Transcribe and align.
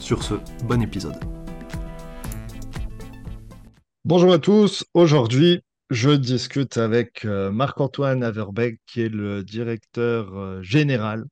Sur 0.00 0.22
ce, 0.22 0.34
bon 0.64 0.82
épisode. 0.82 1.16
Bonjour 4.04 4.32
à 4.32 4.38
tous, 4.38 4.84
aujourd'hui 4.94 5.62
je 5.90 6.10
discute 6.10 6.78
avec 6.78 7.24
euh, 7.24 7.52
Marc-Antoine 7.52 8.24
Averbeck 8.24 8.80
qui 8.86 9.02
est 9.02 9.08
le 9.08 9.44
directeur 9.44 10.36
euh, 10.36 10.62
général 10.62 11.24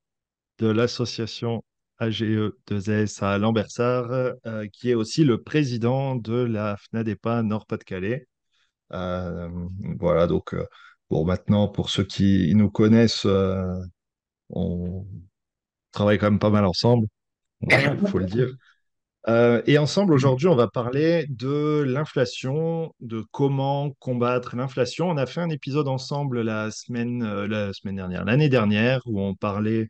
de 0.59 0.67
l'association 0.67 1.63
AGE 1.99 2.21
de 2.21 2.79
ZS 2.79 3.21
à 3.21 3.37
Lambersart, 3.37 4.11
euh, 4.45 4.67
qui 4.71 4.91
est 4.91 4.95
aussi 4.95 5.25
le 5.25 5.41
président 5.41 6.15
de 6.15 6.35
la 6.35 6.77
FNADEPA 6.77 7.43
Nord-Pas-de-Calais. 7.43 8.27
voilà, 8.89 10.27
donc 10.27 10.55
bon, 11.09 11.25
maintenant 11.25 11.67
pour 11.67 11.89
ceux 11.89 12.03
qui 12.03 12.53
nous 12.55 12.69
connaissent, 12.69 13.27
on 14.49 15.05
travaille 15.91 16.17
quand 16.17 16.31
même 16.31 16.39
pas 16.39 16.49
mal 16.49 16.65
ensemble 16.65 17.07
il 17.69 18.07
faut 18.07 18.19
le 18.19 18.25
dire. 18.25 18.49
Euh, 19.27 19.61
et 19.65 19.77
ensemble, 19.77 20.13
aujourd'hui, 20.13 20.47
on 20.47 20.55
va 20.55 20.67
parler 20.67 21.25
de 21.29 21.81
l'inflation, 21.81 22.93
de 22.99 23.23
comment 23.31 23.91
combattre 23.99 24.55
l'inflation. 24.55 25.09
On 25.09 25.17
a 25.17 25.25
fait 25.25 25.41
un 25.41 25.49
épisode 25.49 25.87
ensemble 25.87 26.41
la 26.41 26.69
semaine, 26.69 27.23
euh, 27.23 27.47
la 27.47 27.73
semaine 27.73 27.95
dernière, 27.95 28.23
l'année 28.25 28.49
dernière, 28.49 29.01
où 29.05 29.19
on 29.19 29.33
parlait 29.35 29.87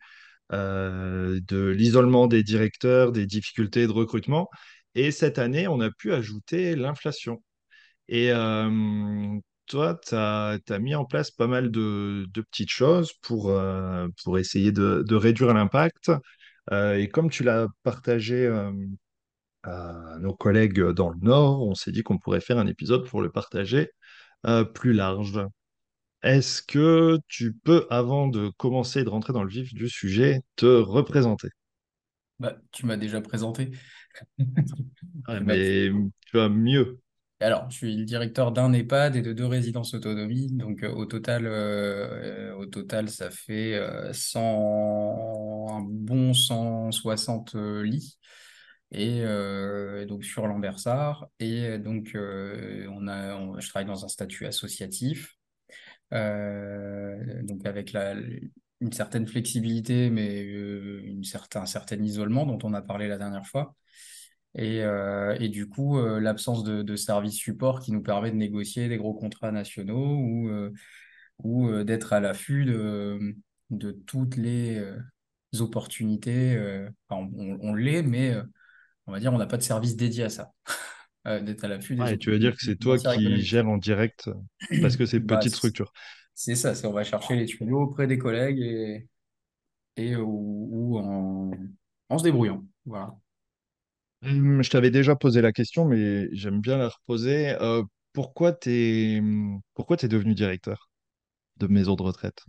euh, 0.53 1.39
de 1.47 1.67
l'isolement 1.67 2.27
des 2.27 2.43
directeurs, 2.43 3.11
des 3.11 3.25
difficultés 3.25 3.87
de 3.87 3.91
recrutement. 3.91 4.49
Et 4.95 5.11
cette 5.11 5.39
année, 5.39 5.67
on 5.67 5.81
a 5.81 5.91
pu 5.91 6.13
ajouter 6.13 6.75
l'inflation. 6.75 7.43
Et 8.07 8.31
toi, 9.67 9.99
tu 10.07 10.15
as, 10.15 10.79
mis 10.79 10.95
en 10.95 11.05
place 11.05 11.31
pas 11.31 11.47
mal 11.47 11.71
de, 11.71 12.25
petites 12.33 12.69
choses 12.69 13.11
pour, 13.21 13.53
pour 14.23 14.37
essayer 14.39 14.71
de, 14.71 15.03
de 15.05 15.15
réduire 15.15 15.53
l'impact. 15.53 16.11
Euh, 16.71 16.97
et 16.97 17.09
comme 17.09 17.29
tu 17.29 17.43
l'as 17.43 17.67
partagé 17.83 18.45
euh, 18.45 18.71
à 19.63 20.17
nos 20.19 20.35
collègues 20.35 20.81
dans 20.81 21.09
le 21.09 21.19
Nord, 21.21 21.63
on 21.67 21.75
s'est 21.75 21.91
dit 21.91 22.03
qu'on 22.03 22.17
pourrait 22.19 22.41
faire 22.41 22.59
un 22.59 22.67
épisode 22.67 23.07
pour 23.07 23.21
le 23.21 23.31
partager 23.31 23.91
euh, 24.47 24.63
plus 24.65 24.93
large. 24.93 25.39
Est-ce 26.23 26.61
que 26.63 27.19
tu 27.29 27.53
peux, 27.53 27.87
avant 27.89 28.27
de 28.27 28.49
commencer 28.57 29.03
de 29.03 29.09
rentrer 29.09 29.33
dans 29.33 29.43
le 29.43 29.49
vif 29.49 29.73
du 29.73 29.89
sujet, 29.89 30.41
te 30.57 30.65
représenter? 30.65 31.49
Bah, 32.39 32.57
Tu 32.71 32.85
m'as 32.85 32.97
déjà 32.97 33.21
présenté. 33.21 33.71
mais 35.41 35.89
tu 36.27 36.39
as 36.39 36.49
mieux. 36.49 36.99
Alors, 37.41 37.69
je 37.69 37.75
suis 37.77 37.95
le 37.97 38.05
directeur 38.05 38.51
d'un 38.53 38.71
EHPAD 38.71 39.17
et 39.17 39.21
de 39.21 39.33
deux 39.33 39.45
résidences 39.45 39.93
autonomie. 39.93 40.47
Donc, 40.51 40.83
euh, 40.83 40.91
au 40.91 41.05
total, 41.05 41.45
euh, 41.45 42.55
au 42.55 42.65
total, 42.65 43.09
ça 43.09 43.29
fait 43.29 43.77
100, 44.13 45.67
euh, 45.69 45.73
un 45.73 45.81
bon 45.81 46.33
160 46.33 47.55
lits. 47.55 48.17
Et 48.91 49.23
donc, 50.07 50.23
sur 50.23 50.47
Lambersart. 50.47 51.27
Et 51.39 51.77
donc, 51.79 52.11
on 52.15 53.07
a, 53.07 53.59
je 53.59 53.69
travaille 53.69 53.87
dans 53.87 54.05
un 54.05 54.07
statut 54.07 54.45
associatif. 54.45 55.35
donc, 56.11 57.65
avec 57.65 57.91
la, 57.91 58.15
une 58.79 58.93
certaine 58.93 59.27
flexibilité, 59.27 60.09
mais 60.09 60.41
une 60.41 61.23
un 61.55 61.65
certain 61.65 61.97
isolement 62.01 62.45
dont 62.45 62.59
on 62.63 62.73
a 62.73 62.81
parlé 62.81 63.07
la 63.07 63.17
dernière 63.17 63.45
fois. 63.45 63.75
Et, 64.57 64.81
euh, 64.83 65.35
et, 65.39 65.49
du 65.49 65.67
coup, 65.67 65.99
euh, 65.99 66.19
l'absence 66.21 66.63
de, 66.63 66.81
de, 66.81 66.95
service 66.95 67.35
support 67.35 67.81
qui 67.81 67.91
nous 67.91 68.01
permet 68.01 68.31
de 68.31 68.37
négocier 68.37 68.87
des 68.87 68.97
gros 68.97 69.13
contrats 69.13 69.51
nationaux 69.51 70.15
ou, 70.15 70.49
euh, 70.49 70.71
ou 71.43 71.83
d'être 71.83 72.13
à 72.13 72.21
l'affût 72.21 72.63
de, 72.63 73.35
de, 73.69 73.91
toutes 73.91 74.37
les 74.37 74.81
opportunités. 75.59 76.57
Enfin, 77.09 77.29
on, 77.35 77.57
on 77.61 77.73
l'est, 77.73 78.01
mais 78.01 78.33
on 79.07 79.11
va 79.11 79.19
dire 79.19 79.33
on 79.33 79.37
n'a 79.37 79.45
pas 79.45 79.57
de 79.57 79.63
service 79.63 79.97
dédié 79.97 80.23
à 80.23 80.29
ça. 80.29 80.51
d'être 81.25 81.63
à 81.63 81.67
l'affût 81.67 81.95
des. 81.95 82.19
tu 82.19 82.29
veux 82.29 82.37
dire 82.37 82.55
que 82.55 82.61
c'est 82.61 82.75
toi 82.75 82.99
qui 82.99 83.41
gères 83.41 83.67
en 83.67 83.77
direct 83.77 84.29
parce 84.81 84.95
que 84.95 85.07
c'est 85.07 85.17
une 85.17 85.23
bah, 85.23 85.37
petite 85.37 85.55
structure. 85.55 85.91
C'est 86.35 86.55
ça, 86.55 86.75
c'est 86.75 86.85
on 86.85 86.93
va 86.93 87.03
chercher 87.03 87.35
les 87.35 87.45
tuyaux 87.45 87.81
auprès 87.81 88.07
des 88.07 88.19
collègues 88.19 88.59
et, 88.59 89.07
et 89.97 90.15
ou, 90.15 90.69
ou 90.71 90.97
en, 90.99 91.51
en 92.09 92.17
se 92.17 92.23
débrouillant. 92.23 92.63
Voilà. 92.85 93.15
Hum, 94.25 94.61
je 94.63 94.69
t'avais 94.69 94.91
déjà 94.91 95.15
posé 95.15 95.41
la 95.41 95.51
question, 95.53 95.85
mais 95.85 96.27
j'aime 96.35 96.59
bien 96.61 96.77
la 96.77 96.89
reposer. 96.89 97.49
Euh, 97.61 97.83
pourquoi 98.13 98.53
tu 98.53 98.69
es, 98.71 99.21
pourquoi 99.73 99.97
es 100.01 100.07
devenu 100.07 100.33
directeur 100.35 100.89
de 101.57 101.67
maison 101.67 101.95
de 101.95 102.03
retraite? 102.03 102.45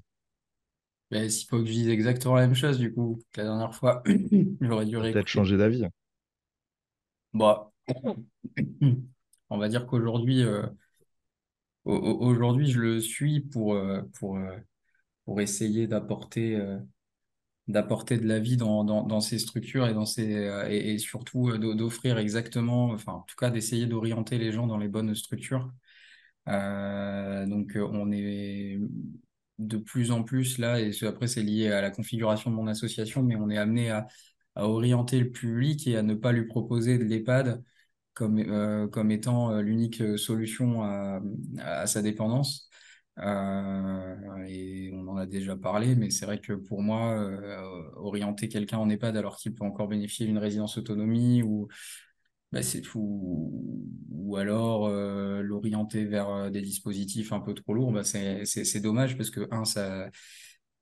Ben, 1.11 1.29
s'il 1.31 1.47
faut 1.49 1.59
que 1.61 1.67
je 1.67 1.73
dise 1.73 1.89
exactement 1.89 2.35
la 2.35 2.43
même 2.47 2.55
chose, 2.57 2.79
du 2.79 2.93
coup, 2.93 3.21
que 3.33 3.41
la 3.41 3.47
dernière 3.47 3.75
fois, 3.75 4.03
j'aurais 4.61 4.87
dû 4.87 4.97
Peut-être 4.97 5.29
changer 5.29 5.57
d'avis. 5.57 5.85
Bon, 7.33 7.71
on 9.51 9.59
va 9.59 9.69
dire 9.69 9.87
qu'aujourd'hui, 9.87 10.43
euh, 10.43 10.67
aujourd'hui, 11.85 12.71
je 12.71 12.81
le 12.81 13.01
suis 13.01 13.41
pour, 13.41 13.75
euh, 13.75 14.03
pour, 14.19 14.39
pour 15.25 15.41
essayer 15.41 15.87
d'apporter 15.87 16.57
d'apporter 17.69 18.19
de 18.19 18.27
la 18.27 18.38
vie 18.38 18.56
dans, 18.56 18.84
dans, 18.84 19.21
ces 19.21 19.38
structures 19.38 19.88
et, 19.88 19.94
dans 19.94 20.06
ces, 20.06 20.34
euh, 20.37 20.69
et, 20.69 20.99
surtout 20.99 21.49
euh, 21.49 21.59
d'offrir 21.75 22.19
exactement, 22.19 22.91
enfin 22.91 23.12
en 23.15 23.21
tout 23.22 23.34
cas 23.37 23.50
d'essayer 23.50 23.87
d'orienter 23.87 24.38
les 24.38 24.53
gens 24.53 24.66
dans 24.66 24.78
les 24.78 24.88
bonnes 24.88 25.15
structures. 25.15 25.72
Euh, 26.49 27.47
donc 27.47 27.77
on 27.77 28.12
est 28.12 28.78
de 29.59 29.77
plus 29.78 30.12
en 30.12 30.22
plus 30.22 30.59
là, 30.59 30.81
et 30.81 30.93
après 31.04 31.27
c'est 31.27 31.43
lié 31.43 31.69
à 31.69 31.81
la 31.81 31.91
configuration 31.91 32.50
de 32.50 32.56
mon 32.56 32.69
association, 32.69 33.22
mais 33.22 33.37
on 33.37 33.50
est 33.50 33.59
amené 33.59 33.91
à, 33.91 34.06
orienter 34.56 35.21
le 35.21 35.31
public 35.31 35.87
et 35.87 35.97
à 35.97 36.03
ne 36.03 36.15
pas 36.15 36.33
lui 36.33 36.47
proposer 36.47 36.98
de 36.98 37.04
l'EHPAD 37.04 37.62
comme, 38.15 38.88
comme 38.91 39.10
étant 39.10 39.60
l'unique 39.60 40.03
solution 40.19 40.83
à, 40.83 41.87
sa 41.87 42.00
dépendance. 42.03 42.71
Euh, 43.19 44.44
et 44.47 44.91
on 44.93 45.09
en 45.09 45.16
a 45.16 45.27
déjà 45.27 45.56
parlé, 45.56 45.94
mais 45.97 46.10
c'est 46.10 46.27
vrai 46.27 46.38
que 46.41 46.53
pour 46.53 46.82
moi, 46.82 47.19
euh, 47.19 47.82
orienter 47.97 48.49
quelqu'un 48.49 48.78
en 48.78 48.91
EHPAD 48.91 49.16
alors 49.16 49.37
qu'il 49.37 49.54
peut 49.54 49.65
encore 49.65 49.88
bénéficier 49.88 50.27
d'une 50.27 50.38
résidence 50.38 50.77
autonomie 50.78 51.43
ou 51.43 51.69
bah, 52.53 52.60
ou, 52.94 54.37
alors 54.37 54.87
euh, 54.87 55.43
l'orienter 55.43 56.04
vers 56.04 56.50
des 56.50 56.62
dispositifs 56.62 57.32
un 57.32 57.41
peu 57.41 57.54
trop 57.54 57.75
lourds, 57.75 57.93
bah, 57.93 58.04
c'est 58.04 58.81
dommage 58.81 59.16
parce 59.16 59.31
que 59.31 59.48
un, 59.50 59.65
ça 59.65 60.10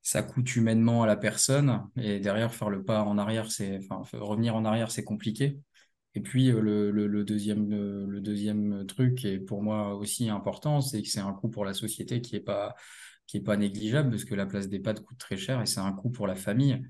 ça 0.03 0.23
coûte 0.23 0.55
humainement 0.57 1.03
à 1.03 1.07
la 1.07 1.17
personne 1.17 1.89
et 1.97 2.21
derrière 2.21 2.55
faire 2.55 2.69
le 2.69 2.85
pas 2.85 3.03
en 3.05 3.17
arrière, 3.17 3.51
c'est 3.51 3.81
revenir 4.13 4.55
en 4.55 4.65
arrière, 4.67 4.91
c'est 4.91 5.05
compliqué. 5.05 5.59
Et 6.15 6.21
puis 6.21 6.51
euh, 6.51 6.61
le, 6.61 7.25
deuxième, 7.25 7.69
le, 7.71 8.21
deuxième 8.21 8.87
truc 8.87 9.25
est 9.25 9.39
pour 9.39 9.63
moi 9.63 9.95
aussi 9.95 10.29
important, 10.29 10.81
c'est 10.81 11.03
que 11.03 11.09
c'est 11.09 11.21
un 11.21 11.33
coût 11.33 11.49
pour 11.49 11.65
la 11.65 11.75
société 11.75 12.21
qui 12.21 12.35
n'est 12.35 12.41
pas, 12.41 12.75
qui 13.27 13.39
est 13.39 13.41
pas 13.43 13.57
négligeable 13.57 14.11
parce 14.11 14.25
que 14.25 14.35
la 14.35 14.47
place 14.47 14.69
d'EHPAD 14.69 15.01
coûte 15.01 15.19
très 15.19 15.37
cher 15.37 15.61
et 15.61 15.67
c'est 15.67 15.81
un 15.81 15.93
coût 15.93 16.11
pour 16.11 16.27
la 16.27 16.37
famille 16.37 16.83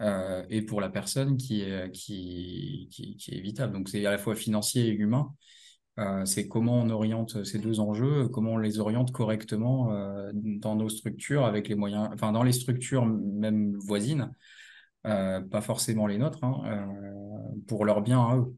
euh, 0.00 0.44
et 0.50 0.62
pour 0.62 0.80
la 0.80 0.90
personne 0.90 1.36
qui 1.36 1.62
est, 1.62 1.90
qui, 1.92 2.88
qui 2.90 3.30
est 3.30 3.38
évitable. 3.38 3.72
Donc 3.74 3.88
c'est 3.88 4.04
à 4.06 4.10
la 4.10 4.18
fois 4.18 4.34
financier 4.34 4.86
et 4.88 4.92
humain. 4.92 5.32
Euh, 6.00 6.24
c'est 6.24 6.48
comment 6.48 6.80
on 6.80 6.90
oriente 6.90 7.44
ces 7.44 7.60
deux 7.60 7.78
enjeux, 7.78 8.26
comment 8.28 8.54
on 8.54 8.58
les 8.58 8.80
oriente 8.80 9.12
correctement 9.12 9.92
dans 10.32 10.74
nos 10.74 10.88
structures 10.88 11.44
avec 11.44 11.68
les 11.68 11.76
moyens, 11.76 12.08
enfin 12.12 12.32
dans 12.32 12.42
les 12.42 12.52
structures 12.52 13.06
même 13.06 13.76
voisines, 13.76 14.32
pas 15.04 15.60
forcément 15.60 16.08
les 16.08 16.18
nôtres, 16.18 16.42
hein, 16.42 16.88
pour 17.68 17.84
leur 17.84 18.02
bien 18.02 18.20
à 18.20 18.36
eux. 18.38 18.56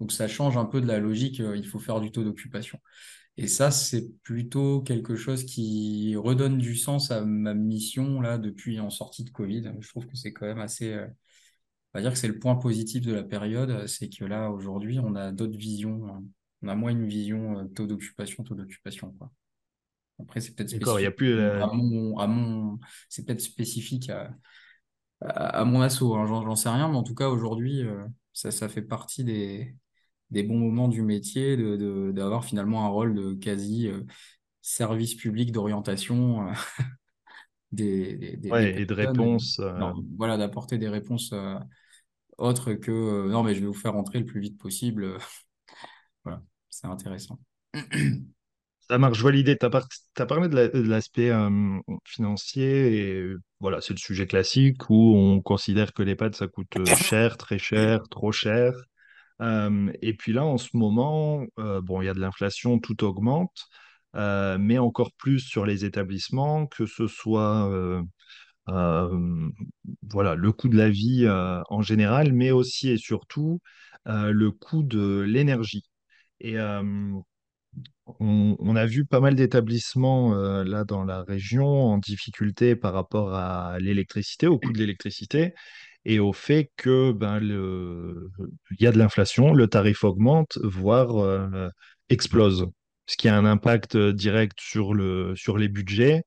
Donc 0.00 0.12
ça 0.12 0.28
change 0.28 0.56
un 0.56 0.64
peu 0.64 0.80
de 0.80 0.86
la 0.86 0.98
logique, 0.98 1.40
euh, 1.40 1.56
il 1.56 1.66
faut 1.66 1.78
faire 1.78 2.00
du 2.00 2.10
taux 2.10 2.24
d'occupation. 2.24 2.78
Et 3.38 3.46
ça, 3.48 3.70
c'est 3.70 4.10
plutôt 4.22 4.82
quelque 4.82 5.16
chose 5.16 5.44
qui 5.44 6.14
redonne 6.16 6.58
du 6.58 6.76
sens 6.76 7.10
à 7.10 7.24
ma 7.24 7.54
mission 7.54 8.20
là 8.20 8.36
depuis 8.38 8.78
en 8.80 8.90
sortie 8.90 9.24
de 9.24 9.30
Covid. 9.30 9.72
Je 9.80 9.88
trouve 9.88 10.06
que 10.06 10.16
c'est 10.16 10.32
quand 10.32 10.46
même 10.46 10.58
assez, 10.60 10.92
euh, 10.92 11.06
on 11.94 11.98
va 11.98 12.02
dire 12.02 12.12
que 12.12 12.18
c'est 12.18 12.28
le 12.28 12.38
point 12.38 12.56
positif 12.56 13.02
de 13.02 13.12
la 13.14 13.22
période, 13.22 13.86
c'est 13.86 14.08
que 14.08 14.24
là 14.24 14.50
aujourd'hui, 14.50 14.98
on 14.98 15.14
a 15.14 15.32
d'autres 15.32 15.56
visions, 15.56 16.06
hein. 16.08 16.22
on 16.62 16.68
a 16.68 16.74
moins 16.74 16.90
une 16.90 17.06
vision 17.06 17.58
euh, 17.60 17.64
taux 17.64 17.86
d'occupation, 17.86 18.44
taux 18.44 18.54
d'occupation 18.54 19.12
quoi. 19.12 19.30
Après, 20.20 20.40
c'est 20.40 20.54
peut-être 20.54 20.70
spécifique. 20.70 21.00
Y 21.02 21.06
a 21.06 21.10
plus 21.10 21.40
à 21.40 21.66
mon, 21.72 22.18
à 22.18 22.26
mon... 22.26 22.78
c'est 23.08 23.24
peut-être 23.26 23.40
spécifique 23.40 24.08
à, 24.10 24.30
à, 25.20 25.64
mon 25.64 25.80
assaut. 25.80 26.14
hein. 26.14 26.26
J'en 26.26 26.42
j'en 26.44 26.54
sais 26.54 26.68
rien, 26.68 26.88
mais 26.88 26.96
en 26.96 27.02
tout 27.02 27.14
cas, 27.14 27.28
aujourd'hui, 27.28 27.82
euh, 27.82 28.04
ça, 28.32 28.50
ça 28.50 28.68
fait 28.68 28.82
partie 28.82 29.24
des, 29.24 29.74
des 30.32 30.44
bons 30.44 30.58
moments 30.58 30.88
du 30.88 31.02
métier, 31.02 31.56
de, 31.58 31.76
de- 31.76 32.12
d'avoir 32.12 32.44
finalement 32.46 32.86
un 32.86 32.88
rôle 32.90 33.14
de 33.16 33.34
quasi 33.34 33.88
euh, 33.88 34.04
service 34.62 35.14
public 35.16 35.52
d'orientation 35.52 36.48
euh, 36.48 36.52
des, 37.72 38.16
des, 38.16 38.36
des- 38.36 38.56
des 38.56 38.68
Ouais, 38.68 38.80
et 38.80 38.86
de 38.86 38.94
personnes. 39.00 39.22
et- 39.22 39.30
réponse. 39.34 39.58
euh, 39.60 39.72
non, 39.76 39.94
voilà, 40.18 40.36
d'apporter 40.36 40.78
des 40.78 40.88
réponses 40.88 41.32
autres 42.38 42.74
que 42.74 43.28
non, 43.30 43.42
mais 43.42 43.54
je 43.54 43.60
vais 43.60 43.66
vous 43.66 43.74
faire 43.74 43.92
rentrer 43.94 44.18
le 44.20 44.26
plus 44.26 44.40
vite 44.40 44.58
possible. 44.58 45.18
Voilà, 46.24 46.42
c'est 46.70 46.86
intéressant. 46.86 47.38
Ça 48.88 48.98
marche, 48.98 49.16
je 49.16 49.22
vois 49.22 49.32
l'idée. 49.32 49.56
Tu 49.56 49.66
as, 49.66 50.26
parlé 50.26 50.48
de 50.48 50.54
la- 50.56 50.68
de 50.68 50.80
l'aspect 50.82 51.30
euh, 51.30 51.78
financier 52.04 53.20
et 53.20 53.34
voilà, 53.60 53.80
c'est 53.80 53.94
le 53.94 53.98
sujet 53.98 54.26
classique 54.26 54.90
où 54.90 55.14
on 55.16 55.40
considère 55.40 55.92
que 55.92 56.02
les 56.02 56.16
pâtes, 56.16 56.34
ça 56.36 56.48
coûte 56.48 56.76
cher, 56.94 57.36
très 57.38 57.58
cher, 57.58 58.02
trop 58.10 58.32
cher. 58.32 58.72
Et 59.40 60.14
puis 60.14 60.32
là, 60.32 60.44
en 60.44 60.58
ce 60.58 60.76
moment, 60.76 61.44
bon, 61.56 62.02
il 62.02 62.06
y 62.06 62.08
a 62.08 62.14
de 62.14 62.20
l'inflation, 62.20 62.78
tout 62.78 63.04
augmente, 63.04 63.66
mais 64.14 64.78
encore 64.78 65.12
plus 65.12 65.40
sur 65.40 65.66
les 65.66 65.84
établissements, 65.84 66.66
que 66.66 66.86
ce 66.86 67.06
soit 67.06 67.70
voilà, 68.66 70.34
le 70.34 70.52
coût 70.52 70.68
de 70.68 70.76
la 70.76 70.88
vie 70.88 71.26
en 71.28 71.82
général, 71.82 72.32
mais 72.32 72.50
aussi 72.50 72.90
et 72.90 72.98
surtout 72.98 73.60
le 74.06 74.50
coût 74.50 74.82
de 74.82 75.20
l'énergie. 75.20 75.84
Et 76.40 76.58
on, 76.58 77.22
on 78.58 78.76
a 78.76 78.86
vu 78.86 79.04
pas 79.06 79.20
mal 79.20 79.34
d'établissements 79.34 80.34
là 80.34 80.84
dans 80.84 81.04
la 81.04 81.22
région 81.22 81.66
en 81.66 81.98
difficulté 81.98 82.76
par 82.76 82.92
rapport 82.92 83.34
à 83.34 83.78
l'électricité, 83.78 84.46
au 84.46 84.58
coût 84.58 84.72
de 84.72 84.78
l'électricité 84.78 85.54
et 86.04 86.18
au 86.18 86.32
fait 86.32 86.70
que 86.76 87.12
ben, 87.12 87.38
le, 87.38 88.30
il 88.78 88.82
y 88.82 88.86
a 88.86 88.92
de 88.92 88.98
l'inflation, 88.98 89.52
le 89.52 89.68
tarif 89.68 90.04
augmente, 90.04 90.58
voire 90.62 91.18
euh, 91.18 91.68
explose, 92.08 92.66
ce 93.06 93.16
qui 93.16 93.28
a 93.28 93.36
un 93.36 93.44
impact 93.44 93.96
euh, 93.96 94.12
direct 94.12 94.58
sur 94.60 94.94
le, 94.94 95.34
sur 95.36 95.58
les 95.58 95.68
budgets, 95.68 96.24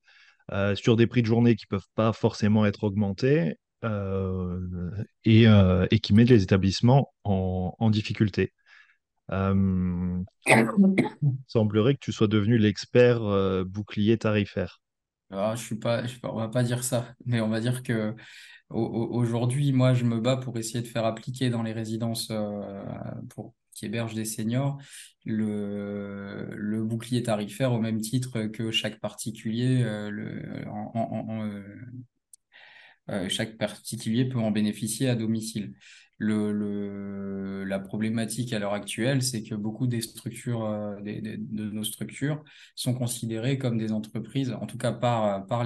euh, 0.52 0.76
sur 0.76 0.96
des 0.96 1.08
prix 1.08 1.22
de 1.22 1.28
journée 1.28 1.56
qui 1.56 1.66
peuvent 1.66 1.88
pas 1.96 2.14
forcément 2.14 2.66
être 2.66 2.84
augmentés 2.84 3.56
euh, 3.84 4.60
et, 5.26 5.46
et 5.92 6.00
qui 6.00 6.14
met 6.14 6.26
les 6.26 6.44
établissements 6.44 7.14
en, 7.24 7.76
en 7.78 7.90
difficulté. 7.90 8.54
Euh, 9.32 10.22
semblerait 11.48 11.96
que 11.96 12.00
tu 12.00 12.12
sois 12.12 12.28
devenu 12.28 12.58
l'expert 12.58 13.22
bouclier 13.66 14.18
tarifaire. 14.18 14.82
Alors, 15.32 15.56
pas, 15.80 16.04
je 16.04 16.08
suis 16.12 16.20
pas- 16.20 16.32
on 16.32 16.38
va 16.38 16.48
pas 16.50 16.64
dire 16.64 16.84
ça, 16.84 17.14
mais 17.26 17.42
on 17.42 17.50
va 17.50 17.60
dire 17.60 17.84
que 17.84 18.16
au- 18.70 18.82
au- 18.84 19.16
aujourd'hui, 19.16 19.74
moi, 19.74 19.94
je 19.96 20.06
me 20.06 20.20
bats 20.22 20.38
pour 20.38 20.58
essayer 20.58 20.82
de 20.84 20.88
faire 20.90 21.06
appliquer 21.06 21.50
dans 21.50 21.64
les 21.64 21.74
résidences 21.74 22.30
euh, 22.32 22.86
pour 23.30 23.56
qui 23.74 23.86
hébergent 23.88 24.16
des 24.16 24.26
seniors 24.26 24.78
le, 25.26 26.50
le 26.56 26.84
bouclier 26.84 27.24
tarifaire 27.24 27.74
au 27.74 27.80
même 27.80 28.02
titre 28.02 28.44
que 28.48 28.72
chaque 28.72 29.00
particulier 29.02 29.84
euh, 29.84 30.12
euh, 33.10 33.30
chaque 33.30 33.58
particulier 33.58 34.26
peut 34.26 34.40
en 34.40 34.52
bénéficier 34.52 35.10
à 35.10 35.16
domicile. 35.16 35.74
La 36.20 37.80
problématique 37.80 38.54
à 38.54 38.60
l'heure 38.60 38.74
actuelle, 38.74 39.22
c'est 39.22 39.44
que 39.44 39.54
beaucoup 39.54 39.86
des 39.88 40.00
structures, 40.02 40.64
euh, 40.66 40.96
de 41.02 41.70
nos 41.72 41.84
structures 41.84 42.42
sont 42.76 42.94
considérées 42.94 43.58
comme 43.58 43.78
des 43.78 43.92
entreprises, 43.92 44.54
en 44.54 44.66
tout 44.66 44.78
cas 44.78 44.94
par, 44.94 45.46
euh, 45.52 45.64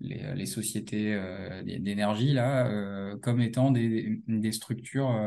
les, 0.00 0.46
sociétés 0.46 1.14
euh, 1.14 1.62
d'énergie, 1.62 2.32
là, 2.34 3.16
comme 3.22 3.40
étant 3.40 3.70
des, 3.70 4.20
structures, 4.52 5.18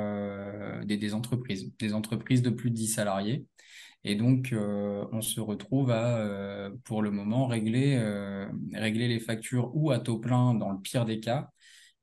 des, 0.86 1.14
entreprises, 1.14 1.72
des 1.80 1.94
entreprises 1.94 2.42
de 2.44 2.50
plus 2.52 2.70
de 2.70 2.76
10 2.76 2.88
salariés. 2.88 3.46
Et 4.04 4.16
donc, 4.16 4.54
on 4.54 5.22
se 5.22 5.40
retrouve 5.40 5.90
à, 5.90 6.70
pour 6.84 7.02
le 7.02 7.10
moment, 7.10 7.48
régler 7.48 7.98
les 8.74 9.20
factures 9.20 9.72
ou 9.76 9.90
à 9.90 10.00
taux 10.00 10.20
plein 10.20 10.54
dans 10.54 10.72
le 10.72 10.80
pire 10.80 11.06
des 11.06 11.20
cas, 11.20 11.50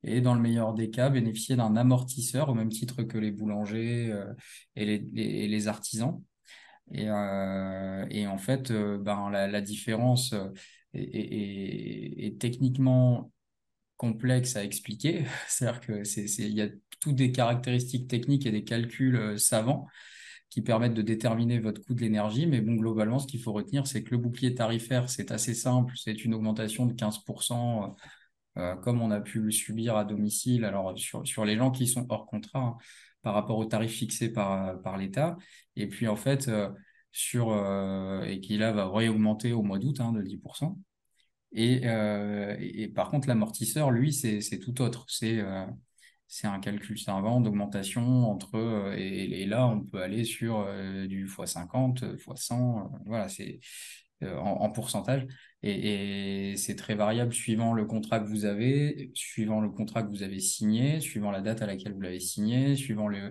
et 0.05 0.21
dans 0.21 0.35
le 0.35 0.41
meilleur 0.41 0.75
des 0.75 0.91
cas, 0.91 1.11
bénéficier 1.11 1.57
d'un 1.57 1.77
amortisseur 1.77 2.49
au 2.49 2.55
même 2.55 2.71
titre 2.71 3.03
que 3.03 3.19
les 3.19 3.31
boulangers 3.31 4.11
euh, 4.11 4.33
et 4.77 4.85
les, 4.85 5.49
les, 5.49 5.69
artisans. 5.69 6.23
Et, 6.93 7.09
euh, 7.09 8.07
et 8.11 8.27
en 8.27 8.39
fait, 8.39 8.71
euh, 8.71 8.99
ben, 8.99 9.31
la, 9.31 9.61
différence 9.61 10.35
est, 10.95 12.39
techniquement 12.41 13.33
complexe 13.97 14.57
à 14.57 14.65
expliquer. 14.65 15.25
C'est-à-dire 15.49 15.81
que 15.81 16.05
c'est, 16.05 16.27
c'est, 16.27 16.45
il 16.45 16.55
y 16.55 16.63
a 16.63 16.69
toutes 17.01 17.17
des 17.17 17.33
caractéristiques 17.33 18.09
techniques 18.09 18.47
et 18.47 18.51
des 18.51 18.65
calculs 18.65 19.39
savants 19.39 19.87
qui 20.51 20.63
permettent 20.63 20.95
de 20.95 21.03
déterminer 21.03 21.61
votre 21.61 21.81
coût 21.83 21.95
de 21.95 22.01
l'énergie. 22.01 22.47
Mais 22.47 22.61
bon, 22.61 22.75
globalement, 22.75 23.19
ce 23.19 23.27
qu'il 23.27 23.41
faut 23.41 23.53
retenir, 23.53 23.87
c'est 23.87 24.03
que 24.03 24.11
le 24.11 24.19
bouclier 24.19 24.55
tarifaire, 24.55 25.09
c'est 25.09 25.31
assez 25.31 25.55
simple. 25.55 25.95
C'est 25.97 26.25
une 26.25 26.35
augmentation 26.35 26.87
de 26.87 26.93
15%, 26.93 27.95
euh, 28.59 28.77
comme 28.77 29.01
on 29.03 29.11
a 29.11 29.21
pu 29.21 29.41
le 29.41 29.51
subir 29.51 29.97
à 29.97 30.05
domicile. 30.05 30.65
Alors, 30.65 30.99
sur, 30.99 31.27
sur 31.27 31.45
les 31.45 31.57
gens 31.57 31.71
qui 31.71 31.87
sont 31.87 32.07
hors 32.11 32.27
contrat, 32.27 32.61
hein, 32.61 32.77
par 33.23 33.35
rapport 33.35 33.59
aux 33.59 33.65
tarifs 33.67 33.93
fixés 33.93 34.31
par, 34.33 34.81
par 34.83 34.97
l'État. 34.97 35.37
Et 35.77 35.87
puis, 35.89 36.09
en 36.09 36.17
fait, 36.17 36.49
euh, 36.49 36.71
sur, 37.13 37.51
euh, 37.51 38.23
et 38.25 38.41
qui 38.41 38.59
là 38.59 38.73
va 38.73 38.89
réaugmenter 38.89 39.53
au 39.53 39.63
mois 39.63 39.79
d'août 39.79 40.01
hein, 40.01 40.13
de 40.13 40.23
10%. 40.23 40.79
Et, 41.53 41.83
euh, 41.85 42.57
et, 42.61 42.89
par 42.89 43.11
contre, 43.11 43.29
l'amortisseur, 43.29 43.91
lui, 43.91 44.13
c'est 44.13 44.59
tout 44.59 44.81
autre. 44.83 45.05
C'est 45.09 45.39
euh, 45.41 45.67
c'est 46.33 46.47
un 46.47 46.61
calcul 46.61 46.99
savant 46.99 47.43
d'augmentation 47.43 48.31
entre 48.31 48.55
euh, 48.57 48.95
et, 48.97 49.45
là, 49.45 49.67
on 49.67 49.81
peut 49.85 50.01
aller 50.01 50.25
sur 50.25 50.61
euh, 50.61 51.07
du 51.07 51.27
x50, 51.27 52.17
x100, 52.17 52.81
euh, 52.95 52.99
voilà, 53.05 53.29
c'est 53.29 53.61
euh, 54.23 54.39
en 54.39 54.71
pourcentage. 54.71 55.27
Et, 55.63 56.55
c'est 56.57 56.77
très 56.77 56.95
variable 56.95 57.33
suivant 57.33 57.73
le 57.73 57.85
contrat 57.85 58.21
que 58.21 58.29
vous 58.29 58.45
avez, 58.45 59.11
suivant 59.15 59.61
le 59.61 59.71
contrat 59.71 60.03
que 60.03 60.11
vous 60.11 60.23
avez 60.23 60.41
signé, 60.41 61.01
suivant 61.01 61.31
la 61.31 61.41
date 61.41 61.63
à 61.63 61.67
laquelle 61.67 61.95
vous 61.95 62.01
l'avez 62.01 62.21
signé, 62.21 62.77
suivant 62.77 63.09
le, 63.09 63.31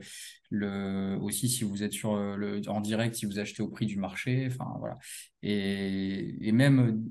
le 0.50 1.18
aussi 1.22 1.50
si 1.50 1.64
vous 1.64 1.84
êtes 1.84 1.94
sur 1.94 2.14
euh, 2.14 2.36
le 2.36 2.62
en 2.70 2.82
direct, 2.82 3.16
si 3.16 3.26
vous 3.26 3.40
achetez 3.40 3.62
au 3.62 3.68
prix 3.68 3.86
du 3.86 3.98
marché, 3.98 4.48
enfin 4.50 4.76
voilà. 4.80 4.98
Et, 5.44 6.48
et 6.48 6.52
même 6.52 7.04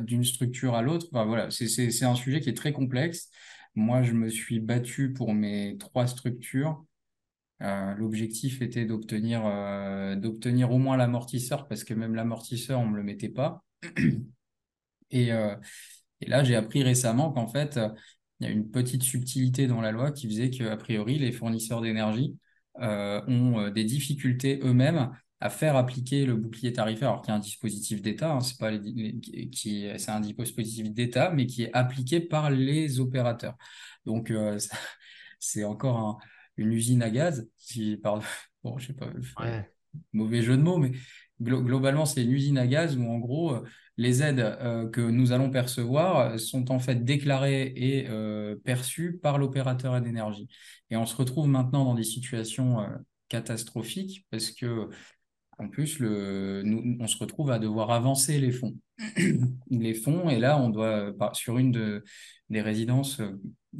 d'une 0.00 0.24
structure 0.24 0.74
à 0.74 0.82
l'autre. 0.82 1.06
Enfin, 1.12 1.24
voilà, 1.24 1.50
c'est 1.50 2.04
un 2.04 2.14
sujet 2.14 2.40
qui 2.40 2.48
est 2.48 2.56
très 2.56 2.72
complexe. 2.72 3.30
Moi, 3.74 4.02
je 4.02 4.12
me 4.12 4.28
suis 4.28 4.60
battu 4.60 5.12
pour 5.12 5.34
mes 5.34 5.76
trois 5.78 6.06
structures. 6.06 6.84
Euh, 7.62 7.94
l'objectif 7.94 8.62
était 8.62 8.84
d'obtenir 8.84 9.42
euh, 9.46 10.16
d'obtenir 10.16 10.70
au 10.70 10.78
moins 10.78 10.96
l'amortisseur, 10.96 11.66
parce 11.66 11.84
que 11.84 11.94
même 11.94 12.14
l'amortisseur, 12.14 12.80
on 12.80 12.86
ne 12.86 12.92
me 12.92 12.96
le 12.96 13.02
mettait 13.02 13.28
pas. 13.28 13.64
Et, 15.14 15.32
euh, 15.32 15.54
et 16.20 16.26
là, 16.28 16.44
j'ai 16.44 16.56
appris 16.56 16.82
récemment 16.82 17.32
qu'en 17.32 17.46
fait, 17.46 17.76
euh, 17.76 17.88
il 18.40 18.46
y 18.46 18.50
a 18.50 18.52
une 18.52 18.70
petite 18.70 19.02
subtilité 19.02 19.66
dans 19.66 19.80
la 19.80 19.92
loi 19.92 20.10
qui 20.12 20.28
faisait 20.28 20.50
qu'a 20.50 20.76
priori, 20.76 21.18
les 21.18 21.32
fournisseurs 21.32 21.80
d'énergie 21.80 22.36
euh, 22.80 23.22
ont 23.28 23.70
des 23.70 23.84
difficultés 23.84 24.60
eux-mêmes 24.62 25.10
à 25.40 25.50
faire 25.50 25.76
appliquer 25.76 26.26
le 26.26 26.34
bouclier 26.36 26.72
tarifaire, 26.72 27.10
alors 27.10 27.22
qu'il 27.22 27.30
y 27.30 27.32
a 27.32 27.36
un 27.36 27.40
dispositif 27.40 28.02
d'État, 28.02 28.32
hein, 28.32 28.40
c'est 28.40 28.58
pas 28.58 28.70
les- 28.70 28.80
les- 29.22 29.50
qui, 29.50 29.86
c'est 29.98 30.10
un 30.10 30.20
dispositif 30.20 30.90
d'État, 30.92 31.30
mais 31.30 31.46
qui 31.46 31.64
est 31.64 31.70
appliqué 31.74 32.20
par 32.20 32.50
les 32.50 32.98
opérateurs. 32.98 33.56
Donc, 34.06 34.30
euh, 34.30 34.58
ça- 34.58 34.76
c'est 35.38 35.64
encore 35.64 35.98
un- 35.98 36.18
une 36.56 36.72
usine 36.72 37.02
à 37.02 37.10
gaz, 37.10 37.48
bon, 38.64 38.78
je 38.78 38.86
sais 38.88 38.92
pas, 38.94 39.06
Ouais. 39.38 39.70
mauvais 40.12 40.42
jeu 40.42 40.56
de 40.56 40.62
mots, 40.62 40.78
mais 40.78 40.92
glo- 41.40 41.62
globalement, 41.62 42.06
c'est 42.06 42.24
une 42.24 42.32
usine 42.32 42.58
à 42.58 42.66
gaz 42.66 42.96
où, 42.96 43.04
en 43.04 43.18
gros, 43.18 43.56
les 43.96 44.22
aides 44.22 44.40
euh, 44.40 44.88
que 44.88 45.00
nous 45.00 45.32
allons 45.32 45.50
percevoir 45.50 46.18
euh, 46.18 46.38
sont 46.38 46.70
en 46.70 46.78
fait 46.78 47.04
déclarées 47.04 47.72
et 47.76 48.06
euh, 48.08 48.56
perçues 48.64 49.18
par 49.18 49.38
l'opérateur 49.38 50.00
d'énergie. 50.00 50.48
Et 50.90 50.96
on 50.96 51.06
se 51.06 51.16
retrouve 51.16 51.48
maintenant 51.48 51.84
dans 51.84 51.94
des 51.94 52.04
situations 52.04 52.86
catastrophiques 53.28 54.26
parce 54.30 54.50
que, 54.50 54.88
en 55.58 55.68
plus, 55.68 55.98
le, 55.98 56.62
on 57.00 57.06
se 57.06 57.18
retrouve 57.18 57.50
à 57.50 57.58
devoir 57.58 57.90
avancer 57.90 58.38
les 58.38 58.52
fonds. 58.52 58.76
Les 59.70 59.94
fonds, 59.94 60.28
et 60.28 60.38
là, 60.38 60.56
on 60.60 60.68
doit, 60.68 61.12
sur 61.32 61.58
une 61.58 61.72
de, 61.72 62.04
des 62.48 62.60
résidences 62.60 63.20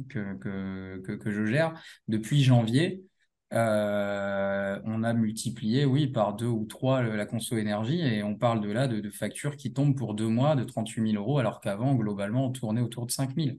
que, 0.09 0.35
que, 0.37 1.15
que 1.15 1.31
je 1.31 1.45
gère, 1.45 1.73
depuis 2.09 2.43
janvier, 2.43 3.05
euh, 3.53 4.79
on 4.85 5.03
a 5.03 5.13
multiplié, 5.13 5.85
oui, 5.85 6.07
par 6.07 6.35
deux 6.35 6.47
ou 6.47 6.65
trois 6.65 7.01
le- 7.01 7.15
la 7.15 7.25
conso 7.25 7.57
énergie 7.57 8.01
et 8.01 8.23
on 8.23 8.35
parle 8.35 8.61
de 8.61 8.71
là 8.71 8.87
de, 8.87 9.09
factures 9.09 9.55
qui 9.55 9.71
tombent 9.71 9.95
pour 9.95 10.15
deux 10.15 10.27
mois 10.27 10.55
de 10.55 10.63
38 10.63 11.11
000 11.11 11.21
euros 11.23 11.37
alors 11.39 11.61
qu'avant, 11.61 11.95
globalement, 11.95 12.47
on 12.47 12.51
tournait 12.51 12.81
autour 12.81 13.05
de 13.05 13.11
5 13.11 13.35
000. 13.35 13.57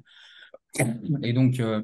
Et 1.23 1.33
donc, 1.33 1.61
euh, 1.61 1.83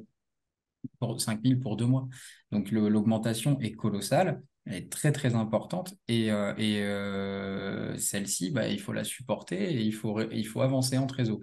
pour 0.99 1.21
5 1.21 1.41
000 1.45 1.61
pour 1.61 1.77
deux 1.77 1.87
mois. 1.87 2.09
Donc, 2.51 2.71
l'augmentation 2.71 3.59
est 3.61 3.73
colossale, 3.73 4.43
elle 4.67 4.75
est 4.75 4.93
très, 4.93 5.13
très 5.13 5.35
importante 5.35 5.95
et, 6.09 6.31
euh, 6.31 6.55
et 6.57 6.83
euh, 6.83 7.97
celle-ci, 7.99 8.51
bah, 8.51 8.69
il 8.69 8.81
faut 8.81 8.93
la 8.93 9.05
supporter 9.05 9.61
et 9.61 9.83
il 9.83 9.93
faut, 9.93 10.21
il 10.31 10.47
faut 10.47 10.61
avancer 10.63 10.99
en 10.99 11.07
trésor. 11.07 11.41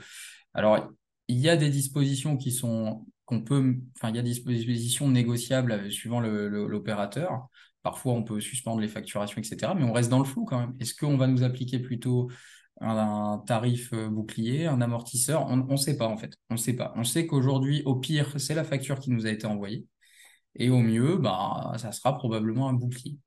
Alors, 0.54 0.89
il 1.28 1.38
y 1.38 1.50
a 1.50 1.58
des 1.58 1.70
dispositions 1.70 2.38
qui 2.38 2.51
sont 2.51 3.06
qu'on 3.29 3.41
peut, 3.41 3.75
enfin, 3.95 4.09
il 4.09 4.15
y 4.15 4.19
a 4.19 4.24
des 4.24 4.29
dispositions 4.31 5.07
négociables 5.07 5.91
suivant 5.91 6.19
l'opérateur. 6.19 7.48
Parfois, 7.83 8.13
on 8.13 8.24
peut 8.24 8.41
suspendre 8.41 8.81
les 8.81 8.88
facturations, 8.88 9.38
etc. 9.39 9.74
Mais 9.75 9.83
on 9.83 9.93
reste 9.93 10.09
dans 10.09 10.17
le 10.17 10.25
flou 10.25 10.45
quand 10.45 10.59
même. 10.59 10.75
Est-ce 10.79 10.95
qu'on 10.95 11.15
va 11.15 11.27
nous 11.27 11.43
appliquer 11.43 11.77
plutôt 11.77 12.31
un, 12.81 13.43
tarif 13.45 13.93
euh, 13.93 14.09
bouclier, 14.09 14.65
un 14.65 14.81
amortisseur? 14.81 15.45
On 15.48 15.57
ne 15.57 15.77
sait 15.77 15.95
pas 15.95 16.07
en 16.07 16.17
fait. 16.17 16.33
On 16.50 16.55
ne 16.55 16.59
sait 16.59 16.74
pas. 16.75 16.91
On 16.95 17.03
sait 17.03 17.27
qu'aujourd'hui, 17.27 17.83
au 17.86 17.95
pire, 17.98 18.33
c'est 18.39 18.55
la 18.55 18.63
facture 18.63 19.00
qui 19.00 19.12
nous 19.12 19.27
a 19.27 19.29
été 19.29 19.45
envoyée. 19.45 19.86
Et 20.55 20.69
au 20.71 20.79
mieux, 20.79 21.17
bah, 21.17 21.74
ça 21.77 21.91
sera 21.91 22.17
probablement 22.17 22.67
un 22.69 22.74
bouclier. 22.74 23.19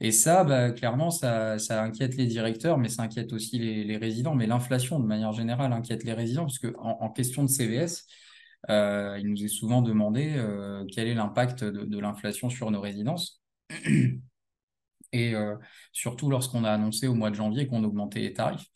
Et 0.00 0.12
ça, 0.12 0.44
bah, 0.44 0.70
clairement, 0.70 1.10
ça, 1.10 1.56
inquiète 1.70 2.16
les 2.16 2.26
directeurs, 2.26 2.78
mais 2.78 2.88
ça 2.88 3.02
inquiète 3.02 3.32
aussi 3.32 3.58
les, 3.58 3.96
résidents. 3.96 4.34
Mais 4.36 4.46
l'inflation, 4.46 5.00
de 5.00 5.06
manière 5.06 5.32
générale, 5.32 5.72
inquiète 5.72 6.04
les 6.04 6.12
résidents, 6.12 6.44
parce 6.44 6.58
qu'en 6.60 6.98
en, 7.00 7.10
question 7.10 7.42
de 7.42 7.48
CVS, 7.48 8.06
euh, 8.70 9.18
il 9.20 9.28
nous 9.28 9.44
est 9.44 9.48
souvent 9.48 9.82
demandé 9.82 10.34
euh, 10.36 10.84
quel 10.92 11.08
est 11.08 11.14
l'impact 11.14 11.64
de, 11.64 11.98
l'inflation 11.98 12.50
sur 12.50 12.70
nos 12.70 12.80
résidences. 12.80 13.42
Et 15.12 15.34
euh, 15.34 15.56
surtout 15.92 16.30
lorsqu'on 16.30 16.64
a 16.64 16.70
annoncé 16.70 17.06
au 17.06 17.14
mois 17.14 17.30
de 17.30 17.36
janvier 17.36 17.66
qu'on 17.66 17.84
augmentait 17.84 18.20
les 18.20 18.32
tarifs. 18.32 18.66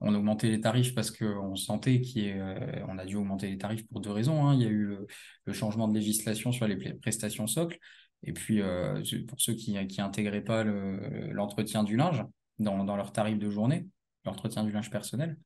On 0.00 0.14
augmentait 0.14 0.48
les 0.48 0.60
tarifs 0.60 0.94
parce 0.94 1.10
qu'on 1.10 1.56
sentait 1.56 2.00
qu'on 2.00 2.98
a 2.98 3.04
dû 3.04 3.16
augmenter 3.16 3.48
les 3.48 3.58
tarifs 3.58 3.86
pour 3.88 4.00
deux 4.00 4.10
raisons. 4.10 4.46
Hein. 4.46 4.54
Il 4.54 4.62
y 4.62 4.66
a 4.66 4.68
eu 4.68 4.96
le, 5.44 5.52
changement 5.52 5.88
de 5.88 5.94
législation 5.94 6.52
sur 6.52 6.66
les 6.66 6.76
prestations 6.94 7.46
socles 7.46 7.78
et 8.26 8.32
puis, 8.32 8.62
pour 9.28 9.40
ceux 9.40 9.54
qui 9.54 9.72
n'intégraient 9.72 10.44
pas 10.44 10.64
l'entretien 10.64 11.84
du 11.84 11.96
linge 11.96 12.24
dans, 12.58 12.96
leur 12.96 13.12
tarif 13.12 13.38
de 13.38 13.50
journée, 13.50 13.86
l'entretien 14.24 14.64
du 14.64 14.72
linge 14.72 14.90
personnel. 14.90 15.38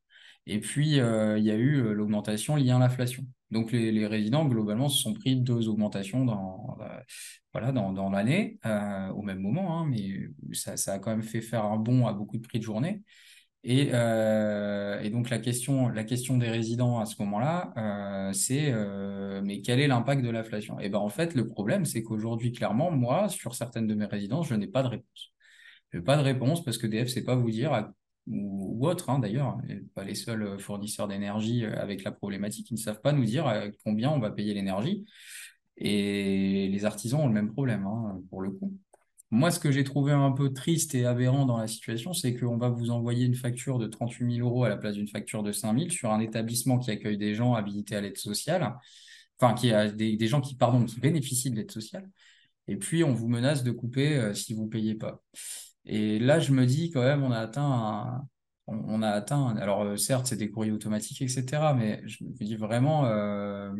Et 0.46 0.60
puis, 0.60 0.92
il 0.92 0.94
y 0.94 1.50
a 1.50 1.56
eu 1.56 1.92
l'augmentation 1.92 2.56
liée 2.56 2.70
à 2.70 2.78
l'inflation. 2.78 3.26
Donc, 3.50 3.72
les, 3.72 4.06
résidents, 4.06 4.46
globalement, 4.46 4.88
se 4.88 5.02
sont 5.02 5.14
pris 5.14 5.36
deux 5.36 5.68
augmentations 5.68 6.24
dans, 6.24 6.76
voilà, 7.52 7.72
dans, 7.72 8.10
l'année, 8.10 8.58
au 9.14 9.22
même 9.22 9.40
moment, 9.40 9.78
hein, 9.80 9.86
mais 9.88 10.28
ça, 10.52 10.92
a 10.92 10.98
quand 10.98 11.10
même 11.10 11.22
fait 11.22 11.40
faire 11.40 11.64
un 11.64 11.76
bond 11.76 12.06
à 12.06 12.12
beaucoup 12.12 12.36
de 12.36 12.42
prix 12.46 12.58
de 12.58 12.64
journée. 12.64 13.02
Euh, 13.66 15.00
et, 15.00 15.10
donc 15.10 15.30
la 15.30 15.38
question, 15.38 15.88
la 15.88 16.04
question 16.04 16.38
des 16.38 16.48
résidents 16.48 17.00
à 17.00 17.06
ce 17.06 17.20
moment-là, 17.22 17.72
euh, 17.76 18.32
c'est 18.32 18.70
euh, 18.72 19.42
mais 19.44 19.60
quel 19.62 19.80
est 19.80 19.88
l'impact 19.88 20.22
de 20.22 20.30
l'inflation? 20.30 20.78
Et 20.80 20.88
ben 20.88 20.98
en 20.98 21.08
fait, 21.08 21.34
le 21.34 21.46
problème, 21.46 21.84
c'est 21.84 22.02
qu'aujourd'hui, 22.02 22.52
clairement, 22.52 22.90
moi, 22.90 23.28
sur 23.28 23.54
certaines 23.54 23.86
de 23.86 23.94
mes 23.94 24.06
résidences, 24.06 24.48
je 24.48 24.54
n'ai 24.54 24.68
pas 24.68 24.82
de 24.82 24.88
réponse. 24.88 25.32
Je 25.92 25.98
n'ai 25.98 26.04
pas 26.04 26.16
de 26.16 26.22
réponse 26.22 26.64
parce 26.64 26.78
que 26.78 26.86
DF 26.86 27.02
ne 27.02 27.06
sait 27.06 27.24
pas 27.24 27.34
vous 27.34 27.50
dire, 27.50 27.92
ou, 28.30 28.86
autre 28.86 29.10
hein, 29.10 29.18
d'ailleurs, 29.18 29.58
pas 29.94 30.04
les 30.04 30.14
seuls 30.14 30.58
fournisseurs 30.60 31.08
d'énergie 31.08 31.64
avec 31.64 32.04
la 32.04 32.12
problématique, 32.12 32.70
ils 32.70 32.74
ne 32.74 32.78
savent 32.78 33.00
pas 33.00 33.12
nous 33.12 33.24
dire 33.24 33.52
combien 33.84 34.10
on 34.10 34.18
va 34.18 34.30
payer 34.30 34.54
l'énergie. 34.54 35.04
Et 35.76 36.68
les 36.68 36.84
artisans 36.84 37.20
ont 37.20 37.28
le 37.28 37.32
même 37.32 37.52
problème, 37.52 37.86
hein, 37.86 38.20
pour 38.30 38.42
le 38.42 38.50
coup. 38.50 38.76
Moi, 39.30 39.50
ce 39.50 39.60
que 39.60 39.70
j'ai 39.70 39.84
trouvé 39.84 40.12
un 40.12 40.32
peu 40.32 40.52
triste 40.54 40.94
et 40.94 41.04
aberrant 41.04 41.44
dans 41.44 41.58
la 41.58 41.68
situation, 41.68 42.14
c'est 42.14 42.34
qu'on 42.34 42.56
va 42.56 42.70
vous 42.70 42.90
envoyer 42.90 43.26
une 43.26 43.34
facture 43.34 43.78
de 43.78 43.86
38 43.86 44.36
000 44.36 44.48
euros 44.48 44.64
à 44.64 44.70
la 44.70 44.78
place 44.78 44.94
d'une 44.94 45.08
facture 45.08 45.42
de 45.42 45.52
5 45.52 45.78
000 45.78 45.90
sur 45.90 46.10
un 46.10 46.20
établissement 46.20 46.78
qui 46.78 46.90
accueille 46.90 47.18
des 47.18 47.34
gens 47.34 47.54
habilités 47.54 47.94
à 47.94 48.00
l'aide 48.00 48.16
sociale, 48.16 48.74
enfin, 49.38 49.54
qui 49.54 49.70
a 49.70 49.90
des, 49.90 50.26
gens 50.26 50.40
qui, 50.40 50.54
pardon, 50.56 50.84
qui 50.84 50.98
bénéficient 50.98 51.50
de 51.50 51.56
l'aide 51.56 51.70
sociale. 51.70 52.08
Et 52.68 52.76
puis, 52.76 53.04
on 53.04 53.12
vous 53.12 53.28
menace 53.28 53.64
de 53.64 53.70
couper 53.70 54.16
euh, 54.16 54.34
si 54.34 54.54
vous 54.54 54.64
ne 54.64 54.70
payez 54.70 54.94
pas. 54.94 55.22
Et 55.88 56.18
là, 56.18 56.38
je 56.40 56.52
me 56.52 56.66
dis 56.66 56.90
quand 56.90 57.02
même, 57.02 57.22
on 57.22 57.32
a 57.32 57.38
atteint 57.38 58.28
on, 58.68 59.02
a 59.02 59.10
atteint. 59.10 59.56
Alors, 59.56 59.82
euh, 59.82 59.96
certes, 59.96 60.26
c'est 60.26 60.36
des 60.36 60.50
courriers 60.50 60.72
automatiques, 60.72 61.22
etc. 61.22 61.74
Mais 61.76 62.02
je 62.06 62.24
me 62.24 62.32
dis 62.32 62.56
vraiment, 62.56 63.06
euh, 63.06 63.72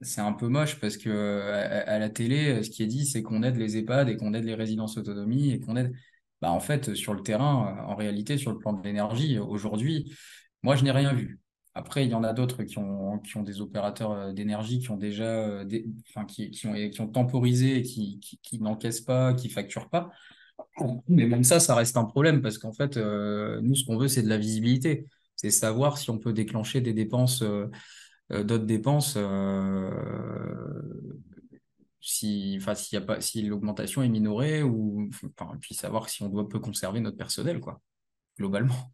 c'est 0.00 0.20
un 0.20 0.32
peu 0.32 0.48
moche 0.48 0.80
parce 0.80 0.96
que 0.96 1.50
à, 1.50 1.98
la 1.98 2.08
télé, 2.08 2.62
ce 2.62 2.70
qui 2.70 2.82
est 2.82 2.86
dit, 2.86 3.06
c'est 3.06 3.22
qu'on 3.22 3.42
aide 3.42 3.56
les 3.56 3.76
EHPAD 3.76 4.08
et 4.08 4.16
qu'on 4.16 4.32
aide 4.34 4.44
les 4.44 4.54
résidences 4.54 4.96
autonomie 4.96 5.50
et 5.50 5.60
qu'on 5.60 5.76
aide. 5.76 5.92
Bah, 6.40 6.52
en 6.52 6.60
fait, 6.60 6.94
sur 6.94 7.14
le 7.14 7.22
terrain, 7.22 7.84
en 7.88 7.96
réalité, 7.96 8.38
sur 8.38 8.52
le 8.52 8.58
plan 8.58 8.72
de 8.72 8.82
l'énergie, 8.82 9.38
aujourd'hui, 9.38 10.14
moi, 10.62 10.76
je 10.76 10.84
n'ai 10.84 10.92
rien 10.92 11.12
vu. 11.12 11.40
Après, 11.74 12.04
il 12.04 12.10
y 12.10 12.14
en 12.14 12.24
a 12.24 12.32
d'autres 12.32 12.62
qui 12.64 12.78
ont, 12.78 13.18
qui 13.18 13.36
ont 13.36 13.42
des 13.42 13.60
opérateurs 13.60 14.12
euh, 14.12 14.32
d'énergie 14.32 14.78
qui 14.80 14.90
ont 14.90 14.96
déjà, 14.96 15.62
enfin, 16.10 16.24
qui, 16.26 16.50
qui, 16.50 16.66
ont, 16.66 16.74
qui 16.74 17.00
ont 17.00 17.08
temporisé 17.08 17.78
et 17.78 17.82
qui, 17.82 18.20
qui, 18.20 18.60
n'encaissent 18.60 19.00
pas, 19.00 19.34
qui 19.34 19.48
facturent 19.48 19.88
pas. 19.88 20.10
Mais 21.08 21.26
même 21.26 21.44
ça, 21.44 21.60
ça 21.60 21.74
reste 21.74 21.96
un 21.96 22.04
problème 22.04 22.40
parce 22.42 22.58
qu'en 22.58 22.72
fait, 22.72 22.96
euh, 22.96 23.60
nous, 23.62 23.74
ce 23.74 23.84
qu'on 23.84 23.98
veut, 23.98 24.08
c'est 24.08 24.22
de 24.22 24.28
la 24.28 24.38
visibilité. 24.38 25.06
C'est 25.36 25.50
savoir 25.50 25.98
si 25.98 26.10
on 26.10 26.18
peut 26.18 26.32
déclencher 26.32 26.80
des 26.80 26.92
dépenses 26.92 27.42
euh, 28.30 28.44
d'autres 28.44 28.66
dépenses 28.66 29.14
euh, 29.16 29.90
si, 32.00 32.56
enfin, 32.60 32.74
s'il 32.74 32.98
y 32.98 33.02
a 33.02 33.04
pas, 33.04 33.20
si 33.20 33.42
l'augmentation 33.42 34.02
est 34.02 34.08
minorée 34.08 34.62
ou, 34.62 35.10
enfin, 35.38 35.52
puis 35.60 35.74
savoir 35.74 36.08
si 36.08 36.22
on 36.22 36.28
doit 36.28 36.48
peut 36.48 36.58
conserver 36.58 37.00
notre 37.00 37.16
personnel, 37.16 37.60
quoi, 37.60 37.80
globalement. 38.38 38.92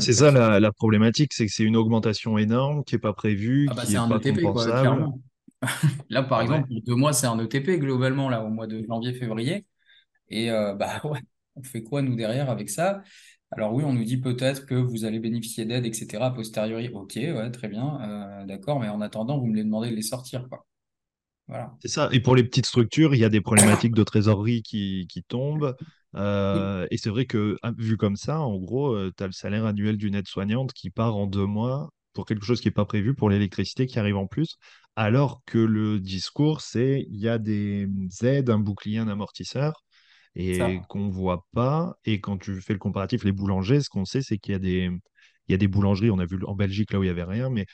C'est 0.00 0.12
ça 0.12 0.30
la, 0.32 0.72
problématique, 0.72 1.32
c'est 1.32 1.46
que 1.46 1.52
c'est 1.52 1.62
une 1.62 1.76
augmentation 1.76 2.36
énorme 2.36 2.84
qui 2.84 2.94
n'est 2.94 3.00
pas 3.00 3.12
prévue, 3.12 3.68
ah 3.70 3.74
bah, 3.74 3.84
qui 3.84 3.92
n'est 3.92 4.08
pas 4.08 4.16
ETP, 4.16 4.42
compensable. 4.42 5.06
là, 6.10 6.22
par 6.24 6.38
ah 6.38 6.42
exemple, 6.42 6.68
deux 6.84 6.94
mois, 6.94 7.12
c'est 7.12 7.28
un 7.28 7.38
ETP 7.38 7.78
globalement, 7.78 8.28
là, 8.28 8.44
au 8.44 8.48
mois 8.48 8.66
de 8.66 8.82
janvier-février. 8.82 9.66
Et 10.30 10.50
euh, 10.50 10.74
bah 10.74 11.00
ouais, 11.04 11.20
on 11.56 11.62
fait 11.62 11.82
quoi, 11.82 12.02
nous, 12.02 12.16
derrière, 12.16 12.50
avec 12.50 12.70
ça? 12.70 13.02
Alors 13.50 13.72
oui, 13.72 13.84
on 13.84 13.94
nous 13.94 14.04
dit 14.04 14.18
peut-être 14.18 14.66
que 14.66 14.74
vous 14.74 15.04
allez 15.04 15.20
bénéficier 15.20 15.64
d'aide, 15.64 15.86
etc. 15.86 16.26
a 16.26 16.30
posteriori. 16.30 16.90
Ok, 16.92 17.14
ouais, 17.16 17.50
très 17.50 17.68
bien, 17.68 17.98
euh, 18.02 18.46
d'accord, 18.46 18.80
mais 18.80 18.88
en 18.88 19.00
attendant, 19.00 19.38
vous 19.38 19.46
me 19.46 19.56
les 19.56 19.64
demandez 19.64 19.90
de 19.90 19.96
les 19.96 20.02
sortir, 20.02 20.48
quoi. 20.48 20.66
Voilà. 21.46 21.74
C'est 21.80 21.88
ça. 21.88 22.10
Et 22.12 22.20
pour 22.20 22.36
les 22.36 22.44
petites 22.44 22.66
structures, 22.66 23.14
il 23.14 23.18
y 23.18 23.24
a 23.24 23.30
des 23.30 23.40
problématiques 23.40 23.94
de 23.94 24.02
trésorerie 24.02 24.62
qui, 24.62 25.24
tombent. 25.28 25.74
Euh, 26.14 26.86
et 26.90 26.98
c'est 26.98 27.08
vrai 27.08 27.24
que, 27.24 27.56
ah, 27.62 27.72
vu 27.78 27.96
comme 27.96 28.16
ça, 28.16 28.40
en 28.40 28.58
gros, 28.58 28.94
tu 29.12 29.24
as 29.24 29.26
le 29.26 29.32
salaire 29.32 29.64
annuel 29.64 29.96
d'une 29.96 30.14
aide-soignante 30.14 30.74
qui 30.74 30.90
part 30.90 31.16
en 31.16 31.26
deux 31.26 31.46
mois 31.46 31.88
pour 32.12 32.26
quelque 32.26 32.44
chose 32.44 32.60
qui 32.60 32.66
n'est 32.66 32.72
pas 32.72 32.84
prévu 32.84 33.14
pour 33.14 33.30
l'électricité 33.30 33.86
qui 33.86 33.98
arrive 33.98 34.16
en 34.16 34.26
plus, 34.26 34.58
alors 34.96 35.42
que 35.46 35.58
le 35.58 36.00
discours, 36.00 36.60
c'est 36.60 37.06
il 37.08 37.20
y 37.20 37.28
a 37.28 37.38
des 37.38 37.88
aides, 38.22 38.50
un 38.50 38.58
bouclier, 38.58 38.98
un 38.98 39.06
amortisseur 39.06 39.84
et 40.38 40.80
qu'on 40.88 41.08
voit 41.08 41.46
pas. 41.52 41.98
Et 42.04 42.20
quand 42.20 42.38
tu 42.38 42.60
fais 42.60 42.72
le 42.72 42.78
comparatif, 42.78 43.24
les 43.24 43.32
boulangers, 43.32 43.80
ce 43.80 43.90
qu'on 43.90 44.04
sait, 44.04 44.22
c'est 44.22 44.38
qu'il 44.38 44.52
y 44.52 44.54
a 44.54 44.60
des, 44.60 44.88
il 45.48 45.52
y 45.52 45.54
a 45.54 45.58
des 45.58 45.68
boulangeries, 45.68 46.10
on 46.10 46.18
a 46.18 46.26
vu 46.26 46.38
en 46.46 46.54
Belgique 46.54 46.92
là 46.92 47.00
où 47.00 47.04
il 47.04 47.08
y 47.08 47.10
avait 47.10 47.24
rien, 47.24 47.50
mais 47.50 47.66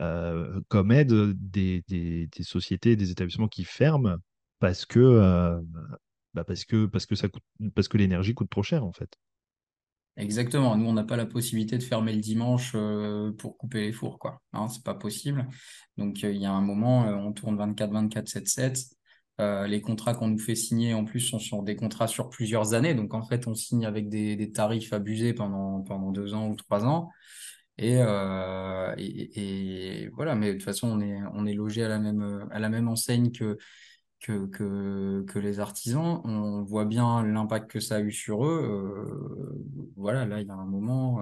euh, 0.00 0.60
comme 0.68 0.90
aide 0.90 1.12
des, 1.34 1.84
des, 1.88 2.28
sociétés, 2.42 2.96
des 2.96 3.10
établissements 3.10 3.48
qui 3.48 3.64
ferment 3.64 4.16
parce 4.58 4.84
que, 4.84 4.98
euh, 4.98 5.60
bah 6.34 6.44
parce 6.44 6.64
que, 6.64 6.86
parce 6.86 7.06
que 7.06 7.14
ça 7.14 7.28
coûte, 7.28 7.44
parce 7.74 7.86
que 7.86 7.98
l'énergie 7.98 8.34
coûte 8.34 8.50
trop 8.50 8.64
cher 8.64 8.84
en 8.84 8.92
fait. 8.92 9.10
Exactement. 10.16 10.76
Nous, 10.76 10.86
on 10.86 10.92
n'a 10.92 11.04
pas 11.04 11.16
la 11.16 11.26
possibilité 11.26 11.78
de 11.78 11.82
fermer 11.84 12.12
le 12.12 12.20
dimanche 12.20 12.72
euh, 12.74 13.30
pour 13.38 13.56
couper 13.56 13.82
les 13.82 13.92
fours, 13.92 14.18
quoi. 14.18 14.42
Hein, 14.52 14.66
c'est 14.66 14.82
pas 14.82 14.94
possible. 14.94 15.46
Donc, 15.96 16.22
il 16.22 16.36
y 16.36 16.46
a 16.46 16.50
un 16.50 16.60
moment, 16.60 17.02
on 17.06 17.32
tourne 17.32 17.56
24, 17.56 17.92
24, 17.92 18.28
7, 18.28 18.48
7. 18.48 18.97
Euh, 19.40 19.66
les 19.66 19.80
contrats 19.80 20.14
qu'on 20.14 20.28
nous 20.28 20.38
fait 20.38 20.56
signer, 20.56 20.94
en 20.94 21.04
plus, 21.04 21.20
sont 21.20 21.38
sur 21.38 21.62
des 21.62 21.76
contrats 21.76 22.08
sur 22.08 22.28
plusieurs 22.28 22.74
années. 22.74 22.94
Donc, 22.94 23.14
en 23.14 23.22
fait, 23.22 23.46
on 23.46 23.54
signe 23.54 23.86
avec 23.86 24.08
des, 24.08 24.50
tarifs 24.52 24.92
abusés 24.92 25.32
pendant, 25.32 25.82
pendant 25.82 26.10
deux 26.10 26.34
ans 26.34 26.48
ou 26.48 26.56
trois 26.56 26.84
ans. 26.84 27.10
Euh, 27.80 28.94
et, 28.98 30.02
et, 30.04 30.08
voilà, 30.08 30.34
mais 30.34 30.48
de 30.48 30.52
toute 30.54 30.64
façon, 30.64 30.88
on 30.88 31.00
est, 31.00 31.18
on 31.34 31.46
est 31.46 31.54
logé 31.54 31.84
à 31.84 31.88
la 31.88 31.98
même, 31.98 32.48
à 32.50 32.58
la 32.58 32.68
même 32.68 32.88
enseigne 32.88 33.30
que, 33.30 33.58
que, 34.20 35.22
que, 35.22 35.38
les 35.38 35.60
artisans. 35.60 36.20
On 36.24 36.62
voit 36.62 36.84
bien 36.84 37.24
l'impact 37.24 37.70
que 37.70 37.80
ça 37.80 37.96
a 37.96 38.00
eu 38.00 38.12
sur 38.12 38.44
eux. 38.46 38.60
Euh, 38.64 39.90
voilà, 39.96 40.24
là, 40.26 40.40
il 40.40 40.46
y 40.46 40.50
a 40.50 40.54
un 40.54 40.66
moment, 40.66 41.20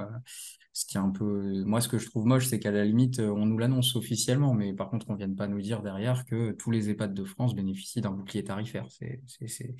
ce 0.72 0.84
qui 0.84 0.98
est 0.98 1.00
un 1.00 1.10
peu. 1.10 1.64
Moi, 1.64 1.80
ce 1.80 1.88
que 1.88 1.98
je 1.98 2.06
trouve 2.06 2.26
moche, 2.26 2.46
c'est 2.46 2.58
qu'à 2.58 2.70
la 2.70 2.84
limite, 2.84 3.18
euh, 3.18 3.30
on 3.30 3.46
nous 3.46 3.56
l'annonce 3.56 3.96
officiellement, 3.96 4.52
mais 4.52 4.74
par 4.74 4.90
contre, 4.90 5.06
on 5.08 5.14
ne 5.14 5.18
vient 5.18 5.32
pas 5.32 5.48
nous 5.48 5.60
dire 5.60 5.82
derrière 5.82 6.26
que 6.26 6.52
tous 6.52 6.70
les 6.70 6.90
EHPAD 6.90 7.14
de 7.14 7.24
France 7.24 7.54
bénéficient 7.54 8.02
d'un 8.02 8.10
bouclier 8.10 8.44
tarifaire. 8.44 8.86
C'est, 8.90 9.74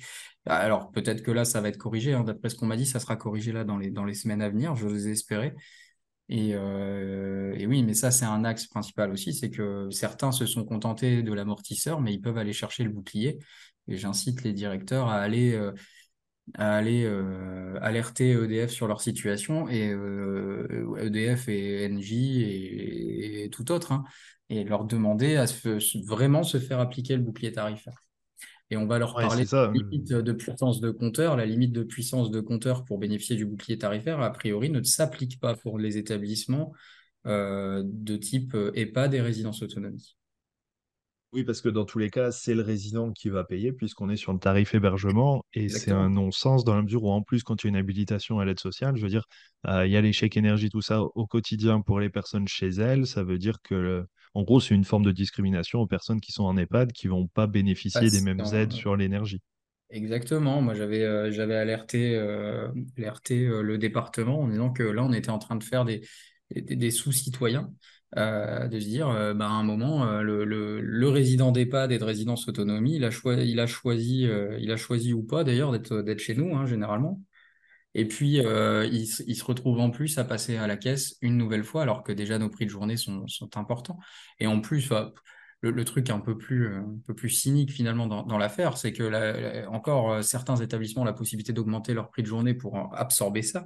Alors, 0.45 0.91
peut-être 0.91 1.21
que 1.21 1.31
là, 1.31 1.45
ça 1.45 1.61
va 1.61 1.69
être 1.69 1.77
corrigé. 1.77 2.13
Hein. 2.13 2.23
D'après 2.23 2.49
ce 2.49 2.55
qu'on 2.55 2.65
m'a 2.65 2.77
dit, 2.77 2.87
ça 2.87 2.99
sera 2.99 3.15
corrigé 3.15 3.51
là 3.51 3.63
dans 3.63 3.77
les, 3.77 3.91
dans 3.91 4.05
les 4.05 4.15
semaines 4.15 4.41
à 4.41 4.49
venir, 4.49 4.75
je 4.75 4.87
les 4.87 5.09
espérer. 5.09 5.53
Et, 6.29 6.51
euh, 6.55 7.53
et, 7.57 7.65
oui, 7.67 7.83
mais 7.83 7.93
ça, 7.93 8.11
c'est 8.11 8.25
un 8.25 8.43
axe 8.43 8.67
principal 8.67 9.11
aussi, 9.11 9.33
c'est 9.33 9.49
que 9.49 9.89
certains 9.91 10.31
se 10.31 10.45
sont 10.45 10.65
contentés 10.65 11.23
de 11.23 11.33
l'amortisseur, 11.33 12.01
mais 12.01 12.13
ils 12.13 12.19
peuvent 12.21 12.37
aller 12.37 12.53
chercher 12.53 12.83
le 12.83 12.89
bouclier. 12.89 13.39
Et 13.87 13.95
j'incite 13.97 14.43
les 14.43 14.51
directeurs 14.51 15.07
à 15.07 15.21
aller 15.21 15.53
euh, 15.53 15.71
à 16.55 16.75
aller 16.75 17.03
euh, 17.05 17.77
alerter 17.81 18.31
EDF 18.31 18.71
sur 18.71 18.87
leur 18.87 19.01
situation 19.01 19.67
et 19.69 19.89
EDF 19.89 21.49
e 21.49 21.51
et 21.51 21.89
NJ 21.89 22.13
et, 22.13 23.49
tout 23.51 23.71
autre 23.71 23.91
hein, 23.91 24.03
et 24.49 24.63
leur 24.63 24.85
demander 24.85 25.35
à 25.37 25.45
vraiment 26.05 26.43
se 26.43 26.59
faire 26.59 26.79
appliquer 26.79 27.15
le 27.15 27.21
bouclier 27.21 27.51
tarifaire. 27.51 28.06
Et 28.69 28.77
on 28.77 28.85
va 28.87 28.99
leur 28.99 29.17
parler 29.19 29.45
de 29.45 29.51
la 29.73 29.83
limite 29.91 30.11
de 30.23 30.31
puissance 30.33 30.81
de 30.81 30.91
compteur. 30.91 31.37
La 31.37 31.45
limite 31.45 31.71
de 31.73 31.83
puissance 31.83 32.31
de 32.31 32.41
compteur 32.41 32.85
pour 32.85 32.97
bénéficier 32.99 33.35
du 33.35 33.45
bouclier 33.45 33.77
tarifaire, 33.77 34.19
a 34.21 34.31
priori, 34.31 34.69
ne 34.69 34.83
s'applique 34.83 35.39
pas 35.39 35.55
pour 35.55 35.79
les 35.79 35.97
établissements 35.97 36.73
euh, 37.25 37.83
de 37.85 38.17
type 38.17 38.53
euh, 38.55 38.71
EHPAD 38.75 39.13
et 39.13 39.21
résidence 39.21 39.61
autonomie. 39.63 40.17
Oui, 41.33 41.43
parce 41.43 41.61
que 41.61 41.67
dans 41.69 41.83
tous 41.85 41.99
les 41.99 42.09
cas, 42.09 42.31
c'est 42.31 42.55
le 42.55 42.61
résident 42.61 43.11
qui 43.11 43.29
va 43.29 43.43
payer 43.43 43.73
puisqu'on 43.73 44.09
est 44.09 44.15
sur 44.15 44.31
le 44.31 44.39
tarif 44.39 44.73
hébergement 44.73 45.43
et 45.53 45.67
c'est 45.67 45.91
un 45.91 46.09
non-sens 46.09 46.63
dans 46.63 46.73
la 46.75 46.81
mesure 46.81 47.03
où 47.03 47.11
en 47.11 47.21
plus, 47.21 47.43
quand 47.43 47.63
il 47.63 47.67
y 47.67 47.69
a 47.69 47.71
une 47.71 47.75
habilitation 47.75 48.39
à 48.39 48.45
l'aide 48.45 48.59
sociale, 48.59 48.95
je 48.95 49.01
veux 49.03 49.09
dire, 49.09 49.25
euh, 49.67 49.85
il 49.85 49.91
y 49.91 49.97
a 49.97 50.01
les 50.01 50.13
chèques 50.13 50.37
énergie, 50.37 50.69
tout 50.69 50.81
ça 50.81 51.01
au 51.01 51.27
quotidien 51.27 51.81
pour 51.81 51.99
les 51.99 52.09
personnes 52.09 52.47
chez 52.47 52.69
elles. 52.69 53.05
Ça 53.05 53.23
veut 53.23 53.37
dire 53.37 53.57
que, 53.61 53.75
le- 53.75 54.07
en 54.33 54.43
gros, 54.43 54.59
c'est 54.59 54.75
une 54.75 54.83
forme 54.85 55.03
de 55.03 55.11
discrimination 55.11 55.79
aux 55.81 55.87
personnes 55.87 56.21
qui 56.21 56.31
sont 56.31 56.43
en 56.43 56.57
EHPAD 56.57 56.91
qui 56.93 57.07
vont 57.07 57.27
pas 57.27 57.47
bénéficier 57.47 58.11
des 58.11 58.21
mêmes 58.21 58.43
aides 58.53 58.73
sur 58.73 58.95
l'énergie. 58.95 59.41
Exactement. 59.89 60.61
Moi, 60.61 60.73
j'avais 60.73 61.01
euh, 61.03 61.31
j'avais 61.31 61.55
alerté, 61.55 62.15
euh, 62.15 62.67
alerté 62.97 63.45
euh, 63.45 63.61
le 63.61 63.77
département 63.77 64.41
en 64.41 64.47
disant 64.49 64.71
que 64.71 64.83
là, 64.83 65.03
on 65.03 65.13
était 65.13 65.29
en 65.29 65.39
train 65.39 65.55
de 65.55 65.63
faire 65.63 65.85
des, 65.85 66.01
des, 66.53 66.75
des 66.75 66.91
sous-citoyens, 66.91 67.71
euh, 68.17 68.67
de 68.67 68.79
se 68.81 68.85
dire, 68.85 69.07
euh, 69.09 69.33
bah, 69.33 69.45
à 69.47 69.51
un 69.51 69.63
moment, 69.63 70.05
euh, 70.05 70.21
le, 70.21 70.43
le, 70.43 70.81
le 70.81 71.09
résident 71.09 71.53
d'EHPAD 71.53 71.93
et 71.93 71.99
de 71.99 72.03
résidence 72.03 72.49
autonomie, 72.49 72.97
il 72.97 73.05
a 73.05 73.11
choisi, 73.11 73.49
il 73.49 73.59
a 73.61 73.67
choisi, 73.67 74.27
il 74.59 74.71
a 74.71 74.77
choisi 74.77 75.13
ou 75.13 75.23
pas 75.23 75.45
d'ailleurs 75.45 75.71
d'être 75.71 76.01
d'être 76.01 76.19
chez 76.19 76.35
nous, 76.35 76.53
hein, 76.55 76.65
généralement. 76.65 77.21
Et 77.97 78.07
puis, 78.07 78.39
euh, 78.39 78.85
il, 78.85 79.07
se 79.07 79.23
il 79.27 79.35
se 79.35 79.43
retrouve 79.43 79.79
en 79.79 79.89
plus 79.89 80.17
à 80.17 80.23
passer 80.23 80.55
à 80.55 80.67
la 80.67 80.77
caisse 80.77 81.17
une 81.21 81.35
nouvelle 81.37 81.63
fois, 81.63 81.81
alors 81.81 82.03
que 82.03 82.11
déjà 82.13 82.37
nos 82.37 82.49
prix 82.49 82.65
de 82.65 82.69
journée 82.69 82.95
sont, 82.95 83.25
importants. 83.55 83.99
Et 84.39 84.47
en 84.47 84.61
plus, 84.61 84.85
enfin, 84.85 85.11
le, 85.61 85.83
truc 85.83 86.09
un 86.09 86.19
peu 86.19 86.37
plus, 86.37 86.67
euh, 86.67 86.79
un 86.79 86.99
peu 87.05 87.15
plus 87.15 87.29
cynique 87.29 87.71
finalement 87.71 88.07
dans, 88.07 88.37
l'affaire, 88.37 88.77
c'est 88.77 88.93
que 88.93 89.03
là, 89.03 89.69
encore 89.71 90.11
euh, 90.13 90.21
certains 90.21 90.57
établissements 90.57 91.01
ont 91.01 91.05
la 91.05 91.13
possibilité 91.13 91.53
d'augmenter 91.53 91.93
leur 91.93 92.09
prix 92.09 92.21
de 92.21 92.27
journée 92.27 92.53
pour 92.53 92.77
absorber 92.95 93.41
ça. 93.41 93.65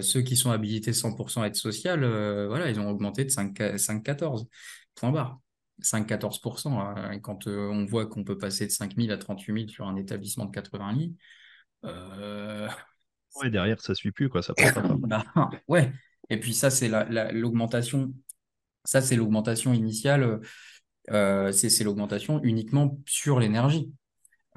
Ceux 0.00 0.22
qui 0.22 0.36
sont 0.36 0.50
habilités 0.50 0.92
100% 0.92 1.44
aide 1.44 1.54
sociale, 1.54 2.02
euh, 2.04 2.46
voilà, 2.48 2.70
ils 2.70 2.80
ont 2.80 2.88
augmenté 2.88 3.24
de 3.24 3.30
5, 3.30 3.58
5,14, 3.76 4.46
point 4.94 5.12
barre. 5.12 5.38
5,14%. 5.82 6.96
euh, 6.96 7.10
et 7.12 7.20
quand 7.20 7.46
on 7.46 7.84
voit 7.84 8.06
qu'on 8.06 8.24
peut 8.24 8.38
passer 8.38 8.66
de 8.66 8.72
5 8.72 8.96
000 8.96 9.10
à 9.10 9.18
38 9.18 9.52
000 9.52 9.68
sur 9.68 9.86
un 9.86 9.96
établissement 9.96 10.46
de 10.46 10.50
80 10.50 10.92
lits, 10.92 11.16
Ouais, 13.36 13.48
derrière, 13.50 13.80
ça 13.80 13.94
suit 13.94 14.12
plus, 14.12 14.28
quoi, 14.28 14.42
ça 14.42 14.54
prend 14.54 14.70
pas 14.70 14.82
part. 14.82 15.00
bah, 15.06 15.24
ouais. 15.68 15.92
Et 16.30 16.38
puis 16.38 16.54
ça, 16.54 16.70
c'est 16.70 16.88
la, 16.88 17.04
la- 17.04 17.32
l'augmentation. 17.32 18.12
Ça, 18.84 19.02
c'est 19.02 19.16
l'augmentation 19.16 19.72
initiale. 19.74 20.40
euh, 21.10 21.52
c'est 21.52 21.84
l'augmentation 21.84 22.40
uniquement 22.44 22.98
sur 23.06 23.40
l'énergie. 23.40 23.92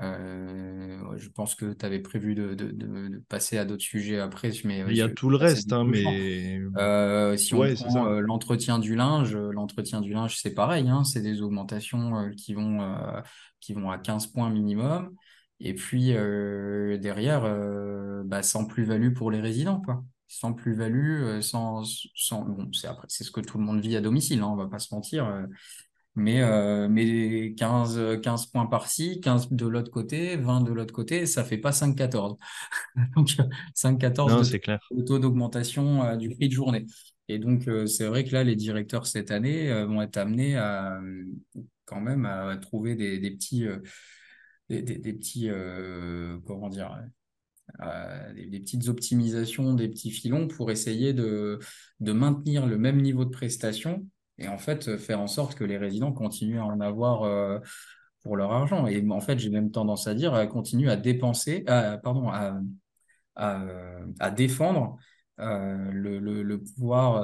Euh, 0.02 1.18
je 1.18 1.30
pense 1.30 1.56
que 1.56 1.74
tu 1.74 1.86
avais 1.86 2.00
prévu 2.00 2.36
de, 2.36 2.56
de- 2.56 2.72
de- 2.72 3.10
de 3.10 3.20
passer 3.30 3.58
à 3.60 3.66
d'autres 3.66 3.84
sujets 3.84 4.20
après, 4.20 4.52
mais 4.66 4.82
Il 4.86 4.94
euh, 4.94 4.96
y 4.96 5.02
je 5.02 5.02
a 5.02 5.10
tout 5.10 5.30
le 5.30 5.38
reste, 5.38 5.74
hein, 5.74 5.86
mais 5.86 6.60
Euh, 6.78 7.36
si 7.36 7.54
on 7.54 7.66
ouais, 7.66 7.68
prend 7.68 8.06
l'entretien 8.22 8.80
du 8.80 8.96
linge, 8.96 9.36
l'entretien 9.36 10.00
du 10.02 10.14
linge, 10.14 10.38
c'est 10.38 10.54
pareil, 10.54 10.88
hein, 10.90 11.04
c'est 11.04 11.22
des 11.22 11.42
augmentations 11.42 12.30
qui 12.38 12.54
vont, 12.54 12.80
qui 13.60 13.74
vont 13.74 13.92
à 13.92 13.98
15 13.98 14.28
points 14.28 14.50
minimum. 14.50 15.14
Et 15.64 15.74
puis 15.76 16.14
euh, 16.14 16.98
derrière, 16.98 17.44
euh, 17.46 18.24
bah, 18.26 18.44
sans 18.44 18.66
plus-value 18.66 19.14
pour 19.14 19.32
les 19.32 19.40
résidents, 19.42 19.82
quoi. 19.82 20.04
Sans 20.28 20.54
plus-value, 20.54 21.22
euh, 21.24 21.42
sans, 21.42 21.84
sans... 22.16 22.44
Bon, 22.46 22.70
c'est 22.74 22.88
après, 22.88 23.08
c'est 23.10 23.24
ce 23.24 23.32
que 23.32 23.42
tout 23.42 23.58
le 23.58 23.64
monde 23.66 23.82
vit 23.82 23.96
à 23.96 24.02
domicile, 24.02 24.42
hein, 24.42 24.48
on 24.52 24.56
va 24.56 24.68
pas 24.68 24.80
se 24.80 24.94
mentir. 24.94 25.46
mais, 26.16 26.42
euh, 26.42 26.88
mais 26.90 27.54
15, 27.56 28.20
15 28.22 28.48
points 28.48 28.66
par-ci, 28.66 29.22
15 29.22 29.50
de 29.52 29.66
l'autre 29.68 29.92
côté, 29.92 30.36
20 30.36 30.62
de 30.62 30.74
l'autre 30.74 30.94
côté, 30.94 31.26
ça 31.26 31.44
fait 31.44 31.58
pas 31.58 31.72
5-14. 31.72 32.38
Donc, 33.16 33.36
5-14 33.74 34.32
Non, 34.32 34.40
de 34.40 34.44
c'est 34.44 34.60
clair. 34.60 34.80
de 34.92 35.04
taux 35.04 35.20
d'augmentation 35.20 36.04
euh, 36.04 36.16
du 36.18 36.30
prix 36.30 36.50
de 36.50 36.54
journée. 36.54 36.86
Et 37.30 37.40
donc, 37.40 37.68
euh, 37.68 37.86
c'est 37.86 38.08
vrai 38.08 38.26
que 38.26 38.34
là, 38.34 38.44
les 38.44 38.56
directeurs 38.58 39.08
cette 39.08 39.32
année 39.32 39.72
vont 39.86 40.02
être 40.02 40.18
amenés 40.18 40.58
à 40.58 41.00
quand 41.86 42.02
même 42.02 42.26
à 42.26 42.58
trouver 42.58 42.96
des, 42.96 43.20
des 43.20 43.32
petits, 43.32 43.66
euh, 44.72 46.38
euh, 47.82 48.34
des, 48.34 48.60
petites 48.60 48.88
optimisations, 48.90 49.74
des 49.74 49.88
petits 49.88 50.12
filons 50.12 50.48
pour 50.48 50.72
essayer 50.72 51.14
de, 51.14 51.60
maintenir 52.00 52.66
le 52.66 52.78
même 52.78 53.02
niveau 53.02 53.26
de 53.26 53.30
prestation 53.30 54.06
et 54.38 54.48
en 54.48 54.58
fait 54.58 54.98
faire 54.98 55.22
en 55.22 55.28
sorte 55.28 55.56
que 55.56 55.64
les 55.64 55.78
résidents 55.78 56.12
continuent 56.12 56.60
à 56.60 56.66
en 56.66 56.82
avoir 56.82 57.24
euh, 57.24 57.60
pour 58.24 58.36
leur 58.36 58.52
argent. 58.52 58.88
Et 58.88 59.08
en 59.10 59.22
fait, 59.22 59.40
j'ai 59.40 59.50
même 59.50 59.72
tendance 59.72 60.08
à 60.08 60.14
dire, 60.14 60.48
continuent 60.50 60.90
à 60.90 60.98
dépenser, 60.98 61.64
à, 61.68 61.98
pardon, 61.98 62.30
à, 63.36 64.32
défendre 64.32 64.98
le, 65.38 66.58
pouvoir, 66.58 67.24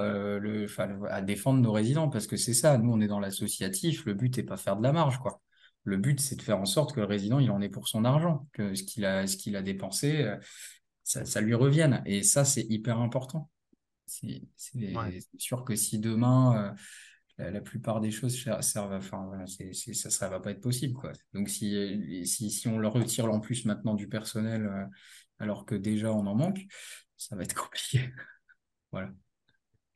à 1.09 1.21
défendre 1.21 1.59
nos 1.61 1.71
résidents, 1.71 2.09
parce 2.09 2.25
que 2.25 2.37
c'est 2.37 2.53
ça, 2.53 2.77
nous 2.77 2.91
on 2.93 3.01
est 3.01 3.07
dans 3.07 3.19
l'associatif, 3.19 4.05
le 4.05 4.13
but 4.13 4.37
n'est 4.37 4.43
pas 4.43 4.57
faire 4.57 4.77
de 4.77 4.83
la 4.83 4.91
marge, 4.91 5.19
quoi. 5.19 5.41
Le 5.87 5.97
but, 5.97 6.19
c'est 6.19 6.35
de 6.35 6.41
faire 6.41 6.59
en 6.59 6.65
sorte 6.65 6.93
que 6.93 6.99
le 6.99 7.05
résident, 7.05 7.39
il 7.39 7.49
en 7.51 7.61
ait 7.61 7.69
pour 7.69 7.87
son 7.87 8.03
argent, 8.05 8.47
que 8.53 8.75
ce 8.75 8.83
qu'il 8.83 9.05
a, 9.05 9.25
ce 9.25 9.37
qu'il 9.37 9.55
a 9.55 9.61
dépensé, 9.61 10.23
euh, 10.23 10.37
ça, 11.03 11.25
ça 11.25 11.41
lui 11.41 11.53
revienne. 11.53 12.03
Et 12.05 12.23
ça, 12.23 12.45
c'est 12.45 12.63
hyper 12.69 12.99
important. 12.99 13.49
C'est 14.05 14.41
Ouais. 14.95 15.19
sûr 15.37 15.63
que 15.63 15.75
si 15.75 15.99
demain, 15.99 16.73
euh, 16.73 16.75
la, 17.37 17.51
la 17.51 17.61
plupart 17.61 18.01
des 18.01 18.11
choses 18.11 18.35
ser- 18.41 18.61
servent, 18.61 18.93
à- 18.93 18.97
enfin, 18.97 19.25
voilà, 19.27 19.45
ça, 19.47 20.09
ça 20.09 20.29
va 20.29 20.39
pas 20.39 20.51
être 20.51 20.61
possible, 20.61 20.93
quoi. 20.93 21.11
Donc, 21.33 21.49
si, 21.49 22.25
si, 22.25 22.51
si 22.51 22.67
on 22.67 22.79
leur 22.79 22.93
retire 22.93 23.31
en 23.31 23.39
plus 23.39 23.65
maintenant 23.65 23.95
du 23.95 24.07
personnel, 24.09 24.65
euh, 24.67 24.85
alors 25.39 25.65
que 25.65 25.75
déjà 25.75 26.11
on 26.13 26.25
en 26.27 26.35
manque, 26.35 26.65
ça 27.17 27.35
va 27.35 27.43
être 27.43 27.55
compliqué. 27.63 28.11
Voilà. 28.91 29.11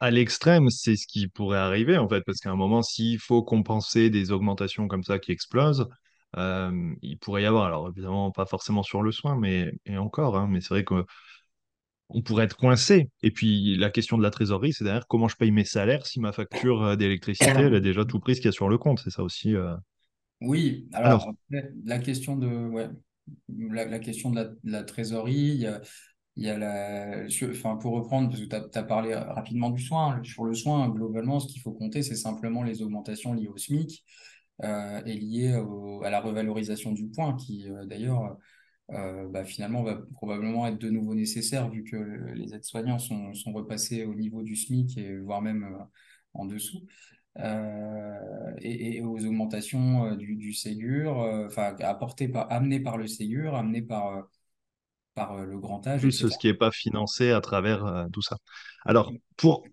À 0.02 0.10
l'extrême, 0.12 0.70
c'est 0.72 0.96
ce 0.98 1.06
qui 1.08 1.28
pourrait 1.28 1.60
arriver, 1.60 1.98
en 1.98 2.10
fait, 2.10 2.22
parce 2.26 2.40
qu'à 2.40 2.50
un 2.52 2.56
moment, 2.56 2.82
s'il 2.82 3.20
faut 3.20 3.44
compenser 3.44 4.10
des 4.10 4.32
augmentations 4.32 4.88
comme 4.88 5.04
ça 5.04 5.20
qui 5.20 5.32
explosent, 5.32 5.88
euh, 6.38 6.94
il 7.04 7.20
pourrait 7.20 7.44
y 7.44 7.46
avoir, 7.46 7.66
alors 7.66 7.88
évidemment, 7.88 8.32
pas 8.32 8.48
forcément 8.48 8.84
sur 8.84 9.04
le 9.04 9.12
soin, 9.12 9.38
mais 9.38 9.72
et 9.86 9.98
encore, 9.98 10.38
hein, 10.38 10.48
mais 10.50 10.60
c'est 10.60 10.74
vrai 10.74 10.84
qu'on 10.84 11.06
pourrait 12.26 12.46
être 12.46 12.58
coincé. 12.58 13.10
Et 13.22 13.32
puis, 13.32 13.78
la 13.78 13.90
question 13.90 14.18
de 14.18 14.24
la 14.24 14.32
trésorerie, 14.32 14.74
c'est 14.74 14.84
d'ailleurs 14.84 15.08
comment 15.08 15.28
je 15.28 15.36
paye 15.36 15.52
mes 15.52 15.66
salaires 15.66 16.06
si 16.06 16.20
ma 16.20 16.32
facture 16.32 16.84
euh, 16.84 16.96
d'électricité, 16.96 17.52
elle 17.52 17.76
a 17.76 17.80
déjà 17.80 18.04
tout 18.04 18.20
pris 18.20 18.36
ce 18.36 18.42
qu'il 18.42 18.48
y 18.48 18.50
a 18.50 18.54
sur 18.54 18.70
le 18.70 18.78
compte. 18.78 19.00
C'est 19.04 19.12
ça 19.12 19.24
aussi. 19.24 19.56
euh. 19.56 19.76
Oui, 20.42 20.90
alors 20.94 21.32
la 21.86 22.00
question 22.00 22.36
de, 22.38 22.48
ouais, 22.48 22.90
la, 23.50 23.86
la 23.86 24.00
question 24.00 24.32
de 24.32 24.36
la, 24.36 24.46
de 24.46 24.58
la 24.64 24.84
trésorerie, 24.84 25.36
il 25.36 25.60
y 25.62 25.68
a, 25.68 25.80
il 26.42 26.48
y 26.48 26.50
a 26.50 26.58
la, 26.58 27.26
enfin, 27.52 27.76
pour 27.76 27.94
reprendre, 27.94 28.30
parce 28.30 28.42
que 28.42 28.48
tu 28.48 28.78
as, 28.80 28.84
parlé 28.84 29.14
rapidement 29.14 29.70
du 29.70 29.82
soin, 29.82 30.20
sur 30.24 30.44
le 30.44 30.56
soin, 30.56 30.90
globalement, 30.90 31.40
ce 31.40 31.48
qu'il 31.48 31.62
faut 31.62 31.72
compter, 31.72 32.02
c'est 32.02 32.16
simplement 32.16 32.64
les 32.64 32.82
augmentations 32.82 33.34
liées 33.36 33.48
au 33.48 33.58
SMIC 33.58 34.04
euh, 34.64 35.02
et 35.06 35.14
liées 35.14 35.54
à 36.04 36.10
la 36.10 36.20
revalorisation 36.20 36.94
du 36.94 37.08
point, 37.10 37.36
qui 37.36 37.70
euh, 37.70 37.86
d'ailleurs, 37.86 38.38
euh, 38.90 39.28
bah, 39.30 39.46
finalement, 39.46 39.84
va 39.84 40.02
probablement 40.14 40.66
être 40.66 40.80
de 40.80 40.90
nouveau 40.90 41.14
nécessaire 41.14 41.70
vu 41.70 41.84
que 41.84 41.96
les 42.34 42.56
aides-soignants 42.56 42.98
sont, 42.98 43.36
sont 43.36 43.54
repassés 43.54 44.06
au 44.06 44.16
niveau 44.16 44.42
du 44.42 44.56
SMIC 44.56 44.98
et 44.98 45.18
voire 45.18 45.44
même 45.44 45.78
en 46.34 46.46
dessous 46.46 46.88
et, 47.38 49.02
aux 49.04 49.26
augmentations 49.26 50.16
du, 50.16 50.54
Ségur, 50.54 51.18
enfin 51.46 51.76
apportées 51.80 52.28
par, 52.28 52.52
amenées 52.52 52.80
par 52.80 52.98
le 52.98 53.08
Ségur, 53.08 53.56
amenées 53.56 53.84
par, 53.84 54.28
par 55.16 55.34
euh, 55.34 55.46
le 55.46 55.58
grand 55.60 55.86
âge, 55.88 56.02
plus 56.02 56.12
ce 56.30 56.38
qui 56.38 56.48
n'est 56.48 56.54
pas 56.54 56.72
financé 56.72 57.32
à 57.32 57.42
travers 57.42 57.86
euh, 57.86 58.06
tout 58.12 58.22
ça. 58.22 58.38
Alors, 58.86 59.12
pour 59.38 59.64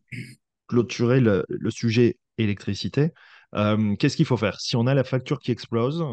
clôturer 0.68 1.20
le, 1.20 1.44
le 1.48 1.70
sujet 1.70 2.18
électricité, 2.38 3.12
euh, 3.55 3.96
qu'est-ce 3.96 4.16
qu'il 4.16 4.27
faut 4.27 4.37
faire? 4.37 4.61
Si 4.61 4.77
on 4.77 4.87
a 4.87 4.94
la 4.94 5.05
facture 5.05 5.38
qui 5.40 5.51
explose, 5.51 6.05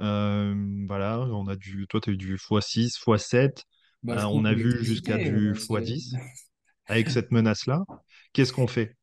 euh, 0.00 0.54
voilà, 0.88 1.20
on 1.20 1.46
a 1.48 1.56
du, 1.56 1.86
toi, 1.88 2.00
tu 2.00 2.10
as 2.10 2.12
eu 2.14 2.16
du 2.16 2.36
x6, 2.36 2.98
x7, 2.98 3.64
Bah, 4.02 4.16
je 4.18 4.26
on 4.26 4.44
a 4.44 4.54
vu 4.54 4.84
jusqu'à 4.84 5.18
du 5.18 5.52
euh, 5.52 5.54
c'est- 5.54 5.74
x10 5.78 6.14
avec 6.86 7.10
cette 7.10 7.30
menace-là. 7.32 7.84
Qu'est-ce 8.32 8.52
qu'on 8.52 8.66
fait? 8.66 8.96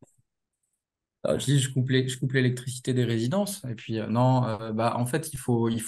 Je 1.27 1.57
je 1.57 1.69
coupe 2.17 2.31
l'électricité 2.33 2.93
des 2.93 3.03
résidences. 3.03 3.63
Et 3.65 3.75
puis, 3.75 3.99
euh, 3.99 4.07
non, 4.07 4.45
euh, 4.45 4.71
bah, 4.71 4.95
en 4.97 5.05
fait, 5.05 5.29
euh, 5.49 5.69
il 5.71 5.81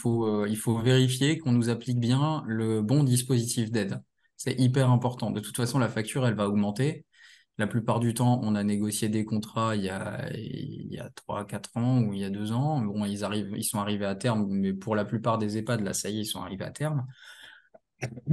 faut 0.57 0.77
vérifier 0.79 1.37
qu'on 1.39 1.51
nous 1.53 1.69
applique 1.69 1.99
bien 1.99 2.43
le 2.47 2.81
bon 2.81 3.03
dispositif 3.03 3.71
d'aide. 3.71 4.01
C'est 4.35 4.59
hyper 4.59 4.89
important. 4.89 5.31
De 5.31 5.39
toute 5.39 5.55
façon, 5.55 5.79
la 5.79 5.87
facture, 5.89 6.27
elle 6.27 6.35
va 6.35 6.47
augmenter. 6.47 7.05
La 7.57 7.67
plupart 7.67 7.99
du 7.99 8.13
temps, 8.13 8.39
on 8.43 8.55
a 8.55 8.63
négocié 8.63 9.09
des 9.09 9.25
contrats 9.25 9.75
il 9.75 9.83
y 9.83 9.89
a, 9.89 10.29
il 10.33 10.93
y 10.93 10.99
a 10.99 11.09
3, 11.09 11.45
4 11.45 11.75
ans 11.77 12.01
ou 12.01 12.13
il 12.13 12.21
y 12.21 12.23
a 12.23 12.29
2 12.29 12.51
ans. 12.53 12.81
Bon, 12.81 13.05
ils 13.05 13.63
sont 13.63 13.79
arrivés 13.79 14.05
à 14.05 14.15
terme, 14.15 14.47
mais 14.49 14.73
pour 14.73 14.95
la 14.95 15.05
plupart 15.05 15.37
des 15.37 15.57
EHPAD, 15.57 15.81
là, 15.81 15.93
ça 15.93 16.09
y 16.09 16.19
est, 16.19 16.21
ils 16.21 16.25
sont 16.25 16.41
arrivés 16.41 16.65
à 16.65 16.71
terme. 16.71 17.05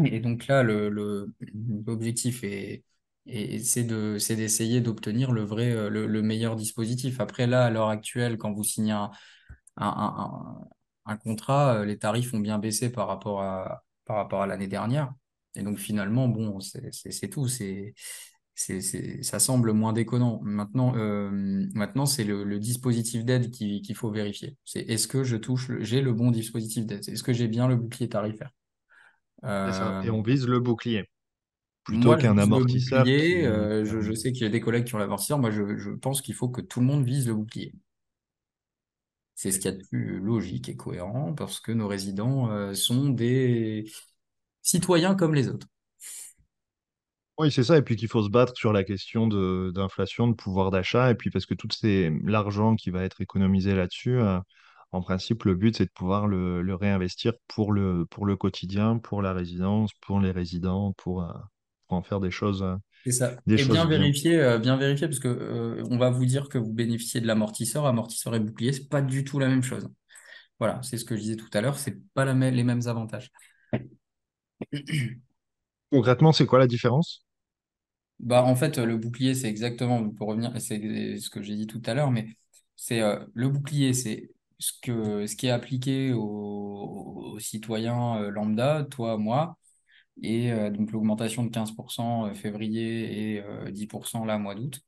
Et 0.05 0.21
donc 0.21 0.47
là, 0.47 0.62
l'objectif 0.62 2.45
est, 2.45 2.85
est- 3.27 3.59
c'est 3.65 3.85
de, 3.85 4.19
c'est 4.19 4.37
d'essayer 4.37 4.81
d'obtenir 4.81 5.33
le 5.33 5.43
vrai, 5.45 5.71
euh, 5.73 5.89
le, 5.91 6.07
le 6.07 6.23
meilleur 6.23 6.57
dispositif. 6.57 7.21
Après, 7.21 7.47
là, 7.47 7.65
à 7.65 7.71
l'heure 7.71 7.89
actuelle, 7.89 8.39
quand 8.39 8.53
vous 8.53 8.65
signez 8.65 8.93
un, 8.93 9.11
un, 9.77 10.57
un, 11.07 11.17
contrat, 11.17 11.77
euh, 11.79 11.85
les 11.85 11.99
tarifs 11.99 12.35
ont 12.35 12.41
bien 12.41 12.59
baissé 12.59 12.91
par 12.91 13.09
rapport 13.09 13.43
à, 13.43 13.85
par 14.05 14.17
rapport 14.17 14.43
à 14.43 14.47
l'année 14.47 14.69
dernière. 14.69 15.12
Et 15.55 15.62
donc 15.62 15.79
finalement, 15.79 16.29
bon, 16.29 16.61
c'est 16.61 17.29
tout. 17.31 17.49
C'est 17.49 17.95
ça 19.23 19.39
semble 19.39 19.73
moins 19.73 19.93
déconnant. 19.93 20.41
Maintenant, 20.43 20.95
euh, 20.97 21.31
maintenant 21.75 22.07
c'est 22.07 22.25
le, 22.25 22.43
le 22.45 22.59
dispositif 22.59 23.25
d'aide 23.25 23.51
qui- 23.51 23.83
qu'il 23.83 23.95
faut 23.97 24.11
vérifier. 24.11 24.57
C'est 24.65 24.81
est-ce 24.81 25.09
que 25.09 25.25
je 25.25 25.37
touche, 25.37 25.71
j'ai 25.81 26.01
le 26.01 26.12
bon 26.15 26.31
dispositif 26.31 26.87
d'aide? 26.87 27.07
Est-ce 27.09 27.23
que 27.23 27.33
j'ai 27.35 27.49
bien 27.49 27.69
le 27.69 27.77
bouclier 27.77 28.09
tarifaire? 28.09 28.51
Ça. 29.71 29.97
Et 30.03 30.11
on 30.11 30.23
vise 30.23 30.47
le 30.47 30.61
bouclier 30.61 31.09
plutôt 31.87 32.16
qu'un 32.16 32.37
amortisseur 32.37 33.05
bouclier. 33.05 33.40
qui 33.40 33.46
euh, 33.46 33.85
je, 33.85 34.12
sais 34.12 34.33
qu'il 34.33 34.42
y 34.42 34.46
a 34.46 34.51
des 34.51 34.61
collègues 34.61 34.85
qui 34.85 34.94
ont 34.94 34.99
l'amortisseur. 34.99 35.38
Moi, 35.38 35.51
je, 35.51 35.77
je 35.77 35.90
pense 35.90 36.20
qu'il 36.20 36.35
faut 36.35 36.49
que 36.49 36.61
tout 36.61 36.81
le 36.81 36.87
monde 36.87 37.05
vise 37.05 37.27
le 37.29 37.35
bouclier. 37.35 37.72
C'est 39.35 39.53
ce 39.53 39.59
qu'il 39.59 39.70
y 39.70 39.75
a 39.75 39.77
de 39.77 39.83
plus 39.85 40.18
logique 40.18 40.68
et 40.68 40.77
cohérent 40.77 41.35
parce 41.35 41.61
que 41.61 41.70
nos 41.72 41.87
résidents, 41.87 42.51
euh, 42.51 42.75
sont 42.75 43.11
des 43.11 43.90
citoyens 44.62 45.14
comme 45.14 45.35
les 45.35 45.49
autres. 45.49 45.68
Oui, 47.38 47.53
c'est 47.53 47.64
ça. 47.64 47.77
Et 47.77 47.83
puis 47.83 47.96
qu'il 47.96 48.09
faut 48.09 48.22
se 48.22 48.31
battre 48.31 48.55
sur 48.57 48.72
la 48.72 48.83
question 48.83 49.27
de 49.29 49.70
d'inflation, 49.75 50.27
de 50.27 50.35
pouvoir 50.35 50.70
d'achat. 50.70 51.11
Et 51.11 51.14
puis 51.14 51.31
parce 51.31 51.46
que 51.46 51.55
tout 51.55 51.68
c'est 51.70 52.11
l'argent 52.25 52.77
qui 52.77 52.90
va 52.90 53.05
être 53.05 53.20
économisé 53.20 53.75
là-dessus, 53.75 54.18
euh, 54.18 54.40
en 54.92 55.03
principe, 55.03 55.44
le 55.44 55.55
but, 55.55 55.77
c'est 55.77 55.85
de 55.85 55.90
pouvoir 55.90 56.27
le, 56.27 56.62
le 56.62 56.75
réinvestir 56.75 57.35
pour 57.49 57.72
le, 57.72 58.07
pour 58.07 58.25
le 58.27 58.37
quotidien, 58.37 58.99
pour 58.99 59.20
la 59.22 59.35
résidence, 59.35 59.92
pour 60.01 60.20
les 60.20 60.31
résidents, 60.31 60.94
pour, 60.94 61.22
euh, 61.22 61.33
pour 61.88 61.96
en 61.99 62.03
faire 62.03 62.20
des 62.20 62.31
choses, 62.31 62.62
euh, 62.62 62.77
C'est 63.05 63.12
ça. 63.12 63.37
des 63.46 63.57
Et 63.57 63.64
choses 63.66 63.85
bien 63.85 63.87
vérifier, 63.87 64.37
euh, 64.40 64.59
bien 64.59 64.77
vérifier, 64.77 65.07
parce 65.07 65.20
que 65.20 65.29
euh, 65.29 65.85
on 65.90 65.96
va 65.99 66.11
vous 66.11 66.27
dire 66.27 66.49
que 66.49 66.59
vous 66.59 66.72
bénéficiez 66.72 67.20
de 67.20 67.27
l'amortisseur, 67.27 67.87
amortisseur 67.87 68.35
et 68.35 68.40
bouclier, 68.40 68.72
c'est 68.72 68.88
pas 68.88 69.01
du 69.03 69.22
tout 69.25 69.38
la 69.38 69.49
même 69.49 69.62
chose. 69.62 69.88
Voilà, 70.61 70.81
c'est 70.83 70.99
ce 70.99 71.05
que 71.05 71.16
je 71.16 71.22
disais 71.22 71.37
tout 71.37 71.49
à 71.55 71.61
l'heure, 71.62 71.79
c'est 71.79 71.96
pas 72.14 72.25
la 72.25 72.35
les 72.51 72.64
mêmes 72.64 72.87
avantages. 72.88 73.31
Concrètement, 75.90 76.31
c'est 76.31 76.46
quoi 76.46 76.61
la 76.61 76.68
différence? 76.68 77.27
Bah, 78.18 78.42
en 78.44 78.57
fait, 78.57 78.79
le 78.79 78.96
bouclier, 78.96 79.35
c'est 79.35 79.49
exactement, 79.49 80.09
pour 80.11 80.29
revenir, 80.29 80.59
c'est 80.61 81.18
ce 81.18 81.29
que 81.31 81.42
j'ai 81.42 81.55
dit 81.55 81.66
tout 81.66 81.83
à 81.85 81.92
l'heure, 81.94 82.11
mais 82.11 82.29
c'est 82.75 83.03
euh, 83.03 83.25
le 83.35 83.49
bouclier, 83.49 83.92
c'est 83.92 84.31
ce 84.59 84.72
que, 84.83 85.27
ce 85.27 85.37
qui 85.37 85.46
est 85.49 85.51
appliqué 85.51 86.12
aux, 86.14 86.22
aux 87.35 87.38
citoyens 87.38 88.16
euh, 88.22 88.31
lambda, 88.31 88.85
toi, 88.90 89.18
moi, 89.18 89.59
et 90.22 90.52
euh, 90.52 90.70
donc 90.70 90.92
l'augmentation 90.92 91.44
de 91.44 91.50
15% 91.50 92.35
février 92.35 93.35
et 93.37 93.42
euh, 93.42 93.70
10% 93.70 94.24
là, 94.24 94.38
mois 94.38 94.55
d'août. 94.55 94.81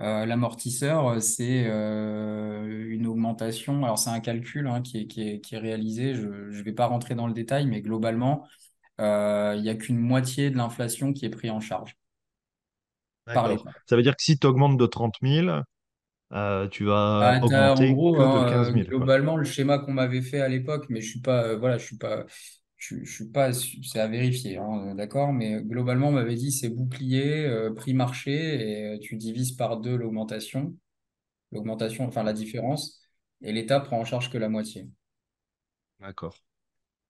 Euh, 0.00 0.26
l'amortisseur, 0.26 1.08
euh, 1.08 1.20
c'est 1.20 1.66
euh, 1.68 2.86
une 2.90 3.06
augmentation. 3.06 3.84
Alors, 3.84 3.98
c'est 3.98 4.10
un 4.10 4.20
calcul 4.20 4.66
hein, 4.68 4.82
qui 4.82 4.98
est, 4.98 5.06
qui 5.06 5.22
est, 5.28 5.40
qui 5.40 5.54
est 5.54 5.58
réalisé. 5.58 6.14
Je 6.14 6.26
ne 6.28 6.62
vais 6.62 6.72
pas 6.72 6.86
rentrer 6.86 7.14
dans 7.14 7.26
le 7.28 7.34
détail, 7.34 7.66
mais 7.66 7.80
globalement, 7.82 8.46
euh, 9.00 9.54
il 9.56 9.62
n'y 9.62 9.70
a 9.70 9.74
qu'une 9.76 9.98
moitié 10.00 10.50
de 10.50 10.56
l'inflation 10.58 11.12
qui 11.12 11.26
est 11.26 11.30
prise 11.30 11.50
en 11.52 11.60
charge. 11.60 11.96
Ça 13.86 13.96
veut 13.96 14.02
dire 14.02 14.16
que 14.16 14.22
si 14.22 14.38
tu 14.38 14.46
augmentes 14.46 14.76
de 14.78 14.86
trente 14.86 15.20
mille, 15.22 15.62
euh, 16.32 16.68
tu 16.68 16.84
vas 16.86 17.20
Ah, 17.20 17.40
t'as- 17.40 17.72
en 17.74 17.82
augmenter 17.82 17.94
gros, 17.94 18.16
que 18.16 18.26
de 18.26 18.40
hein, 18.40 18.44
quinze 18.44 18.72
euh, 18.72 18.72
mille, 18.72 18.92
quoi. 18.92 19.10
globalement, 19.10 19.36
le 19.36 19.44
schéma 19.44 19.78
qu'on 19.78 19.92
m'avait 19.92 20.20
fait 20.22 20.40
à 20.40 20.48
l'époque, 20.48 20.86
mais 20.90 21.00
je 21.00 21.08
suis 21.10 21.20
pas, 21.20 21.44
euh, 21.44 21.56
voilà, 21.58 21.78
je 21.78 21.86
suis 21.86 21.96
pas, 21.96 22.26
je, 22.88 23.04
je 23.04 23.12
suis 23.14 23.30
pas, 23.30 23.52
c'est 23.52 24.00
à 24.00 24.08
vérifier, 24.08 24.58
hein, 24.58 24.94
d'accord, 24.94 25.32
mais 25.32 25.62
globalement, 25.62 26.08
on 26.08 26.12
m'avait 26.12 26.34
dit 26.36 26.52
c'est 26.52 26.68
bouclier, 26.68 27.44
euh, 27.46 27.72
prix 27.74 27.94
marché, 27.94 28.32
et 28.32 28.84
euh, 28.96 28.98
tu 29.00 29.16
divises 29.16 29.52
par 29.52 29.78
deux 29.80 29.96
l'augmentation, 29.96 30.76
l'augmentation, 31.52 32.06
enfin 32.06 32.22
la 32.24 32.34
différence, 32.34 33.02
et 33.42 33.52
l'État 33.52 33.80
prend 33.80 34.00
en 34.00 34.04
charge 34.06 34.30
que 34.30 34.38
la 34.38 34.48
moitié. 34.50 34.88
D'accord. 36.00 36.36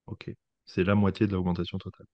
Ok. 0.06 0.30
C'est 0.66 0.84
la 0.84 0.94
moitié 0.94 1.26
de 1.26 1.32
l'augmentation 1.34 1.78
totale. 1.78 2.06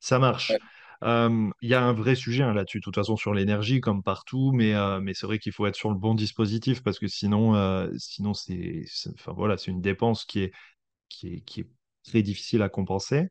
Ça 0.00 0.18
Ouais. 0.48 0.58
marche. 0.58 0.60
Euh, 1.04 1.50
Il 1.62 1.70
y 1.70 1.74
a 1.74 1.82
un 1.84 1.92
vrai 1.94 2.14
sujet 2.16 2.42
hein, 2.44 2.54
là-dessus, 2.54 2.78
de 2.80 2.84
toute 2.84 2.94
façon, 2.96 3.16
sur 3.16 3.34
l'énergie, 3.34 3.80
comme 3.80 4.02
partout, 4.02 4.52
mais, 4.52 4.74
euh, 4.74 5.00
mais 5.00 5.14
c'est 5.14 5.26
vrai 5.26 5.38
qu'il 5.38 5.52
faut 5.52 5.66
être 5.66 5.76
sur 5.76 5.90
le 5.90 5.96
bon 5.96 6.14
dispositif 6.14 6.82
parce 6.82 6.98
que 6.98 7.08
sinon, 7.08 7.56
euh, 7.56 7.90
sinon 7.98 8.34
c'est, 8.34 8.84
c'est- 8.88 9.10
enfin, 9.14 9.32
voilà, 9.34 9.58
c'est 9.58 9.70
une 9.72 9.82
dépense 9.82 10.24
qui 10.26 10.40
est, 10.40 10.52
qui 11.10 11.28
est, 11.36 11.40
qui 11.42 11.60
est 11.62 11.68
très 12.04 12.22
difficile 12.22 12.62
à 12.62 12.68
compenser. 12.68 13.28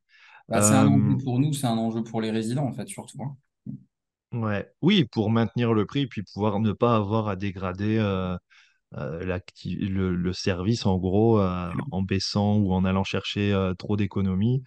Bah, 0.47 0.61
c'est 0.61 0.75
un 0.75 0.87
enjeu 0.87 1.01
Euh, 1.05 1.21
pour 1.21 1.37
nous, 1.39 1.51
c'est 1.53 1.67
un 1.67 1.77
enjeu 1.77 2.01
pour 2.03 2.21
les 2.21 2.31
résidents, 2.31 2.65
en 2.65 2.71
fait, 2.73 2.87
surtout. 2.87 3.21
hein. 3.23 3.35
ouais. 4.31 4.69
Oui, 4.81 5.05
pour 5.05 5.29
maintenir 5.29 5.73
le 5.73 5.85
prix, 5.85 6.07
puis 6.07 6.23
pouvoir 6.23 6.59
ne 6.59 6.71
pas 6.71 6.95
avoir 6.95 7.27
à 7.27 7.35
dégrader 7.35 7.97
euh, 7.99 8.37
euh, 8.95 9.39
le, 9.65 10.15
le 10.15 10.33
service, 10.33 10.85
en 10.85 10.97
gros, 10.97 11.39
euh, 11.39 11.71
en 11.91 12.01
baissant 12.03 12.57
ou 12.57 12.73
en 12.73 12.85
allant 12.85 13.03
chercher 13.03 13.53
trop 13.79 13.97
d'économies. 13.97 14.63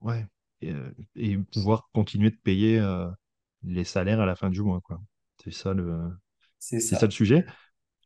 Ouais. 0.00 0.26
Et, 0.60 0.72
et 1.16 1.36
pouvoir 1.38 1.88
continuer 1.92 2.30
de 2.30 2.36
payer 2.36 2.80
les 3.62 3.84
salaires 3.84 4.20
à 4.20 4.26
la 4.26 4.36
fin 4.36 4.50
du 4.50 4.62
mois, 4.62 4.80
quoi. 4.82 5.00
C'est 5.42 5.52
ça 5.52 5.74
le, 5.74 6.10
C'est 6.58 6.80
c'est 6.88 6.96
ça 6.96 7.06
ça. 7.06 7.06
le 7.06 7.12
sujet. 7.12 7.46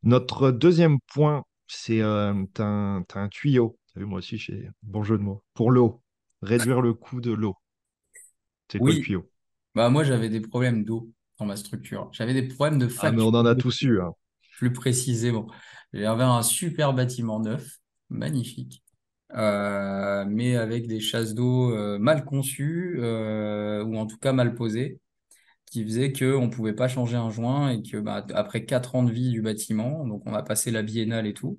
Notre 0.02 0.50
deuxième 0.52 0.98
point, 1.12 1.44
c'est 1.68 2.00
euh, 2.02 2.34
un, 2.58 3.28
tuyau. 3.30 3.78
T'as 3.94 4.00
vu, 4.00 4.06
moi 4.06 4.18
aussi, 4.18 4.38
j'ai 4.38 4.68
bon 4.82 5.02
jeu 5.04 5.18
de 5.18 5.22
mots. 5.22 5.44
Pour 5.54 5.70
l'eau. 5.70 6.02
Réduire 6.42 6.80
le 6.80 6.94
coût 6.94 7.20
de 7.20 7.32
l'eau. 7.32 7.56
C'est 8.68 8.80
quoi 8.80 8.92
le 8.92 8.98
Oui, 8.98 9.00
tuyau? 9.00 9.28
bah, 9.74 9.90
moi, 9.90 10.04
j'avais 10.04 10.28
des 10.30 10.40
problèmes 10.40 10.84
d'eau 10.84 11.12
dans 11.38 11.46
ma 11.46 11.56
structure. 11.56 12.10
J'avais 12.12 12.34
des 12.34 12.48
problèmes 12.48 12.78
de 12.80 12.88
Ah, 12.96 13.10
mais 13.12 13.22
facture. 13.22 13.22
on 13.22 13.34
en 13.34 13.46
a 13.46 13.54
tous 13.54 13.80
eu, 13.82 14.00
hein. 14.00 14.12
plus 14.56 14.72
précisément. 14.72 15.46
J'avais 15.92 16.24
un 16.24 16.42
super 16.42 16.92
bâtiment 16.94 17.40
neuf, 17.40 17.78
magnifique, 18.10 18.82
euh, 19.34 20.24
mais 20.28 20.56
avec 20.56 20.86
des 20.86 21.00
chasses 21.00 21.34
d'eau 21.34 21.72
euh, 21.72 21.98
mal 21.98 22.24
conçues, 22.24 22.98
ou 23.00 23.96
en 23.98 24.06
tout 24.06 24.18
cas 24.18 24.32
mal 24.32 24.54
posées, 24.54 25.00
qui 25.70 25.84
faisaient 25.84 26.12
qu'on 26.12 26.46
ne 26.46 26.50
pouvait 26.50 26.74
pas 26.74 26.88
changer 26.88 27.16
un 27.16 27.30
joint 27.30 27.70
et 27.70 27.82
que 27.82 27.98
bah, 27.98 28.26
après 28.34 28.64
quatre 28.64 28.94
ans 28.94 29.02
de 29.02 29.12
vie 29.12 29.30
du 29.30 29.42
bâtiment, 29.42 30.06
donc 30.06 30.22
on 30.26 30.34
a 30.34 30.42
passé 30.42 30.70
la 30.70 30.82
biennale 30.82 31.26
et 31.26 31.34
tout, 31.34 31.58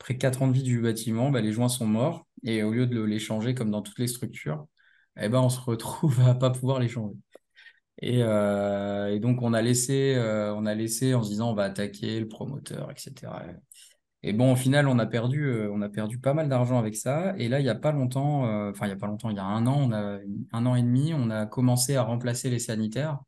après 0.00 0.16
quatre 0.16 0.42
ans 0.42 0.48
de 0.48 0.52
vie 0.52 0.62
du 0.62 0.80
bâtiment, 0.80 1.30
bah, 1.30 1.40
les 1.40 1.52
joints 1.52 1.68
sont 1.68 1.86
morts 1.86 2.26
et 2.44 2.62
au 2.62 2.72
lieu 2.72 2.86
de 2.86 3.00
les 3.02 3.18
changer 3.18 3.54
comme 3.54 3.70
dans 3.70 3.82
toutes 3.82 3.98
les 3.98 4.08
structures, 4.08 4.66
eh 5.20 5.28
ben, 5.28 5.40
on 5.40 5.48
se 5.48 5.60
retrouve 5.60 6.20
à 6.20 6.34
pas 6.34 6.50
pouvoir 6.50 6.80
les 6.80 6.88
changer. 6.88 7.16
Et, 8.02 8.22
euh, 8.22 9.14
et 9.14 9.20
donc, 9.20 9.42
on 9.42 9.54
a 9.54 9.62
laissé, 9.62 10.14
euh, 10.16 10.54
on 10.54 10.66
a 10.66 10.74
laissé 10.74 11.14
en 11.14 11.22
se 11.22 11.30
disant, 11.30 11.50
on 11.50 11.54
va 11.54 11.64
attaquer 11.64 12.20
le 12.20 12.28
promoteur, 12.28 12.90
etc. 12.90 13.32
Et 14.22 14.32
bon, 14.32 14.52
au 14.52 14.56
final, 14.56 14.88
on 14.88 14.98
a 14.98 15.06
perdu, 15.06 15.44
euh, 15.46 15.70
on 15.72 15.82
a 15.82 15.88
perdu 15.88 16.18
pas 16.18 16.34
mal 16.34 16.48
d'argent 16.48 16.78
avec 16.78 16.96
ça. 16.96 17.34
Et 17.38 17.48
là, 17.48 17.60
il 17.60 17.66
y 17.66 17.68
a 17.68 17.74
pas 17.74 17.92
longtemps, 17.92 18.42
enfin, 18.70 18.86
il 18.86 18.90
y 18.90 18.92
a 18.92 18.96
pas 18.96 19.06
longtemps, 19.06 19.30
il 19.30 19.36
y 19.36 19.40
a 19.40 19.44
un 19.44 19.66
an, 19.66 19.76
on 19.80 19.92
a, 19.92 20.18
un 20.52 20.66
an 20.66 20.74
et 20.76 20.82
demi, 20.82 21.14
on 21.14 21.30
a 21.30 21.46
commencé 21.46 21.96
à 21.96 22.02
remplacer 22.02 22.50
les 22.50 22.58
sanitaires 22.58 23.20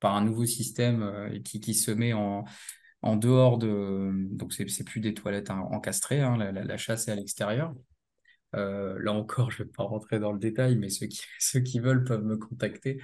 par 0.00 0.16
un 0.16 0.24
nouveau 0.24 0.46
système 0.46 1.02
euh, 1.02 1.38
qui, 1.40 1.60
qui 1.60 1.74
se 1.74 1.90
met 1.90 2.12
en, 2.12 2.44
en 3.02 3.16
dehors 3.16 3.58
de. 3.58 4.10
Donc, 4.32 4.52
c'est 4.52 4.68
c'est 4.68 4.84
plus 4.84 5.00
des 5.00 5.14
toilettes 5.14 5.50
hein, 5.50 5.66
encastrées, 5.70 6.20
hein, 6.20 6.36
la, 6.36 6.76
chasse 6.76 7.08
est 7.08 7.12
à 7.12 7.14
l'extérieur. 7.14 7.74
Euh, 8.54 8.98
là 9.00 9.12
encore, 9.12 9.50
je 9.52 9.62
vais 9.62 9.68
pas 9.68 9.84
rentrer 9.84 10.18
dans 10.18 10.32
le 10.32 10.38
détail, 10.38 10.76
mais 10.76 10.88
ceux 10.88 11.06
qui, 11.06 11.20
ceux 11.38 11.60
qui 11.60 11.80
veulent 11.80 12.04
peuvent 12.04 12.24
me 12.24 12.36
contacter. 12.36 13.00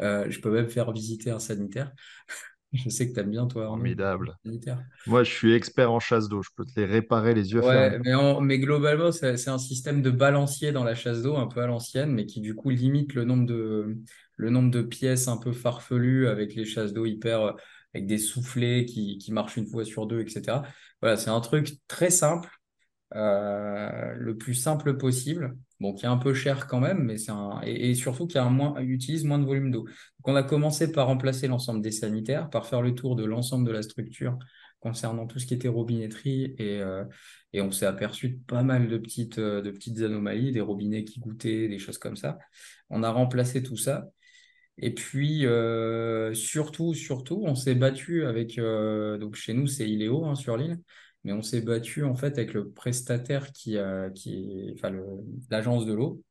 Euh, 0.00 0.26
je 0.30 0.40
peux 0.40 0.50
même 0.50 0.68
faire 0.68 0.92
visiter 0.92 1.30
un 1.30 1.38
sanitaire. 1.38 1.92
Je 2.72 2.88
sais 2.90 3.08
que 3.08 3.14
t'aimes 3.14 3.30
bien, 3.30 3.46
toi, 3.46 3.66
Formidable. 3.66 4.38
Moi, 5.06 5.24
je 5.24 5.32
suis 5.32 5.54
expert 5.54 5.92
en 5.92 6.00
chasse 6.00 6.28
d'eau. 6.28 6.42
Je 6.42 6.50
peux 6.56 6.64
te 6.64 6.78
les 6.80 6.86
réparer 6.86 7.34
les 7.34 7.52
yeux 7.52 7.62
fermés. 7.62 8.00
Mais, 8.04 8.14
en- 8.14 8.40
mais 8.40 8.58
globalement, 8.58 9.12
c'est 9.12 9.48
un 9.48 9.58
système 9.58 10.02
de 10.02 10.10
balancier 10.10 10.72
dans 10.72 10.84
la 10.84 10.94
chasse 10.94 11.22
d'eau, 11.22 11.36
un 11.36 11.46
peu 11.46 11.60
à 11.62 11.66
l'ancienne, 11.66 12.10
mais 12.12 12.26
qui 12.26 12.40
du 12.40 12.54
coup 12.54 12.70
limite 12.70 13.14
le 13.14 13.24
nombre 13.24 13.46
de, 13.46 13.98
le 14.36 14.50
nombre 14.50 14.70
de 14.70 14.82
pièces 14.82 15.28
un 15.28 15.36
peu 15.36 15.52
farfelues 15.52 16.28
avec 16.28 16.54
les 16.54 16.64
chasses 16.64 16.92
d'eau 16.92 17.04
hyper, 17.06 17.54
avec 17.94 18.06
des 18.06 18.18
soufflets 18.18 18.84
qui, 18.86 19.18
qui 19.18 19.32
marchent 19.32 19.56
une 19.56 19.66
fois 19.66 19.84
sur 19.84 20.06
deux, 20.06 20.20
etc. 20.22 20.62
Voilà, 21.00 21.16
c'est 21.16 21.30
un 21.30 21.40
truc 21.40 21.76
très 21.88 22.10
simple 22.10 22.48
euh, 23.14 24.14
le 24.16 24.36
plus 24.38 24.54
simple 24.54 24.96
possible, 24.96 25.56
qui 25.92 26.04
est 26.04 26.08
un 26.08 26.16
peu 26.16 26.34
cher 26.34 26.66
quand 26.68 26.80
même, 26.80 27.02
mais 27.02 27.16
un 27.30 27.60
et, 27.64 27.94
surtout 27.94 28.26
qui 28.26 28.38
utilise 28.80 29.24
moins 29.24 29.38
de 29.38 29.44
volume 29.44 29.70
d'eau. 29.70 29.84
Donc 29.84 30.26
on 30.26 30.36
a 30.36 30.42
commencé 30.42 30.92
par 30.92 31.08
remplacer 31.08 31.48
l'ensemble 31.48 31.82
des 31.82 31.90
sanitaires, 31.90 32.48
par 32.50 32.66
faire 32.66 32.82
le 32.82 32.94
tour 32.94 33.16
de 33.16 33.24
l'ensemble 33.24 33.66
de 33.66 33.72
la 33.72 33.82
structure 33.82 34.38
concernant 34.80 35.26
tout 35.26 35.38
ce 35.38 35.46
qui 35.46 35.54
était 35.54 35.68
robinetterie 35.68 36.54
et 36.58 36.80
euh, 36.80 37.04
on 37.54 37.70
s'est 37.70 37.86
aperçu 37.86 38.30
de 38.30 38.38
pas 38.44 38.62
mal 38.62 38.88
de 38.88 38.98
petites 38.98 39.38
euh, 39.38 39.62
de 39.62 39.70
petites 39.70 40.00
anomalies, 40.00 40.52
des 40.52 40.60
robinets 40.60 41.04
qui 41.04 41.20
goûtaient, 41.20 41.68
des 41.68 41.78
choses 41.78 41.98
comme 41.98 42.16
ça. 42.16 42.38
On 42.90 43.02
a 43.02 43.10
remplacé 43.10 43.62
tout 43.62 43.76
ça. 43.76 44.08
Et 44.78 44.94
puis, 44.94 45.46
euh, 45.46 46.32
surtout, 46.34 46.94
surtout, 46.94 47.42
on 47.44 47.54
s'est 47.54 47.74
battu 47.74 48.24
avec, 48.24 48.56
donc 48.56 49.36
chez 49.36 49.52
nous, 49.54 49.66
c'est 49.66 49.88
Iléo 49.88 50.24
hein, 50.24 50.34
sur 50.34 50.56
l'île, 50.56 50.78
mais 51.24 51.32
on 51.32 51.42
s'est 51.42 51.62
battu 51.62 52.04
en 52.04 52.14
fait 52.16 52.38
avec 52.38 52.54
le 52.54 52.70
prestataire 52.70 53.52
qui, 53.52 53.76
qui 54.14 54.72
enfin, 54.76 54.90
l'agence 55.50 55.86
de 55.86 55.92
l'eau, 55.92 56.22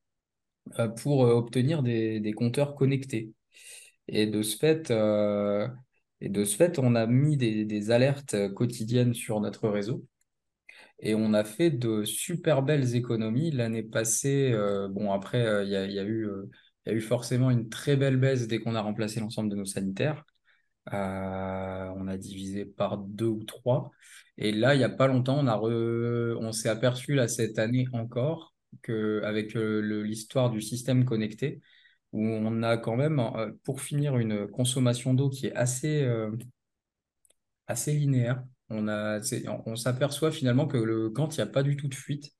euh, 0.79 0.87
pour 0.87 1.25
euh, 1.25 1.33
obtenir 1.33 1.83
des, 1.83 2.33
compteurs 2.35 2.75
connectés. 2.75 3.33
Et 4.07 4.27
de 4.27 4.43
ce 4.43 4.57
fait, 4.57 4.91
euh, 4.91 5.67
et 6.21 6.29
de 6.29 6.45
ce 6.45 6.55
fait, 6.57 6.79
on 6.79 6.95
a 6.95 7.07
mis 7.07 7.37
des, 7.37 7.91
alertes 7.91 8.53
quotidiennes 8.53 9.13
sur 9.13 9.41
notre 9.41 9.69
réseau. 9.69 10.05
Et 10.99 11.15
on 11.15 11.33
a 11.33 11.43
fait 11.43 11.71
de 11.71 12.03
super 12.05 12.61
belles 12.63 12.95
économies 12.95 13.51
l'année 13.51 13.83
passée. 13.83 14.53
bon, 14.91 15.11
après, 15.11 15.65
il 15.65 15.69
y 15.71 15.75
a, 15.75 15.85
eu 16.03 16.27
y 16.85 16.89
a 16.89 16.93
eu 16.93 17.01
forcément 17.01 17.49
une 17.49 17.69
très 17.69 17.95
belle 17.97 18.17
baisse 18.17 18.47
dès 18.47 18.59
qu'on 18.59 18.75
a 18.75 18.81
remplacé 18.81 19.19
l'ensemble 19.19 19.49
de 19.49 19.55
nos 19.55 19.65
sanitaires. 19.65 20.23
On 20.87 22.07
a 22.07 22.17
divisé 22.17 22.65
par 22.65 22.97
deux 22.97 23.27
ou 23.27 23.43
trois. 23.43 23.91
Et 24.41 24.51
là, 24.51 24.73
il 24.75 24.79
n'y 24.79 24.83
a 24.83 24.89
pas 24.89 25.05
longtemps, 25.07 25.45
on 25.45 26.51
s'est 26.51 26.69
aperçu 26.69 27.19
cette 27.27 27.59
année 27.59 27.85
encore 27.93 28.53
que 28.81 29.21
avec 29.23 29.55
euh, 29.55 30.01
l'histoire 30.03 30.49
du 30.49 30.61
système 30.61 31.05
connecté, 31.05 31.61
où 32.11 32.25
on 32.25 32.63
a 32.63 32.77
quand 32.77 32.95
même, 32.95 33.19
euh, 33.19 33.51
pour 33.63 33.81
finir, 33.81 34.17
une 34.17 34.47
consommation 34.47 35.13
d'eau 35.13 35.29
qui 35.29 35.47
est 35.47 35.53
assez, 35.53 36.03
euh, 36.03 36.31
linéaire. 37.87 38.43
On 38.69 39.75
s'aperçoit 39.75 40.31
finalement 40.31 40.67
que 40.67 40.77
le, 40.77 41.09
quand 41.09 41.35
il 41.35 41.39
n'y 41.39 41.43
a 41.43 41.47
pas 41.51 41.63
du 41.63 41.75
tout 41.77 41.87
de 41.87 41.95
fuite, 41.95 42.31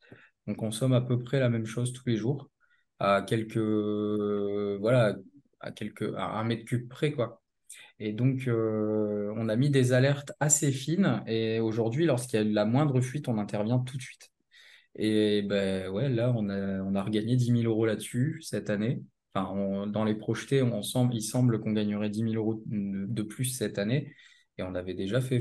on 0.48 0.56
consomme 0.56 0.94
à 0.94 1.02
peu 1.02 1.20
près 1.20 1.40
la 1.40 1.50
même 1.50 1.66
chose 1.66 1.94
tous 1.94 2.08
les 2.08 2.18
jours, 2.18 2.50
à 3.00 3.22
quelques, 3.22 3.58
voilà, 3.58 5.16
à 5.60 5.72
quelques, 5.72 6.14
à 6.16 6.40
un 6.40 6.44
mètre 6.46 6.66
cube 6.66 6.90
près, 6.90 7.12
quoi. 7.12 7.41
Et 8.04 8.14
donc, 8.14 8.48
euh, 8.48 9.32
on 9.38 9.48
a 9.48 9.56
mis 9.56 9.70
des 9.70 9.94
alertes 9.94 10.34
assez 10.40 10.72
fines. 10.72 11.22
Et 11.28 11.60
aujourd'hui, 11.60 12.06
lorsqu'il 12.08 12.40
y 12.40 12.42
a 12.42 12.44
la 12.44 12.66
moindre 12.66 13.00
fuite, 13.00 13.28
on 13.28 13.38
intervient 13.38 13.78
tout 13.78 13.96
de 13.96 14.02
suite. 14.02 14.32
Et 14.96 15.44
ben 15.44 15.88
ouais, 15.90 16.10
là, 16.10 16.34
on 16.36 16.50
a, 16.96 17.04
regagné 17.04 17.36
dix 17.36 17.52
mille 17.52 17.68
euros 17.68 17.86
là-dessus 17.86 18.40
cette 18.42 18.72
année. 18.72 19.04
Enfin, 19.36 19.86
dans 19.86 20.04
les 20.04 20.16
projetés, 20.16 20.64
il 21.14 21.22
semble 21.22 21.62
qu'on 21.62 21.74
gagnerait 21.74 22.10
dix 22.10 22.24
mille 22.24 22.38
euros 22.38 22.64
de 22.66 23.22
plus 23.22 23.46
cette 23.46 23.78
année. 23.78 24.12
Et 24.58 24.64
on 24.64 24.74
avait 24.74 24.96
déjà 24.96 25.22
fait, 25.22 25.40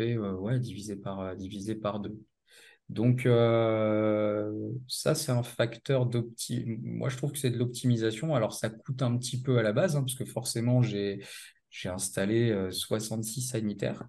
euh, 0.00 0.34
ouais, 0.34 0.58
divisé 0.60 0.96
par, 0.96 1.20
euh, 1.20 1.34
par 1.82 2.00
deux. 2.00 2.18
Donc, 2.90 3.22
ça, 4.86 5.14
c'est 5.14 5.32
un 5.32 5.42
facteur 5.42 6.04
d'opti. 6.04 6.66
Moi, 6.82 7.08
je 7.08 7.16
trouve 7.16 7.32
que 7.32 7.38
c'est 7.38 7.50
de 7.50 7.56
l'optimisation. 7.58 8.34
Alors, 8.34 8.52
ça 8.52 8.68
coûte 8.68 9.00
un 9.00 9.16
petit 9.16 9.40
peu 9.40 9.56
à 9.56 9.62
la 9.62 9.72
base, 9.72 9.96
hein, 9.96 10.02
parce 10.02 10.14
que 10.14 10.26
forcément, 10.26 10.82
j'ai 10.82 11.22
j'ai 11.72 11.90
installé 11.90 12.52
euh, 12.52 12.70
six 12.70 13.42
sanitaires, 13.42 14.04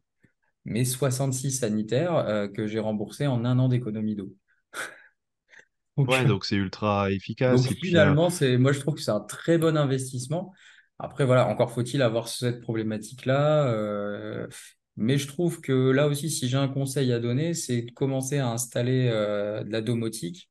mais 0.65 0.85
66 0.85 1.51
sanitaires 1.51 2.15
euh, 2.15 2.47
que 2.47 2.67
j'ai 2.67 2.79
remboursés 2.79 3.27
en 3.27 3.45
un 3.45 3.59
an 3.59 3.69
d'économie 3.69 4.15
d'eau. 4.15 4.35
Donc, 5.97 6.09
Ouais, 6.09 6.25
donc 6.25 6.45
c'est 6.45 6.55
ultra 6.55 7.11
efficace. 7.11 7.67
Euh, 7.67 7.75
finalement, 7.81 8.29
c'est, 8.29 8.57
moi, 8.57 8.71
je 8.71 8.79
trouve 8.79 8.95
que 8.95 9.01
c'est 9.01 9.11
un 9.11 9.19
très 9.21 9.57
bon 9.57 9.77
investissement. 9.77 10.53
Après, 10.99 11.25
voilà, 11.25 11.47
encore 11.47 11.71
faut-il 11.71 12.01
avoir 12.01 12.27
cette 12.27 12.61
problématique-là. 12.61 13.67
euh, 13.67 14.47
mais 14.95 15.17
je 15.17 15.27
trouve 15.27 15.59
que 15.61 15.91
là 15.91 16.07
aussi, 16.07 16.29
si 16.29 16.47
j'ai 16.47 16.57
un 16.57 16.67
conseil 16.67 17.11
à 17.13 17.19
donner, 17.19 17.53
c'est 17.53 17.81
de 17.83 17.91
commencer 17.91 18.37
à 18.39 18.49
installer 18.49 19.09
euh, 19.11 19.63
de 19.63 19.71
la 19.71 19.81
domotique 19.81 20.49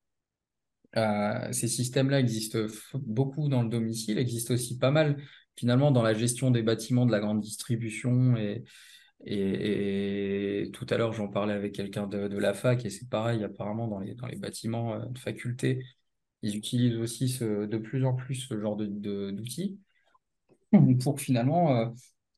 Euh, 0.97 1.51
ces 1.53 1.69
systèmes-là 1.69 2.21
existent 2.21 2.59
beaucoup 2.95 3.49
dans 3.49 3.63
le 3.63 3.71
domicile, 3.71 4.19
existent 4.19 4.53
aussi 4.55 4.79
pas 4.79 4.91
mal 4.91 5.17
finalement 5.57 5.91
dans 5.91 6.03
la 6.03 6.15
gestion 6.15 6.51
des 6.51 6.63
bâtiments 6.63 7.07
de 7.07 7.13
la 7.13 7.21
grande 7.21 7.41
distribution. 7.41 8.37
Et, 9.25 10.71
tout 10.73 10.87
à 10.91 10.97
l'heure, 10.97 11.13
j'en 11.13 11.29
parlais 11.29 11.55
avec 11.55 11.73
quelqu'un 11.75 12.07
de, 12.07 12.39
la 12.39 12.55
fac 12.55 12.85
et 12.85 12.91
c'est 12.91 13.09
pareil, 13.09 13.45
apparemment 13.45 13.87
dans 13.87 14.01
les, 14.01 14.15
bâtiments 14.37 14.95
euh, 14.95 15.07
de 15.07 15.19
faculté, 15.19 15.85
ils 16.43 16.57
utilisent 16.57 16.97
aussi 16.97 17.39
de 17.41 17.79
plus 17.79 18.05
en 18.05 18.15
plus 18.15 18.35
ce 18.35 18.59
genre 18.59 18.77
d'outils 18.77 19.79
pour 21.03 21.21
finalement 21.21 21.77
euh, 21.77 21.87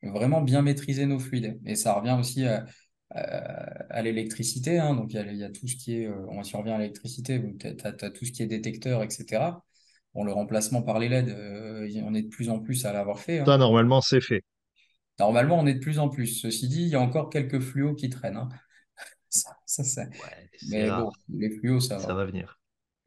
vraiment 0.03 0.43
bien 0.43 0.63
maîtriser 0.63 1.07
nos 1.07 1.19
fluides. 1.19 1.61
Et 1.65 1.75
ça 1.75 1.95
revient 1.95 2.17
aussi 2.19 2.45
à, 2.45 4.03
l'électricité. 4.03 4.79
hein. 4.79 4.95
Donc, 4.95 5.13
il 5.13 5.37
y 5.37 5.45
a, 5.45 5.51
tout 5.51 5.69
ce 5.69 5.77
qui 5.77 5.97
est, 5.97 6.07
euh, 6.07 6.43
si 6.43 6.57
on 6.57 6.61
revient 6.61 6.73
à 6.73 6.79
l'électricité, 6.79 7.43
tu 7.59 7.67
as, 7.67 8.11
tout 8.11 8.25
ce 8.25 8.33
qui 8.33 8.43
est 8.43 8.47
détecteur, 8.47 9.03
etc. 9.03 9.63
Bon, 10.15 10.25
le 10.25 10.33
remplacement 10.33 10.83
par 10.83 10.99
les 10.99 11.07
LED, 11.07 11.31
euh, 11.31 11.89
on 12.05 12.15
est 12.15 12.23
de 12.23 12.29
plus 12.29 12.51
en 12.51 12.61
plus 12.61 12.85
à 12.87 12.93
l'avoir 12.93 13.19
fait. 13.21 13.41
hein. 13.41 13.47
ça, 13.47 13.57
normalement, 13.59 14.01
c'est 14.01 14.21
fait. 14.21 14.43
Normalement, 15.19 15.59
on 15.59 15.67
est 15.67 15.75
de 15.75 15.79
plus 15.81 15.99
en 15.99 16.09
plus. 16.09 16.27
Ceci 16.27 16.69
dit, 16.69 16.83
il 16.83 16.89
y 16.89 16.95
a 16.97 17.01
encore 17.01 17.31
quelques 17.31 17.61
fluos 17.61 17.95
qui 17.95 18.11
traînent. 18.11 18.37
hein. 18.37 18.49
Ça, 19.31 19.51
ça, 19.67 19.85
ça- 19.85 20.07
Ouais, 20.19 20.51
c'est 20.57 20.63
Mais 20.63 20.93
bon, 20.93 21.13
les 21.29 21.51
fluos, 21.51 21.81
ça 21.81 21.99
Ça 21.99 22.15
va. 22.15 22.15
va 22.15 22.25
venir. 22.25 22.59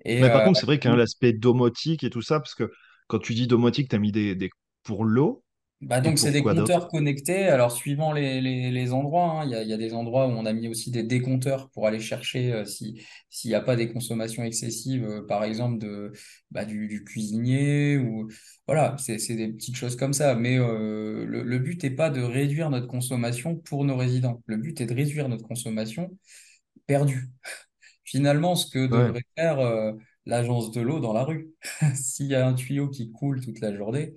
Et 0.06 0.20
Mais 0.20 0.30
par 0.32 0.44
euh, 0.44 0.44
contre, 0.44 0.60
c'est 0.60 0.68
vrai 0.68 0.80
qu'il 0.80 0.90
y 0.92 0.94
a 0.94 0.98
l'aspect 0.98 1.34
domotique 1.34 2.04
et 2.06 2.10
tout 2.12 2.22
ça, 2.24 2.40
parce 2.40 2.56
que 2.56 2.72
quand 3.08 3.20
tu 3.20 3.34
dis 3.36 3.48
domotique, 3.48 3.90
tu 3.90 3.96
as 3.96 4.00
mis 4.00 4.12
des, 4.14 4.36
des 4.36 4.50
pour 4.84 5.06
l'eau 5.06 5.44
Bah 5.82 6.02
donc, 6.02 6.18
c'est 6.18 6.32
des 6.32 6.44
compteurs 6.48 6.88
connectés. 6.88 7.46
Alors, 7.50 7.72
suivant 7.72 8.12
les, 8.12 8.42
les, 8.42 8.72
les 8.72 8.94
endroits, 8.94 9.42
hein, 9.42 9.46
il 9.46 9.52
y 9.52 9.70
y 9.70 9.74
a 9.74 9.78
des 9.78 9.94
endroits 9.94 10.26
où 10.28 10.32
on 10.32 10.48
a 10.48 10.52
mis 10.54 10.68
aussi 10.68 10.90
des 10.90 11.04
décompteurs 11.04 11.70
pour 11.70 11.86
aller 11.86 12.00
chercher 12.00 12.52
euh, 12.52 12.66
si, 12.66 13.00
s'il 13.30 13.52
n'y 13.52 13.56
a 13.56 13.62
pas 13.62 13.76
des 13.76 13.94
consommations 13.94 14.44
excessives, 14.44 15.06
euh, 15.06 15.22
par 15.28 15.44
exemple, 15.44 15.78
de, 15.78 16.14
bah, 16.50 16.66
du, 16.66 16.88
du 16.88 17.04
cuisinier 17.04 17.98
ou 18.00 18.28
voilà, 18.66 18.96
c'est, 18.98 19.20
c'est 19.20 19.36
des 19.36 19.50
petites 19.50 19.76
choses 19.76 19.96
comme 19.96 20.14
ça. 20.14 20.34
Mais 20.34 20.58
euh, 20.58 21.26
le, 21.28 21.44
le 21.44 21.60
but 21.60 21.84
n'est 21.84 21.92
pas 21.92 22.10
de 22.10 22.24
réduire 22.24 22.72
notre 22.72 22.88
consommation 22.88 23.56
pour 23.56 23.86
nos 23.86 23.98
résidents. 23.98 24.42
Le 24.48 24.58
but 24.58 24.82
est 24.82 24.88
de 24.88 24.96
réduire 24.96 25.30
notre 25.30 25.48
consommation 25.48 26.18
perdue. 26.88 27.30
Finalement, 28.06 28.56
ce 28.56 28.70
que 28.72 28.88
Ouais. 28.90 29.12
devrait 29.12 29.24
faire 29.38 29.60
l'agence 30.26 30.72
de 30.72 30.82
l'eau 30.82 31.00
dans 31.00 31.14
la 31.14 31.24
rue. 31.24 31.50
S'il 31.96 32.28
y 32.28 32.36
a 32.36 32.48
un 32.48 32.54
tuyau 32.54 32.90
qui 32.90 33.12
coule 33.12 33.42
toute 33.44 33.60
la 33.62 33.76
journée, 33.76 34.14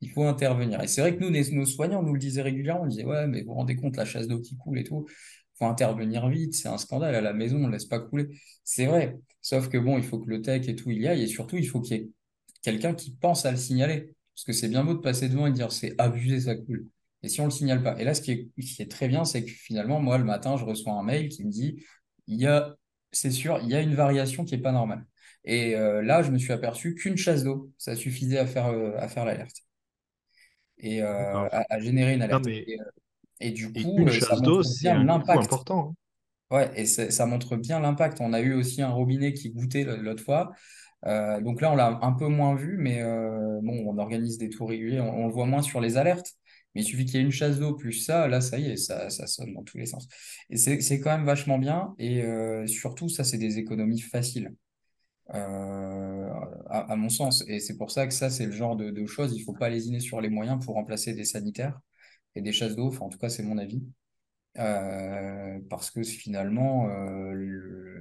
il 0.00 0.10
faut 0.10 0.24
intervenir. 0.24 0.82
Et 0.82 0.86
c'est 0.86 1.00
vrai 1.00 1.16
que 1.16 1.22
nous, 1.24 1.30
nos 1.30 1.66
soignants 1.66 2.02
nous 2.02 2.12
le 2.12 2.18
disaient 2.18 2.42
régulièrement. 2.42 2.84
On 2.84 2.86
disait, 2.86 3.04
ouais, 3.04 3.26
mais 3.26 3.42
vous 3.42 3.48
vous 3.48 3.54
rendez 3.54 3.76
compte, 3.76 3.96
la 3.96 4.04
chasse 4.04 4.28
d'eau 4.28 4.40
qui 4.40 4.56
coule 4.56 4.78
et 4.78 4.84
tout, 4.84 5.06
il 5.08 5.58
faut 5.58 5.66
intervenir 5.66 6.28
vite, 6.28 6.54
c'est 6.54 6.68
un 6.68 6.78
scandale. 6.78 7.14
À 7.14 7.20
la 7.20 7.32
maison, 7.32 7.56
on 7.56 7.66
ne 7.68 7.72
laisse 7.72 7.86
pas 7.86 8.00
couler. 8.00 8.28
C'est 8.64 8.86
vrai. 8.86 9.16
Sauf 9.40 9.68
que 9.68 9.78
bon, 9.78 9.98
il 9.98 10.04
faut 10.04 10.18
que 10.18 10.28
le 10.28 10.42
tech 10.42 10.68
et 10.68 10.74
tout 10.76 10.90
il 10.90 11.00
y 11.02 11.08
aille. 11.08 11.22
Et 11.22 11.26
surtout, 11.26 11.56
il 11.56 11.68
faut 11.68 11.80
qu'il 11.80 11.96
y 11.96 12.00
ait 12.00 12.08
quelqu'un 12.62 12.94
qui 12.94 13.12
pense 13.12 13.46
à 13.46 13.50
le 13.50 13.56
signaler. 13.56 14.10
Parce 14.34 14.44
que 14.44 14.52
c'est 14.52 14.68
bien 14.68 14.84
beau 14.84 14.94
de 14.94 15.00
passer 15.00 15.28
devant 15.28 15.46
et 15.46 15.52
dire, 15.52 15.72
c'est 15.72 15.94
abusé, 15.98 16.40
ça 16.40 16.56
coule. 16.56 16.88
Et 17.22 17.28
si 17.28 17.40
on 17.40 17.44
ne 17.44 17.50
le 17.50 17.54
signale 17.54 17.82
pas. 17.82 17.98
Et 18.00 18.04
là, 18.04 18.14
ce 18.14 18.20
qui 18.20 18.32
est, 18.32 18.90
très 18.90 19.08
bien, 19.08 19.24
c'est 19.24 19.44
que 19.44 19.50
finalement, 19.50 20.00
moi, 20.00 20.18
le 20.18 20.24
matin, 20.24 20.56
je 20.56 20.64
reçois 20.64 20.92
un 20.92 21.02
mail 21.02 21.28
qui 21.28 21.44
me 21.44 21.50
dit, 21.50 21.82
il 22.26 22.40
y 22.40 22.46
a 22.46 22.76
c'est 23.14 23.30
sûr, 23.30 23.60
il 23.62 23.70
y 23.70 23.74
a 23.74 23.80
une 23.80 23.94
variation 23.94 24.44
qui 24.44 24.54
n'est 24.56 24.62
pas 24.62 24.72
normale. 24.72 25.06
Et 25.44 25.76
euh, 25.76 26.02
là, 26.02 26.22
je 26.22 26.30
me 26.30 26.38
suis 26.38 26.52
aperçu 26.52 26.94
qu'une 26.94 27.16
chasse 27.16 27.44
d'eau, 27.44 27.70
ça 27.78 27.96
suffisait 27.96 28.38
à 28.38 28.46
faire, 28.46 28.66
euh, 28.68 28.92
à 28.98 29.08
faire 29.08 29.24
l'alerte 29.24 29.56
et 30.78 31.02
euh, 31.02 31.48
à, 31.50 31.64
à 31.70 31.80
générer 31.80 32.14
une 32.14 32.22
Non, 32.30 32.38
alerte. 32.38 32.44
mais 32.44 32.66
Et, 32.66 32.80
euh, 32.80 32.84
et 33.40 33.50
du 33.52 33.72
coup, 33.74 34.08
euh, 34.08 34.20
ça 34.20 34.36
montre 34.36 34.62
c'est 34.62 34.92
bien 34.92 34.94
l'impact. 34.94 35.52
important. 35.52 35.90
hein. 35.90 35.94
Ouais, 36.50 36.70
et 36.80 36.86
ça 36.86 37.26
montre 37.26 37.56
bien 37.56 37.80
l'impact. 37.80 38.20
On 38.20 38.32
a 38.32 38.40
eu 38.40 38.54
aussi 38.54 38.82
un 38.82 38.90
robinet 38.90 39.32
qui 39.34 39.50
goûtait 39.50 39.84
l'autre 39.84 40.22
fois. 40.22 40.52
Euh, 41.06 41.40
donc 41.40 41.60
là, 41.60 41.72
on 41.72 41.76
l'a 41.76 41.98
un 42.02 42.12
peu 42.12 42.28
moins 42.28 42.54
vu, 42.56 42.76
mais 42.78 43.02
euh, 43.02 43.60
bon, 43.62 43.84
on 43.86 43.98
organise 43.98 44.38
des 44.38 44.50
tours 44.50 44.68
réguliers, 44.70 45.00
on, 45.00 45.24
on 45.24 45.26
le 45.28 45.32
voit 45.32 45.46
moins 45.46 45.62
sur 45.62 45.80
les 45.80 45.96
alertes. 45.96 46.32
Mais 46.74 46.82
il 46.82 46.84
suffit 46.84 47.04
qu'il 47.06 47.16
y 47.16 47.18
ait 47.18 47.22
une 47.26 47.32
chasse 47.32 47.58
d'eau 47.60 47.74
plus 47.74 47.92
ça, 47.94 48.28
là, 48.28 48.40
ça 48.40 48.58
y 48.58 48.70
est, 48.72 48.76
ça, 48.76 49.10
ça 49.10 49.26
sonne 49.26 49.54
dans 49.54 49.62
tous 49.64 49.78
les 49.78 49.86
sens. 49.86 50.08
Et 50.50 50.56
c'est 50.56 50.80
c'est 50.80 51.00
quand 51.00 51.10
même 51.16 51.26
vachement 51.26 51.58
bien. 51.58 51.94
Et 51.98 52.24
surtout, 52.66 53.08
ça, 53.08 53.24
c'est 53.24 53.38
des 53.38 53.58
économies 53.58 54.00
faciles. 54.00 54.54
Euh, 55.32 56.30
à, 56.68 56.96
mon 56.96 57.08
sens. 57.08 57.44
Et 57.48 57.60
c'est 57.60 57.76
pour 57.76 57.90
ça 57.90 58.06
que 58.06 58.12
ça, 58.14 58.30
c'est 58.30 58.46
le 58.46 58.52
genre 58.52 58.76
de, 58.76 59.06
choses, 59.06 59.34
il 59.34 59.42
faut 59.42 59.54
pas 59.54 59.68
lésiner 59.68 60.00
sur 60.00 60.20
les 60.20 60.28
moyens 60.28 60.64
pour 60.64 60.74
remplacer 60.74 61.14
des 61.14 61.24
sanitaires 61.24 61.80
et 62.34 62.42
des 62.42 62.52
chasses 62.52 62.76
d'eau. 62.76 62.92
En 63.00 63.08
tout 63.08 63.18
cas, 63.18 63.28
c'est 63.28 63.42
mon 63.42 63.58
avis. 63.58 63.82
Euh, 64.58 65.58
parce 65.68 65.90
que 65.90 66.02
finalement, 66.04 66.88
euh, 66.88 68.00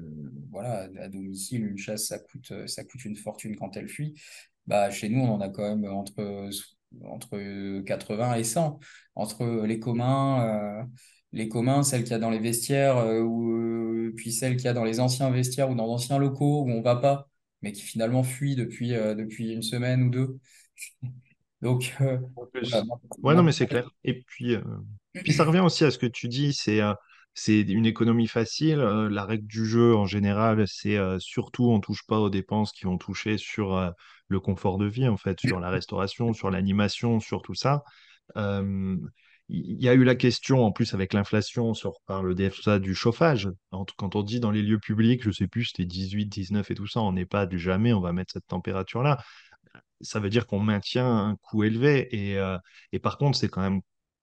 voilà, 0.52 0.90
à 1.00 1.08
domicile, 1.08 1.66
une 1.66 1.78
chasse, 1.78 2.08
ça 2.08 2.20
coûte, 2.20 2.54
ça 2.68 2.84
coûte 2.84 3.06
une 3.06 3.16
fortune 3.16 3.56
quand 3.56 3.76
elle 3.78 3.90
fuit. 3.90 4.14
Bah, 4.68 4.92
chez 4.92 5.10
nous, 5.10 5.20
on 5.22 5.32
en 5.34 5.42
a 5.42 5.50
quand 5.50 5.64
même 5.64 5.86
entre, 5.92 6.50
entre 7.04 7.82
80 7.84 8.36
et 8.36 8.44
100. 8.44 8.80
Entre 9.16 9.66
les 9.66 9.80
communs, 9.80 10.88
les 11.34 11.50
communs, 11.50 11.84
celles 11.84 12.04
qu'il 12.04 12.12
y 12.14 12.16
a 12.16 12.20
dans 12.20 12.30
les 12.30 12.40
vestiaires, 12.40 12.98
euh, 12.98 13.22
ou, 13.22 13.52
euh, 13.58 14.14
puis 14.16 14.32
celles 14.32 14.56
qu'il 14.56 14.66
y 14.66 14.68
a 14.70 14.74
dans 14.74 14.84
les 14.86 15.00
anciens 15.00 15.32
vestiaires 15.32 15.70
ou 15.72 15.76
dans 15.76 15.88
d'anciens 15.88 16.20
locaux 16.20 16.64
où 16.64 16.70
on 16.72 16.82
va 16.82 16.96
pas, 16.98 17.30
mais 17.62 17.72
qui 17.74 17.82
finalement 17.82 18.24
fuient 18.24 18.56
depuis, 18.56 18.94
euh, 18.96 19.16
depuis 19.16 19.52
une 19.54 19.62
semaine 19.64 20.04
ou 20.04 20.10
deux. 20.10 20.40
Donc, 21.62 21.96
euh, 22.02 22.20
voilà, 22.36 22.84
Ouais, 23.24 23.36
non, 23.36 23.44
mais 23.44 23.52
c'est 23.52 23.68
clair. 23.68 23.90
Et 24.04 24.22
puis, 24.22 24.56
euh, 24.56 24.62
puis 25.24 25.34
ça 25.34 25.46
revient 25.46 25.60
aussi 25.62 25.86
à 25.86 25.92
ce 25.92 25.98
que 25.98 26.06
tu 26.06 26.28
dis, 26.28 26.54
c'est 26.54 26.82
euh, 26.82 26.94
c'est 27.34 27.62
une 27.62 27.86
économie 27.86 28.28
facile. 28.28 28.80
Euh, 28.80 29.10
la 29.10 29.26
règle 29.26 29.48
du 29.48 29.66
jeu, 29.66 29.96
en 29.96 30.06
général, 30.06 30.68
c'est 30.68 30.98
euh, 30.98 31.20
surtout 31.20 31.70
on 31.72 31.80
touche 31.80 32.06
pas 32.08 32.20
aux 32.20 32.30
dépenses 32.30 32.72
qui 32.74 32.86
vont 32.86 32.98
toucher 32.98 33.38
sur 33.38 33.76
euh, 33.78 33.90
le 34.28 34.40
confort 34.40 34.78
de 34.78 34.86
vie, 34.86 35.08
en 35.08 35.18
fait, 35.18 35.40
sur 35.40 35.60
la 35.60 35.70
restauration, 35.70 36.34
sur 36.34 36.52
l'animation, 36.52 37.20
sur 37.20 37.42
tout 37.42 37.56
ça. 37.56 37.84
Il 39.50 39.82
y 39.82 39.90
a 39.90 39.94
eu 39.94 40.04
la 40.04 40.16
question, 40.16 40.64
en 40.66 40.72
plus, 40.72 40.94
avec 40.94 41.14
l'inflation, 41.14 41.66
on 41.68 41.74
se 41.74 41.88
reparle 41.88 42.34
des 42.36 42.50
ça, 42.50 42.80
du 42.80 42.96
chauffage. 42.96 43.50
Quand 43.98 44.16
on 44.16 44.24
dit 44.24 44.40
dans 44.40 44.52
les 44.52 44.62
lieux 44.62 44.80
publics, 44.80 45.22
je 45.24 45.32
sais 45.32 45.48
plus, 45.48 45.66
c'était 45.66 45.86
18, 45.86 46.26
19 46.28 46.72
et 46.72 46.76
tout 46.76 46.88
ça, 46.88 47.02
on 47.02 47.12
n'est 47.12 47.26
pas 47.26 47.46
du 47.46 47.60
jamais, 47.60 47.94
on 47.94 48.02
va 48.02 48.14
mettre 48.14 48.34
cette 48.34 48.48
température-là 48.48 49.20
ça 50.02 50.20
veut 50.20 50.30
dire 50.30 50.48
qu'on 50.48 50.60
maintient 50.60 51.08
un 51.08 51.36
coût 51.38 51.64
élevé. 51.64 52.08
Et, 52.12 52.38
euh, 52.38 52.58
et 52.92 53.00
par 53.00 53.18
contre, 53.18 53.38
c'est 53.38 53.50
quand 53.50 53.62
même 53.62 53.82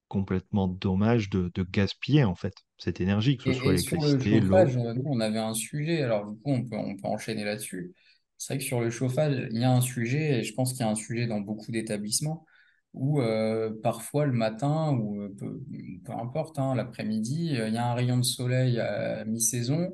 complètement 0.09 0.69
dommage 0.69 1.31
de, 1.31 1.51
de 1.55 1.63
gaspiller, 1.63 2.25
en 2.25 2.35
fait, 2.35 2.55
cette 2.79 3.01
énergie, 3.01 3.37
que 3.37 3.45
ce 3.45 3.53
soit 3.53 3.73
Et, 3.73 3.77
le 3.77 3.79
l'électricité, 3.79 4.41
l'eau. 4.41 4.51
chauffage, 4.51 4.77
euh, 4.77 4.95
nous, 4.95 5.03
on 5.07 5.21
avait 5.21 5.39
un 5.39 5.55
sujet, 5.55 6.03
alors 6.03 6.27
du 6.31 6.37
coup, 6.41 6.51
on 6.51 6.65
peut, 6.65 6.77
on 6.77 6.97
peut 6.97 7.07
enchaîner 7.09 7.45
là-dessus. 7.45 7.95
C'est 8.39 8.55
vrai 8.55 8.59
que 8.59 8.65
sur 8.65 8.81
le 8.81 8.91
chauffage, 8.91 9.49
il 9.53 9.61
y 9.61 9.65
a 9.65 9.73
un 9.73 9.81
sujet, 9.81 10.41
et 10.41 10.45
je 10.45 10.55
pense 10.55 10.73
qu'il 10.73 10.81
y 10.81 10.85
a 10.85 10.91
un 10.91 10.95
sujet 10.95 11.27
dans 11.27 11.41
beaucoup 11.41 11.71
d'établissements, 11.73 12.47
où 12.95 13.21
euh, 13.21 13.71
parfois 13.83 14.27
le 14.27 14.33
matin, 14.33 14.93
ou 14.93 15.23
euh, 15.23 15.35
peu, 15.39 15.61
peu 16.05 16.13
importe, 16.13 16.59
hein, 16.59 16.75
l'après-midi, 16.75 17.57
euh, 17.59 17.69
il 17.69 17.75
y 17.75 17.79
a 17.79 17.87
un 17.91 17.95
rayon 17.95 18.17
de 18.19 18.23
soleil 18.25 18.81
à 18.81 19.25
mi-saison, 19.25 19.93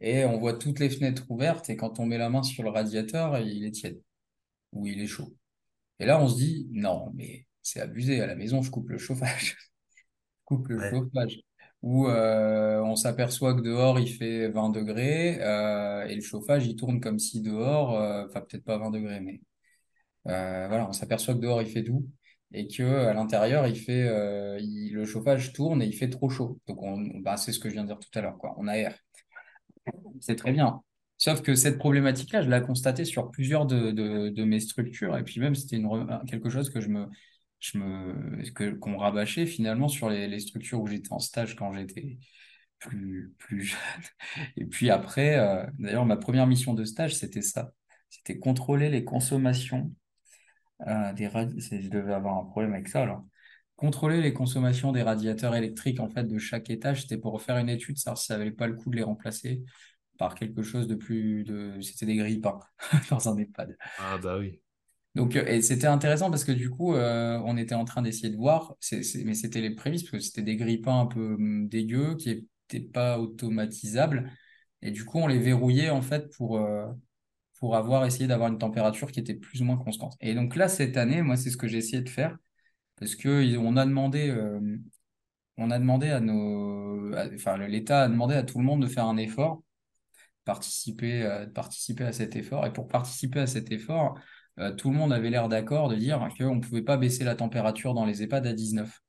et 0.00 0.24
on 0.24 0.38
voit 0.38 0.54
toutes 0.54 0.80
les 0.80 0.90
fenêtres 0.90 1.24
ouvertes, 1.30 1.68
et 1.70 1.76
quand 1.76 2.00
on 2.00 2.06
met 2.06 2.18
la 2.18 2.30
main 2.30 2.42
sur 2.42 2.62
le 2.62 2.70
radiateur, 2.70 3.38
il 3.38 3.64
est 3.64 3.72
tiède, 3.72 4.02
ou 4.72 4.86
il 4.86 5.00
est 5.00 5.06
chaud. 5.06 5.34
Et 6.00 6.06
là, 6.06 6.20
on 6.22 6.28
se 6.28 6.36
dit, 6.36 6.68
non, 6.72 7.12
mais 7.14 7.46
c'est 7.62 7.80
abusé, 7.80 8.20
à 8.20 8.26
la 8.26 8.36
maison, 8.36 8.62
je 8.62 8.70
coupe 8.70 8.90
le 8.90 8.98
chauffage. 8.98 9.56
coupe 10.44 10.68
le 10.68 10.80
Ouais. 10.80 10.90
chauffage. 10.90 11.40
Ou 11.82 12.08
euh, 12.08 12.80
on 12.82 12.96
s'aperçoit 12.96 13.54
que 13.54 13.60
dehors 13.60 14.00
il 14.00 14.08
fait 14.08 14.48
20 14.48 14.70
degrés 14.70 15.38
euh, 15.42 16.06
et 16.06 16.14
le 16.16 16.20
chauffage 16.22 16.66
il 16.66 16.76
tourne 16.76 17.00
comme 17.00 17.18
si 17.20 17.40
dehors, 17.42 17.90
enfin 18.26 18.40
peut-être 18.42 18.64
pas 18.64 18.78
20 18.78 18.90
degrés, 18.90 19.20
mais 19.20 19.40
voilà, 20.24 20.86
on 20.88 20.92
s'aperçoit 20.92 21.34
que 21.34 21.40
dehors 21.40 21.62
il 21.62 21.68
fait 21.68 21.82
doux 21.82 22.06
et 22.52 22.66
que 22.68 22.82
à 22.82 23.14
l'intérieur 23.14 23.66
il 23.66 23.76
fait, 23.76 24.08
euh, 24.08 24.58
le 24.60 25.04
chauffage 25.04 25.52
tourne 25.52 25.82
et 25.82 25.86
il 25.86 25.94
fait 25.94 26.10
trop 26.10 26.30
chaud. 26.30 26.60
Donc 26.66 26.82
on, 26.82 26.98
bah, 27.20 27.36
c'est 27.36 27.52
ce 27.52 27.58
que 27.58 27.68
je 27.68 27.74
viens 27.74 27.82
de 27.82 27.88
dire 27.88 27.98
tout 27.98 28.18
à 28.18 28.22
l'heure, 28.22 28.38
quoi. 28.38 28.54
On 28.58 28.68
aère. 28.68 28.96
C'est 30.20 30.36
très 30.36 30.52
bien. 30.52 30.82
Sauf 31.18 31.42
que 31.42 31.54
cette 31.54 31.78
problématique-là, 31.78 32.42
je 32.42 32.50
l'ai 32.50 32.62
constatée 32.62 33.04
sur 33.04 33.30
plusieurs 33.30 33.66
de, 33.66 34.44
mes 34.44 34.60
structures. 34.60 35.16
Et 35.16 35.24
puis 35.24 35.40
même, 35.40 35.54
c'était 35.54 35.82
quelque 36.28 36.48
chose 36.48 36.70
que 36.70 36.80
je 36.80 36.88
me, 36.88 37.08
que, 38.54 38.70
qu'on 38.74 38.96
rabâchait 38.98 39.46
finalement 39.46 39.88
sur 39.88 40.08
les, 40.10 40.38
structures 40.38 40.80
où 40.80 40.86
j'étais 40.86 41.12
en 41.12 41.18
stage 41.18 41.56
quand 41.56 41.72
j'étais 41.72 42.18
plus, 42.78 43.34
plus 43.38 43.62
jeune. 43.62 43.78
Et 44.56 44.64
puis 44.66 44.90
après, 44.90 45.38
euh, 45.38 45.66
d'ailleurs, 45.78 46.06
ma 46.06 46.16
première 46.16 46.46
mission 46.46 46.74
de 46.74 46.84
stage, 46.84 47.16
c'était 47.16 47.42
ça. 47.42 47.72
C'était 48.10 48.38
contrôler 48.38 48.88
les 48.88 49.04
consommations 49.04 49.92
euh, 50.86 51.12
des 51.12 51.28
c'est- 51.60 51.80
Je 51.82 51.90
devais 51.90 52.14
avoir 52.14 52.36
un 52.38 52.44
problème 52.44 52.74
avec 52.74 52.88
ça, 52.88 53.02
alors. 53.02 53.24
Contrôler 53.76 54.20
les 54.20 54.32
consommations 54.32 54.90
des 54.92 55.02
radiateurs 55.02 55.54
électriques 55.54 56.00
en 56.00 56.08
fait 56.08 56.24
de 56.24 56.38
chaque 56.38 56.68
étage, 56.70 57.02
c'était 57.02 57.16
pour 57.18 57.32
refaire 57.32 57.58
une 57.58 57.68
étude, 57.68 57.96
savoir 57.98 58.18
si 58.18 58.26
ça 58.26 58.36
valait 58.36 58.50
pas 58.50 58.66
le 58.66 58.74
coup 58.74 58.90
de 58.90 58.96
les 58.96 59.04
remplacer 59.04 59.62
par 60.18 60.34
quelque 60.34 60.62
chose 60.62 60.88
de 60.88 60.94
plus 60.96 61.44
de 61.44 61.80
c'était 61.82 62.06
des 62.06 62.16
grille-pains 62.16 62.60
dans 63.10 63.28
un 63.28 63.38
EHPAD. 63.38 63.76
Ah 63.96 64.18
bah 64.18 64.38
oui. 64.38 64.62
Donc 65.14 65.36
euh, 65.36 65.44
et 65.46 65.62
c'était 65.62 65.86
intéressant 65.86 66.30
parce 66.30 66.44
que 66.44 66.52
du 66.52 66.70
coup 66.70 66.94
euh, 66.94 67.40
on 67.44 67.56
était 67.56 67.74
en 67.74 67.84
train 67.84 68.02
d'essayer 68.02 68.30
de 68.30 68.36
voir 68.36 68.76
mais 68.92 69.34
c'était 69.34 69.60
les 69.60 69.74
prémices 69.74 70.02
parce 70.04 70.10
que 70.12 70.18
c'était 70.20 70.42
des 70.42 70.56
grille-pains 70.56 71.00
un 71.00 71.06
peu 71.06 71.34
hum, 71.34 71.68
dégueux 71.68 72.14
qui 72.16 72.30
étaient 72.30 72.80
pas 72.86 73.18
automatisables 73.18 74.30
et 74.82 74.90
du 74.90 75.04
coup 75.04 75.18
on 75.18 75.26
les 75.26 75.38
verrouillait 75.38 75.90
en 75.90 76.02
fait 76.02 76.30
pour 76.36 76.58
euh, 76.58 76.86
pour 77.58 77.76
avoir 77.76 78.06
essayé 78.06 78.26
d'avoir 78.26 78.50
une 78.50 78.58
température 78.58 79.10
qui 79.12 79.20
était 79.20 79.34
plus 79.34 79.60
ou 79.62 79.64
moins 79.64 79.76
constante. 79.78 80.16
Et 80.20 80.34
donc 80.34 80.56
là 80.56 80.68
cette 80.68 80.96
année 80.96 81.22
moi 81.22 81.36
c'est 81.36 81.50
ce 81.50 81.56
que 81.56 81.68
j'ai 81.68 81.78
essayé 81.78 82.02
de 82.02 82.08
faire 82.08 82.36
parce 82.96 83.16
que 83.16 83.42
ils- 83.44 83.58
on 83.58 83.76
a 83.76 83.86
demandé 83.86 84.30
euh, 84.30 84.60
on 85.58 85.70
a 85.70 85.78
demandé 85.78 86.10
à 86.10 86.20
nos 86.20 87.14
enfin 87.34 87.56
l'État 87.58 88.02
a 88.04 88.08
demandé 88.08 88.34
à 88.34 88.42
tout 88.44 88.58
le 88.58 88.64
monde 88.64 88.82
de 88.82 88.88
faire 88.88 89.06
un 89.06 89.16
effort 89.16 89.62
participer, 90.44 91.22
euh, 91.22 91.46
de 91.46 91.50
participer 91.50 92.04
à 92.04 92.12
cet 92.12 92.36
effort. 92.36 92.66
Et 92.66 92.72
pour 92.72 92.88
participer 92.88 93.40
à 93.40 93.46
cet 93.46 93.70
effort, 93.72 94.18
euh, 94.58 94.72
tout 94.74 94.90
le 94.90 94.96
monde 94.96 95.12
avait 95.12 95.30
l'air 95.30 95.48
d'accord 95.48 95.88
de 95.88 95.96
dire 95.96 96.26
qu'on 96.38 96.56
ne 96.56 96.60
pouvait 96.60 96.82
pas 96.82 96.96
baisser 96.96 97.24
la 97.24 97.34
température 97.34 97.94
dans 97.94 98.04
les 98.06 98.22
EHPAD 98.22 98.46
à 98.46 98.52
19. 98.52 99.00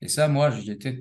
Et 0.00 0.08
ça, 0.08 0.26
moi, 0.28 0.50
j'étais 0.50 1.00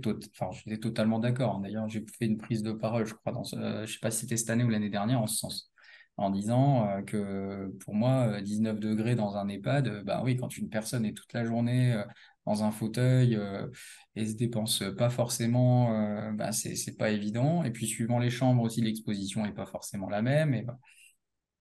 totalement 0.79 1.19
d'accord. 1.19 1.59
D'ailleurs, 1.59 1.87
j'ai 1.89 2.05
fait 2.19 2.25
une 2.27 2.37
prise 2.37 2.61
de 2.63 2.71
parole, 2.71 3.05
je 3.07 3.15
crois, 3.15 3.31
dans 3.33 3.43
ce... 3.43 3.55
je 3.85 3.91
sais 3.93 3.99
pas 3.99 4.11
si 4.11 4.21
c'était 4.21 4.37
cette 4.37 4.51
année 4.51 4.63
ou 4.63 4.69
l'année 4.69 4.89
dernière, 4.89 5.21
en 5.21 5.27
ce 5.27 5.37
sens, 5.37 5.70
en 6.17 6.29
disant 6.29 6.87
euh, 6.87 7.01
que 7.01 7.67
pour 7.83 7.95
moi, 7.95 8.37
euh, 8.37 8.41
19 8.41 8.79
degrés 8.79 9.15
dans 9.15 9.37
un 9.37 9.47
EHPAD, 9.47 9.87
euh, 9.87 10.03
bah 10.03 10.21
oui, 10.23 10.37
quand 10.37 10.57
une 10.57 10.69
personne 10.69 11.05
est 11.05 11.13
toute 11.13 11.33
la 11.33 11.45
journée 11.45 11.93
euh, 11.93 12.03
dans 12.45 12.63
un 12.63 12.71
fauteuil 12.71 13.35
euh, 13.35 13.67
et 14.15 14.25
se 14.25 14.35
dépense 14.35 14.83
pas 14.97 15.09
forcément, 15.09 15.93
euh, 15.95 16.31
bah, 16.33 16.51
c'est 16.51 16.97
pas 16.97 17.11
évident. 17.11 17.63
Et 17.63 17.71
puis, 17.71 17.87
suivant 17.87 18.19
les 18.19 18.29
chambres 18.29 18.63
aussi, 18.63 18.81
l'exposition 18.81 19.45
est 19.45 19.53
pas 19.53 19.65
forcément 19.65 20.09
la 20.09 20.21
même. 20.21 20.53
Et, 20.53 20.63
bah. 20.63 20.77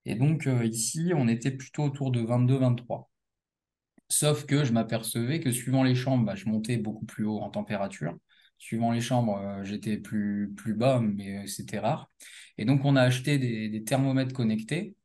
donc, 0.06 0.46
euh, 0.46 0.64
ici, 0.64 1.12
on 1.14 1.28
était 1.28 1.50
plutôt 1.50 1.84
autour 1.84 2.10
de 2.10 2.20
22-23. 2.20 3.10
Sauf 4.08 4.44
que 4.46 4.64
je 4.64 4.72
m'apercevais 4.72 5.40
que 5.40 5.52
suivant 5.52 5.84
les 5.84 5.94
chambres, 5.94 6.24
bah, 6.26 6.34
je 6.34 6.46
montais 6.46 6.76
beaucoup 6.78 7.04
plus 7.06 7.24
haut 7.24 7.40
en 7.40 7.50
température. 7.50 8.16
Suivant 8.60 8.92
les 8.92 9.00
chambres, 9.00 9.38
euh, 9.38 9.64
j'étais 9.64 9.96
plus, 9.96 10.52
plus 10.54 10.74
bas, 10.74 11.00
mais 11.00 11.38
euh, 11.38 11.46
c'était 11.46 11.78
rare. 11.78 12.10
Et 12.58 12.66
donc, 12.66 12.84
on 12.84 12.94
a 12.94 13.02
acheté 13.02 13.38
des, 13.38 13.84
thermomètres 13.84 14.34
connectés 14.34 14.96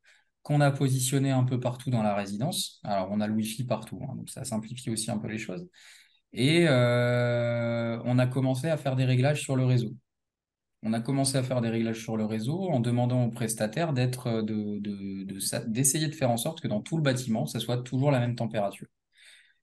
qu'on 0.42 0.60
a 0.60 0.70
positionnés 0.70 1.30
un 1.30 1.44
peu 1.44 1.58
partout 1.58 1.90
dans 1.90 2.02
la 2.02 2.14
résidence. 2.14 2.80
Alors, 2.84 3.08
on 3.10 3.20
a 3.20 3.26
le 3.26 3.32
Wi-Fi 3.34 3.64
partout, 3.64 4.00
hein, 4.08 4.14
donc 4.16 4.30
ça 4.30 4.44
simplifie 4.44 4.90
aussi 4.90 5.10
un 5.10 5.18
peu 5.18 5.28
les 5.28 5.38
choses. 5.38 5.66
Et 6.34 6.66
euh, 6.68 8.00
on 8.04 8.18
a 8.18 8.26
commencé 8.26 8.68
à 8.68 8.76
faire 8.76 8.96
des 8.96 9.06
réglages 9.06 9.42
sur 9.42 9.56
le 9.56 9.64
réseau. 9.64 9.92
On 10.82 10.92
a 10.92 11.00
commencé 11.00 11.38
à 11.38 11.42
faire 11.42 11.60
des 11.62 11.70
réglages 11.70 12.02
sur 12.02 12.16
le 12.16 12.26
réseau 12.26 12.68
en 12.70 12.80
demandant 12.80 13.24
aux 13.24 13.30
prestataires 13.30 13.92
d'être, 13.94 14.42
de, 14.42 14.78
de, 14.80 15.24
de 15.24 15.66
d'essayer 15.68 16.08
de 16.08 16.14
faire 16.14 16.30
en 16.30 16.36
sorte 16.36 16.60
que 16.60 16.68
dans 16.68 16.82
tout 16.82 16.96
le 16.96 17.02
bâtiment, 17.02 17.46
ça 17.46 17.60
soit 17.60 17.82
toujours 17.82 18.10
la 18.10 18.20
même 18.20 18.36
température 18.36 18.88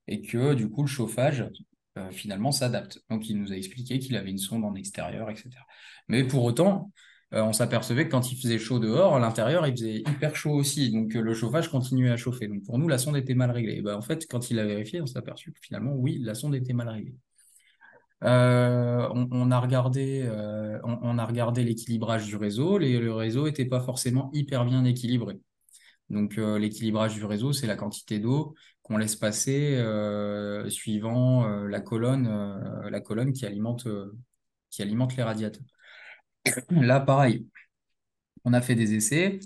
et 0.06 0.22
que 0.22 0.54
du 0.54 0.68
coup 0.68 0.82
le 0.82 0.88
chauffage 0.88 1.44
euh, 1.96 2.10
finalement 2.10 2.50
s'adapte. 2.50 3.00
Donc 3.08 3.28
il 3.28 3.38
nous 3.40 3.52
a 3.52 3.56
expliqué 3.56 4.00
qu'il 4.00 4.16
avait 4.16 4.30
une 4.30 4.38
sonde 4.38 4.64
en 4.64 4.74
extérieur, 4.74 5.30
etc. 5.30 5.50
Mais 6.08 6.24
pour 6.24 6.42
autant, 6.42 6.90
euh, 7.32 7.42
on 7.42 7.52
s'apercevait 7.52 8.06
que 8.06 8.10
quand 8.10 8.32
il 8.32 8.36
faisait 8.36 8.58
chaud 8.58 8.80
dehors, 8.80 9.14
à 9.14 9.20
l'intérieur, 9.20 9.64
il 9.66 9.72
faisait 9.74 9.98
hyper 9.98 10.34
chaud 10.34 10.54
aussi. 10.54 10.90
Donc 10.90 11.14
euh, 11.14 11.20
le 11.20 11.34
chauffage 11.34 11.68
continuait 11.70 12.10
à 12.10 12.16
chauffer. 12.16 12.48
Donc 12.48 12.64
pour 12.64 12.78
nous, 12.78 12.88
la 12.88 12.98
sonde 12.98 13.16
était 13.16 13.34
mal 13.34 13.52
réglée. 13.52 13.80
Ben, 13.80 13.94
en 13.96 14.02
fait, 14.02 14.26
quand 14.28 14.50
il 14.50 14.58
a 14.58 14.64
vérifié, 14.66 15.00
on 15.00 15.06
s'est 15.06 15.18
aperçu 15.18 15.52
que 15.52 15.60
finalement, 15.60 15.92
oui, 15.94 16.18
la 16.20 16.34
sonde 16.34 16.56
était 16.56 16.72
mal 16.72 16.88
réglée. 16.88 17.14
On, 18.22 19.50
a 19.50 19.60
regardé, 19.60 20.24
l'équilibrage 21.64 22.26
du 22.26 22.36
réseau. 22.36 22.78
Le 22.78 23.12
réseau 23.12 23.44
n'était 23.46 23.66
pas 23.66 23.80
forcément 23.80 24.30
hyper 24.32 24.64
bien 24.64 24.84
équilibré. 24.84 25.38
Donc, 26.10 26.38
euh, 26.38 26.58
l'équilibrage 26.58 27.14
du 27.14 27.24
réseau, 27.24 27.52
c'est 27.52 27.66
la 27.66 27.76
quantité 27.76 28.18
d'eau 28.18 28.54
qu'on 28.82 28.98
laisse 28.98 29.16
passer 29.16 29.76
euh, 29.76 30.68
suivant 30.68 31.48
euh, 31.48 31.68
la 31.68 31.80
colonne, 31.80 33.32
qui 33.32 33.46
alimente, 33.46 33.86
les 35.16 35.22
radiateurs. 35.22 35.62
Là, 36.70 37.00
pareil, 37.00 37.48
on 38.44 38.52
a 38.52 38.60
fait 38.60 38.74
des 38.74 38.94
essais. 38.94 39.38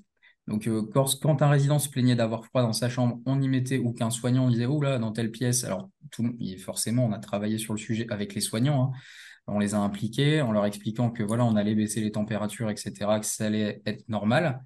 Donc, 0.48 0.68
quand, 0.92 1.42
un 1.42 1.50
résident 1.50 1.78
se 1.78 1.88
plaignait 1.88 2.16
d'avoir 2.16 2.44
froid 2.46 2.62
dans 2.62 2.72
sa 2.72 2.88
chambre, 2.88 3.20
on 3.26 3.40
y 3.40 3.48
mettait, 3.48 3.78
ou 3.78 3.92
qu'un 3.92 4.10
soignant 4.10 4.48
disait, 4.48 4.66
oh 4.66 4.80
là, 4.80 4.98
dans 4.98 5.12
telle 5.12 5.30
pièce. 5.30 5.62
Alors, 5.64 5.90
forcément, 6.64 7.04
on 7.04 7.12
a 7.12 7.18
travaillé 7.18 7.58
sur 7.58 7.74
le 7.74 7.78
sujet 7.78 8.06
avec 8.10 8.34
les 8.34 8.40
soignants. 8.40 8.92
hein. 8.94 8.98
On 9.46 9.58
les 9.58 9.74
a 9.74 9.78
impliqués 9.78 10.42
en 10.42 10.52
leur 10.52 10.66
expliquant 10.66 11.10
que 11.10 11.22
voilà, 11.22 11.44
on 11.44 11.56
allait 11.56 11.74
baisser 11.74 12.02
les 12.02 12.12
températures, 12.12 12.70
etc., 12.70 13.18
que 13.20 13.26
ça 13.26 13.46
allait 13.46 13.80
être 13.86 14.06
normal 14.08 14.62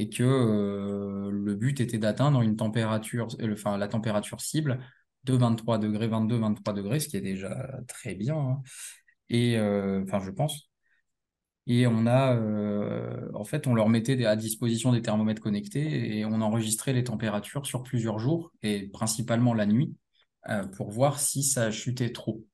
et 0.00 0.08
que 0.08 0.22
euh, 0.22 1.30
le 1.30 1.54
but 1.54 1.78
était 1.80 1.98
d'atteindre 1.98 2.40
une 2.40 2.56
température, 2.56 3.28
euh, 3.40 3.52
enfin 3.52 3.76
la 3.76 3.86
température 3.86 4.40
cible 4.40 4.78
de 5.24 5.34
23 5.34 5.76
degrés, 5.78 6.08
22, 6.08 6.38
23 6.38 6.72
degrés, 6.72 7.00
ce 7.00 7.08
qui 7.08 7.18
est 7.18 7.20
déjà 7.20 7.68
très 7.86 8.14
bien. 8.14 8.34
hein. 8.36 8.62
Et 9.28 9.58
euh, 9.58 10.02
enfin, 10.04 10.20
je 10.20 10.30
pense. 10.30 10.70
Et 11.66 11.86
on 11.86 12.06
a, 12.06 12.36
en 13.34 13.44
fait, 13.44 13.66
on 13.66 13.74
leur 13.74 13.88
mettait 13.88 14.24
à 14.24 14.34
disposition 14.34 14.92
des 14.92 15.02
thermomètres 15.02 15.42
connectés 15.42 16.18
et 16.18 16.24
on 16.24 16.40
enregistrait 16.40 16.92
les 16.94 17.04
températures 17.04 17.66
sur 17.66 17.82
plusieurs 17.84 18.18
jours 18.18 18.50
et 18.62 18.88
principalement 18.88 19.54
la 19.54 19.66
nuit 19.66 19.94
pour 20.76 20.90
voir 20.90 21.20
si 21.20 21.44
ça 21.44 21.70
chutait 21.70 22.10
trop. 22.10 22.44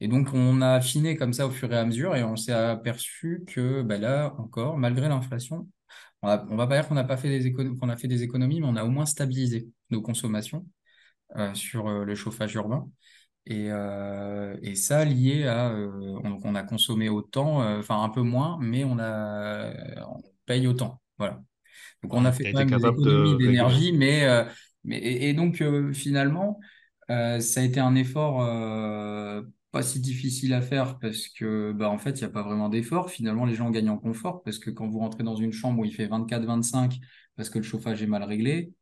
Et 0.00 0.08
donc, 0.08 0.34
on 0.34 0.60
a 0.60 0.72
affiné 0.74 1.16
comme 1.16 1.32
ça 1.32 1.46
au 1.46 1.50
fur 1.50 1.72
et 1.72 1.78
à 1.78 1.84
mesure 1.86 2.14
et 2.14 2.24
on 2.24 2.36
s'est 2.36 2.52
aperçu 2.52 3.44
que 3.46 3.80
bah 3.82 3.96
là 3.96 4.34
encore, 4.38 4.76
malgré 4.76 5.08
l'inflation, 5.08 5.66
on 6.26 6.30
a- 6.30 6.46
on 6.50 6.56
va 6.56 6.66
pas 6.66 6.76
dire 6.80 6.88
qu'on 6.88 6.94
n'a 6.94 7.04
pas 7.04 7.16
fait 7.16 7.28
des 7.28 7.46
économies, 7.46 7.78
qu'on 7.78 7.88
a 7.88 7.96
fait 7.96 8.08
des 8.08 8.22
économies, 8.22 8.60
mais 8.60 8.66
on 8.68 8.76
a 8.76 8.84
au 8.84 8.88
moins 8.90 9.06
stabilisé 9.06 9.68
nos 9.90 10.02
consommations 10.02 10.66
euh, 11.36 11.54
sur 11.54 11.88
euh, 11.88 12.04
le 12.04 12.14
chauffage 12.14 12.54
urbain. 12.54 12.88
Et, 13.46 13.70
euh, 13.70 14.56
et 14.62 14.76
ça 14.76 15.04
lié 15.04 15.46
à, 15.46 15.70
euh, 15.70 15.90
on, 16.24 16.40
on 16.44 16.54
a 16.56 16.62
consommé 16.64 17.08
autant, 17.08 17.62
euh, 17.62 17.80
enfin 17.80 18.02
un 18.02 18.08
peu 18.10 18.22
moins, 18.22 18.58
mais 18.60 18.84
on 18.84 18.98
a, 19.00 19.72
on 20.08 20.22
paye 20.46 20.66
autant. 20.68 21.00
Voilà. 21.18 21.42
Donc 22.02 22.14
on 22.14 22.24
a 22.24 22.32
fait 22.32 22.46
quand 22.48 22.58
même 22.60 22.70
des 22.70 22.86
économies 22.86 23.36
d'énergie, 23.36 23.92
mais, 23.92 24.26
mais 24.84 24.98
et, 24.98 25.30
et 25.30 25.34
donc 25.34 25.62
finalement, 25.94 26.60
ça 27.08 27.60
a 27.60 27.62
été 27.62 27.80
un 27.80 27.94
effort 27.96 28.42
pas 29.76 29.82
si 29.82 30.00
difficile 30.00 30.54
à 30.54 30.62
faire 30.62 30.98
parce 30.98 31.28
que 31.28 31.72
bah, 31.72 31.90
en 31.90 31.98
fait, 31.98 32.12
il 32.12 32.20
n'y 32.20 32.24
a 32.24 32.30
pas 32.30 32.42
vraiment 32.42 32.70
d'effort. 32.70 33.10
Finalement, 33.10 33.44
les 33.44 33.54
gens 33.54 33.70
gagnent 33.70 33.90
en 33.90 33.98
confort 33.98 34.42
parce 34.42 34.58
que 34.58 34.70
quand 34.70 34.88
vous 34.88 35.00
rentrez 35.00 35.22
dans 35.22 35.36
une 35.36 35.52
chambre 35.52 35.80
où 35.80 35.84
il 35.84 35.92
fait 35.94 36.06
24-25 36.06 36.98
parce 37.36 37.50
que 37.50 37.58
le 37.58 37.64
chauffage 37.64 38.02
est 38.02 38.06
mal 38.06 38.22
réglé, 38.22 38.72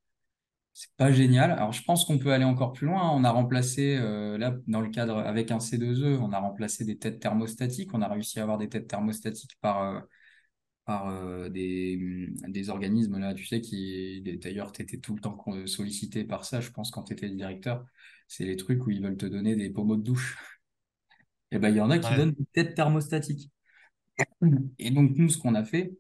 c'est 0.72 0.92
pas 0.96 1.10
génial. 1.12 1.50
Alors 1.50 1.72
je 1.72 1.82
pense 1.82 2.04
qu'on 2.04 2.18
peut 2.18 2.32
aller 2.32 2.44
encore 2.44 2.72
plus 2.72 2.86
loin. 2.86 3.10
On 3.10 3.24
a 3.24 3.30
remplacé, 3.32 3.96
euh, 3.96 4.38
là, 4.38 4.56
dans 4.68 4.80
le 4.80 4.88
cadre 4.90 5.18
avec 5.18 5.50
un 5.50 5.58
C2E, 5.58 6.18
on 6.20 6.32
a 6.32 6.38
remplacé 6.38 6.84
des 6.84 6.96
têtes 6.96 7.18
thermostatiques. 7.20 7.92
On 7.94 8.02
a 8.02 8.08
réussi 8.08 8.38
à 8.38 8.42
avoir 8.44 8.58
des 8.58 8.68
têtes 8.68 8.86
thermostatiques 8.86 9.58
par, 9.60 9.82
euh, 9.82 10.00
par 10.84 11.08
euh, 11.08 11.48
des, 11.48 11.96
mm, 12.46 12.52
des 12.52 12.70
organismes 12.70 13.18
là, 13.18 13.34
tu 13.34 13.46
sais, 13.46 13.60
qui 13.60 14.22
d'ailleurs, 14.42 14.72
tu 14.72 14.82
étais 14.82 14.98
tout 14.98 15.14
le 15.14 15.20
temps 15.20 15.36
sollicité 15.66 16.24
par 16.24 16.44
ça, 16.44 16.60
je 16.60 16.70
pense, 16.70 16.90
quand 16.92 17.04
tu 17.04 17.14
étais 17.14 17.30
directeur. 17.30 17.84
C'est 18.28 18.44
les 18.44 18.56
trucs 18.56 18.86
où 18.86 18.90
ils 18.90 19.02
veulent 19.02 19.16
te 19.16 19.26
donner 19.26 19.56
des 19.56 19.70
pommeaux 19.70 19.96
de 19.96 20.02
douche. 20.02 20.38
Et 21.54 21.58
ben, 21.58 21.70
il 21.70 21.76
y 21.76 21.80
en 21.80 21.90
a 21.90 21.98
qui 21.98 22.10
Ouais. 22.10 22.16
donnent 22.16 22.32
des 22.32 22.46
têtes 22.52 22.74
thermostatiques. 22.74 23.50
Et 24.78 24.90
donc, 24.90 25.12
nous, 25.16 25.28
ce 25.28 25.38
qu'on 25.38 25.54
a 25.54 25.64
fait, 25.64 25.96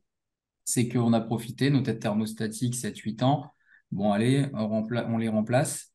c'est 0.64 0.88
qu'on 0.88 1.12
a 1.12 1.20
profité, 1.20 1.70
nos 1.70 1.80
têtes 1.82 2.00
thermostatiques, 2.00 2.74
7-8 2.74 3.22
ans, 3.22 3.52
bon, 3.92 4.12
allez, 4.12 4.46
on, 4.54 5.18
les 5.18 5.28
remplace, 5.28 5.92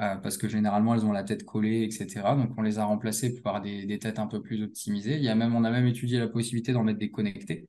euh, 0.00 0.16
parce 0.16 0.38
que 0.38 0.48
généralement, 0.48 0.94
elles 0.94 1.04
ont 1.04 1.12
la 1.12 1.24
tête 1.24 1.44
collée, 1.44 1.82
etc. 1.82 2.34
Donc, 2.36 2.52
on 2.56 2.62
les 2.62 2.78
a 2.78 2.84
remplacées 2.86 3.40
par 3.42 3.60
des, 3.60 3.84
des 3.84 3.98
têtes 3.98 4.18
un 4.18 4.26
peu 4.26 4.40
plus 4.40 4.62
optimisées. 4.62 5.16
Il 5.16 5.22
y 5.22 5.28
a 5.28 5.34
même, 5.34 5.54
on 5.54 5.64
a 5.64 5.70
même 5.70 5.86
étudié 5.86 6.18
la 6.18 6.28
possibilité 6.28 6.72
d'en 6.72 6.82
mettre 6.84 6.98
des 6.98 7.10
connectés. 7.10 7.68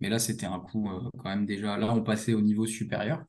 Mais 0.00 0.08
là, 0.08 0.18
c'était 0.20 0.46
un 0.46 0.60
coup 0.60 0.88
euh, 0.88 1.10
quand 1.18 1.30
même 1.30 1.46
déjà. 1.46 1.76
Là, 1.76 1.92
on 1.92 2.02
passait 2.02 2.34
au 2.34 2.42
niveau 2.42 2.66
supérieur. 2.66 3.24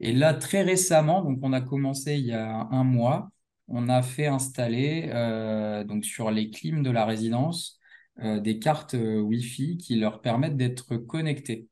Et 0.00 0.12
là, 0.12 0.34
très 0.34 0.62
récemment, 0.62 1.22
donc 1.22 1.38
on 1.42 1.52
a 1.52 1.60
commencé 1.60 2.16
il 2.18 2.26
y 2.26 2.32
a 2.32 2.68
un 2.70 2.84
mois, 2.84 3.30
on 3.68 3.88
a 3.88 4.02
fait 4.02 4.26
installer 4.26 5.10
euh, 5.12 5.84
donc 5.84 6.04
sur 6.04 6.30
les 6.30 6.50
clims 6.50 6.82
de 6.82 6.90
la 6.90 7.04
résidence 7.04 7.78
euh, 8.20 8.40
des 8.40 8.58
cartes 8.58 8.94
euh, 8.94 9.20
Wi-Fi 9.20 9.76
qui 9.78 9.94
leur 9.96 10.20
permettent 10.20 10.56
d'être 10.56 10.96
connectés. 10.96 11.68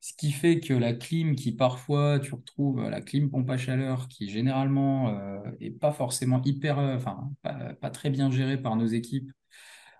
Ce 0.00 0.12
qui 0.14 0.32
fait 0.32 0.60
que 0.60 0.74
la 0.74 0.92
clim 0.92 1.34
qui 1.34 1.52
parfois 1.52 2.18
tu 2.20 2.34
retrouves 2.34 2.82
la 2.88 3.00
clim 3.00 3.30
pompe 3.30 3.48
à 3.50 3.56
chaleur 3.56 4.08
qui 4.08 4.28
généralement 4.28 5.08
euh, 5.08 5.40
est 5.60 5.70
pas 5.70 5.92
forcément 5.92 6.42
hyper, 6.44 6.78
enfin 6.78 7.30
pas, 7.42 7.90
très 7.90 8.10
bien 8.10 8.30
gérée 8.30 8.60
par 8.60 8.76
nos 8.76 8.86
équipes 8.86 9.30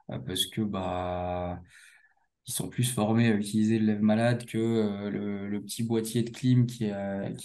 parce 0.08 0.46
que 0.46 0.60
bah 0.60 1.60
ils 2.46 2.52
sont 2.52 2.68
plus 2.68 2.84
formés 2.92 3.28
à 3.28 3.34
utiliser 3.34 3.78
le 3.78 3.86
lève-malade 3.86 4.44
que 4.46 5.08
le, 5.08 5.60
petit 5.62 5.82
boîtier 5.82 6.22
de 6.22 6.30
clim 6.30 6.66
qui 6.66 6.84
est 6.84 6.92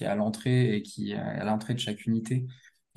à 0.06 0.16
l'entrée 0.16 0.76
et 0.76 0.82
qui 0.84 1.12
est 1.12 1.16
à 1.16 1.46
l'entrée 1.46 1.74
de 1.74 1.80
chaque 1.80 2.06
unité 2.06 2.46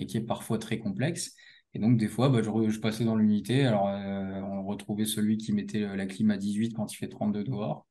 et 0.03 0.07
qui 0.07 0.19
est 0.19 0.23
parfois 0.23 0.59
très 0.59 0.79
complexe. 0.79 1.35
Et 1.75 1.79
donc, 1.79 1.97
des 1.97 2.09
fois, 2.09 2.29
bah, 2.29 2.41
je, 2.43 2.79
passais 2.81 3.05
dans 3.05 3.17
l'unité. 3.17 3.65
Alors, 3.65 3.89
euh, 3.89 4.41
on 4.43 4.65
retrouvait 4.65 5.07
celui 5.07 5.39
qui 5.39 5.53
mettait 5.53 5.81
la 5.97 6.07
clim 6.07 6.31
à 6.31 6.37
18 6.37 6.75
quand 6.75 6.93
il 6.93 6.97
fait 6.97 7.09
32 7.09 7.45
dehors. 7.45 7.87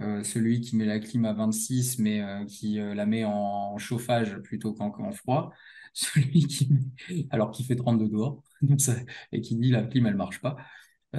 Euh, 0.00 0.22
celui 0.22 0.60
qui 0.60 0.76
met 0.76 0.84
la 0.86 1.00
clim 1.00 1.24
à 1.24 1.32
26 1.32 1.98
mais 1.98 2.22
euh, 2.22 2.44
qui 2.44 2.76
la 2.76 3.04
met 3.04 3.24
en 3.24 3.76
chauffage 3.78 4.38
plutôt 4.38 4.72
qu'en 4.72 4.90
qu'en 4.90 5.12
froid. 5.12 5.52
Celui 5.94 6.46
qui 6.46 6.68
met- 6.70 7.26
alors 7.30 7.50
qu'il 7.50 7.66
fait 7.66 7.74
32 7.74 8.08
dehors 8.08 8.42
et 9.32 9.40
qui 9.40 9.56
dit 9.56 9.70
la 9.70 9.82
clim 9.82 10.06
elle 10.06 10.14
marche 10.14 10.40
pas 10.40 10.56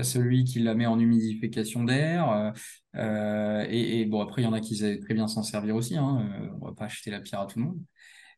celui 0.04 0.44
qui 0.44 0.60
la 0.60 0.76
met 0.76 0.86
en 0.86 1.00
humidification 1.00 1.84
d'air. 1.84 2.54
et, 2.96 4.06
bon, 4.06 4.22
après, 4.22 4.44
il 4.44 4.46
y 4.46 4.48
en 4.48 4.54
a 4.54 4.60
qui 4.62 4.76
savent 4.78 5.00
très 5.00 5.16
bien 5.16 5.28
s'en 5.28 5.42
servir 5.44 5.76
aussi. 5.76 5.98
Hein, 5.98 6.30
on 6.62 6.68
va 6.68 6.74
pas 6.74 6.86
acheter 6.86 7.10
la 7.12 7.20
pierre 7.20 7.42
à 7.42 7.48
tout 7.48 7.58
le 7.60 7.66
monde. 7.66 7.80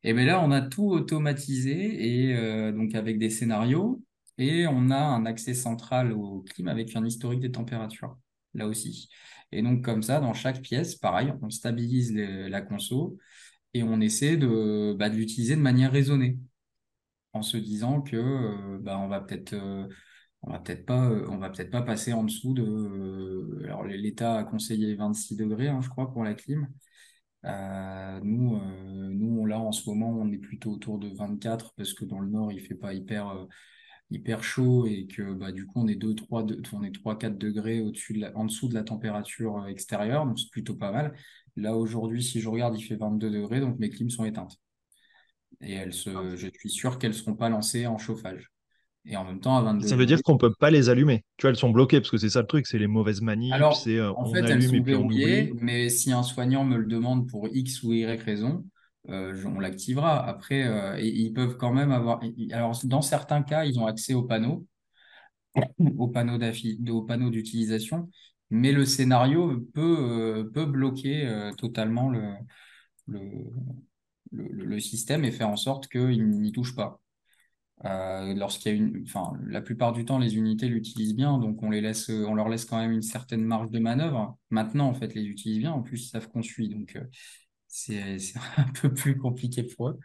Et 0.04 0.14
bien 0.14 0.26
là, 0.26 0.41
on 0.41 0.52
a 0.52 0.62
tout 0.62 0.89
automatisé 0.89 2.28
et 2.30 2.36
euh, 2.36 2.72
donc 2.72 2.95
avec 2.95 3.20
des 3.20 3.30
scénarios. 3.30 4.04
Et 4.38 4.66
on 4.68 4.89
a 4.89 4.97
un 4.97 5.26
accès 5.26 5.54
central 5.54 6.14
au 6.14 6.41
clim 6.41 6.68
avec 6.68 6.95
un 6.95 7.06
historique 7.06 7.41
des 7.41 7.52
températures, 7.52 8.18
là 8.56 8.68
aussi. 8.68 9.10
Et 9.52 9.62
donc, 9.62 9.84
comme 9.84 10.02
ça, 10.02 10.20
dans 10.20 10.34
chaque 10.34 10.62
pièce, 10.62 10.95
pareil, 10.95 11.34
on 11.41 11.49
stabilise 11.49 12.14
la 12.16 12.62
conso 12.62 13.18
et 13.74 13.84
on 13.84 14.02
essaie 14.02 14.38
de, 14.38 14.95
bah, 14.97 15.10
de 15.10 15.16
l'utiliser 15.18 15.56
de 15.56 15.62
manière 15.62 15.91
raisonnée 15.91 16.39
en 17.34 17.41
se 17.41 17.58
disant 17.58 18.02
que 18.02 18.16
euh, 18.18 18.78
bah, 18.82 18.97
on 18.99 19.08
va 19.08 19.22
peut-être 19.22 19.54
euh, 19.54 19.88
va 20.43 20.60
peut-être 20.60 20.86
pas 20.86 21.10
on 21.30 21.38
va 21.38 21.49
peut-être 21.49 21.72
pas 21.72 21.82
passer 21.82 22.14
en 22.14 22.24
dessous 22.24 22.54
de 22.54 23.62
alors 23.66 23.84
l'État 23.86 24.38
a 24.38 24.43
conseillé 24.43 24.95
26 24.95 25.36
degrés 25.38 25.68
hein, 25.70 25.82
je 25.82 25.89
crois 25.89 26.12
pour 26.12 26.24
la 26.24 26.34
clim 26.34 26.68
Euh, 27.46 28.20
nous 28.24 28.56
euh, 28.58 29.10
nous 29.10 29.46
là 29.48 29.60
en 29.60 29.72
ce 29.72 29.89
moment 29.89 30.10
on 30.12 30.32
est 30.32 30.38
plutôt 30.38 30.72
autour 30.72 31.00
de 31.00 31.08
24 31.10 31.74
parce 31.76 31.94
que 31.94 32.06
dans 32.06 32.20
le 32.20 32.30
nord 32.30 32.52
il 32.52 32.60
fait 32.62 32.76
pas 32.76 32.94
hyper 32.94 33.30
euh, 33.30 33.46
hyper 34.12 34.44
chaud 34.44 34.86
et 34.88 35.08
que 35.08 35.34
bah, 35.34 35.52
du 35.52 35.66
coup 35.66 35.82
on 35.82 35.88
est 35.88 35.96
2 35.96 36.16
3 36.16 36.44
de- 36.44 36.62
on 36.74 36.84
est 36.84 36.92
3 36.94 37.18
4 37.18 37.38
degrés 37.39 37.82
au-dessus 37.82 38.14
de 38.14 38.20
la- 38.22 38.38
en 38.38 38.46
dessous 38.46 38.68
de 38.70 38.76
la 38.76 38.84
température 38.84 39.68
extérieure 39.68 40.26
donc 40.28 40.39
c'est 40.39 40.52
plutôt 40.52 40.76
pas 40.76 40.92
mal. 40.92 41.16
Là 41.56 41.76
aujourd'hui 41.78 42.24
si 42.24 42.42
je 42.42 42.50
regarde 42.50 42.78
il 42.78 42.84
fait 42.84 42.96
22 42.96 43.32
degrés 43.32 43.60
donc 43.62 43.80
mes 43.80 43.89
clims 43.89 44.10
sont 44.12 44.26
éteintes. 44.26 44.58
Et 45.62 45.74
elles 45.74 45.94
se, 45.94 46.36
je 46.36 46.48
suis 46.60 46.70
sûr 46.70 47.00
qu'elles 47.00 47.14
seront 47.16 47.36
pas 47.36 47.50
lancées 47.50 47.88
en 47.88 47.98
chauffage. 47.98 48.52
Et 49.06 49.16
en 49.18 49.26
même 49.26 49.39
temps, 49.41 49.58
à 49.58 49.62
22 49.64 49.89
Ça 49.89 49.95
veut 49.97 50.06
dire 50.06 50.22
qu'on 50.24 50.38
peut 50.38 50.54
pas 50.54 50.70
les 50.72 50.89
allumer. 50.89 51.26
Tu 51.38 51.43
vois, 51.43 51.49
elles 51.52 51.58
sont 51.58 51.72
bloquées 51.72 51.99
parce 51.99 52.12
que 52.12 52.18
c'est 52.18 52.30
ça 52.30 52.41
le 52.41 52.47
truc, 52.47 52.68
c'est 52.68 52.80
les 52.80 52.88
mauvaises 52.88 53.22
manips, 53.22 53.60
Alors, 53.60 53.74
c'est 53.74 53.97
euh, 53.97 54.14
en 54.14 54.26
on 54.26 54.26
fait, 54.26 54.49
elles 54.49 54.64
sont 54.64 54.82
verrouillées, 54.84 55.52
mais 55.56 55.89
si 55.89 56.12
un 56.12 56.24
soignant 56.24 56.64
me 56.64 56.78
le 56.78 56.86
demande 56.86 57.28
pour 57.30 57.47
X 57.49 57.84
ou 57.84 57.91
Y 57.93 58.22
raison, 58.22 58.66
euh, 59.10 59.43
on 59.45 59.60
l'activera. 59.60 60.26
Après, 60.26 60.64
euh, 60.68 60.97
et- 60.97 61.08
ils 61.10 61.34
peuvent 61.34 61.58
quand 61.58 61.74
même 61.74 61.91
avoir. 61.91 62.22
Alors, 62.52 62.80
dans 62.86 63.02
certains 63.02 63.43
cas, 63.43 63.66
ils 63.66 63.80
ont 63.80 63.86
accès 63.88 64.14
aux 64.14 64.24
panneaux, 64.24 64.66
aux 65.97 66.08
panneaux 66.08 66.39
aux 66.89 67.02
panneaux 67.04 67.30
d'utilisation, 67.30 68.10
mais 68.49 68.72
le 68.72 68.86
scénario 68.86 69.60
peut, 69.74 70.49
peut 70.54 70.66
bloquer 70.66 71.52
totalement 71.58 72.10
le, 72.10 72.34
le, 73.08 73.20
le, 74.32 74.47
le 74.66 74.80
système 74.80 75.26
et 75.26 75.32
faire 75.32 75.49
en 75.49 75.58
sorte 75.58 75.88
qu'il 75.88 76.30
n'y 76.30 76.52
touche 76.52 76.76
pas. 76.76 76.99
Euh, 77.86 78.34
lorsqu'il 78.36 78.72
y 78.72 78.76
a 78.76 78.78
une, 78.78 79.04
enfin, 79.08 79.34
la 79.48 79.62
plupart 79.62 79.92
du 79.92 80.06
temps, 80.06 80.20
les 80.20 80.36
unités 80.36 80.68
l'utilisent 80.68 81.16
bien, 81.16 81.40
donc 81.40 81.64
on 81.64 81.70
les 81.70 81.82
laisse, 81.82 82.10
on 82.10 82.36
leur 82.36 82.48
laisse 82.50 82.66
quand 82.66 82.78
même 82.78 82.92
une 82.92 83.02
certaine 83.02 83.44
marge 83.44 83.72
de 83.72 83.80
manœuvre. 83.80 84.38
Maintenant, 84.50 84.88
en 84.88 84.94
fait, 84.94 85.16
les 85.16 85.24
utilisent 85.24 85.60
bien. 85.60 85.72
En 85.72 85.82
plus, 85.82 86.06
ils 86.06 86.10
savent 86.10 86.30
qu'on 86.30 86.44
suit, 86.44 86.70
donc 86.70 86.96
euh, 86.96 87.04
c'est 87.68 88.20
un 88.58 88.72
peu 88.82 88.94
plus 88.94 89.18
compliqué 89.18 89.64
pour 89.64 89.90
eux 89.90 90.00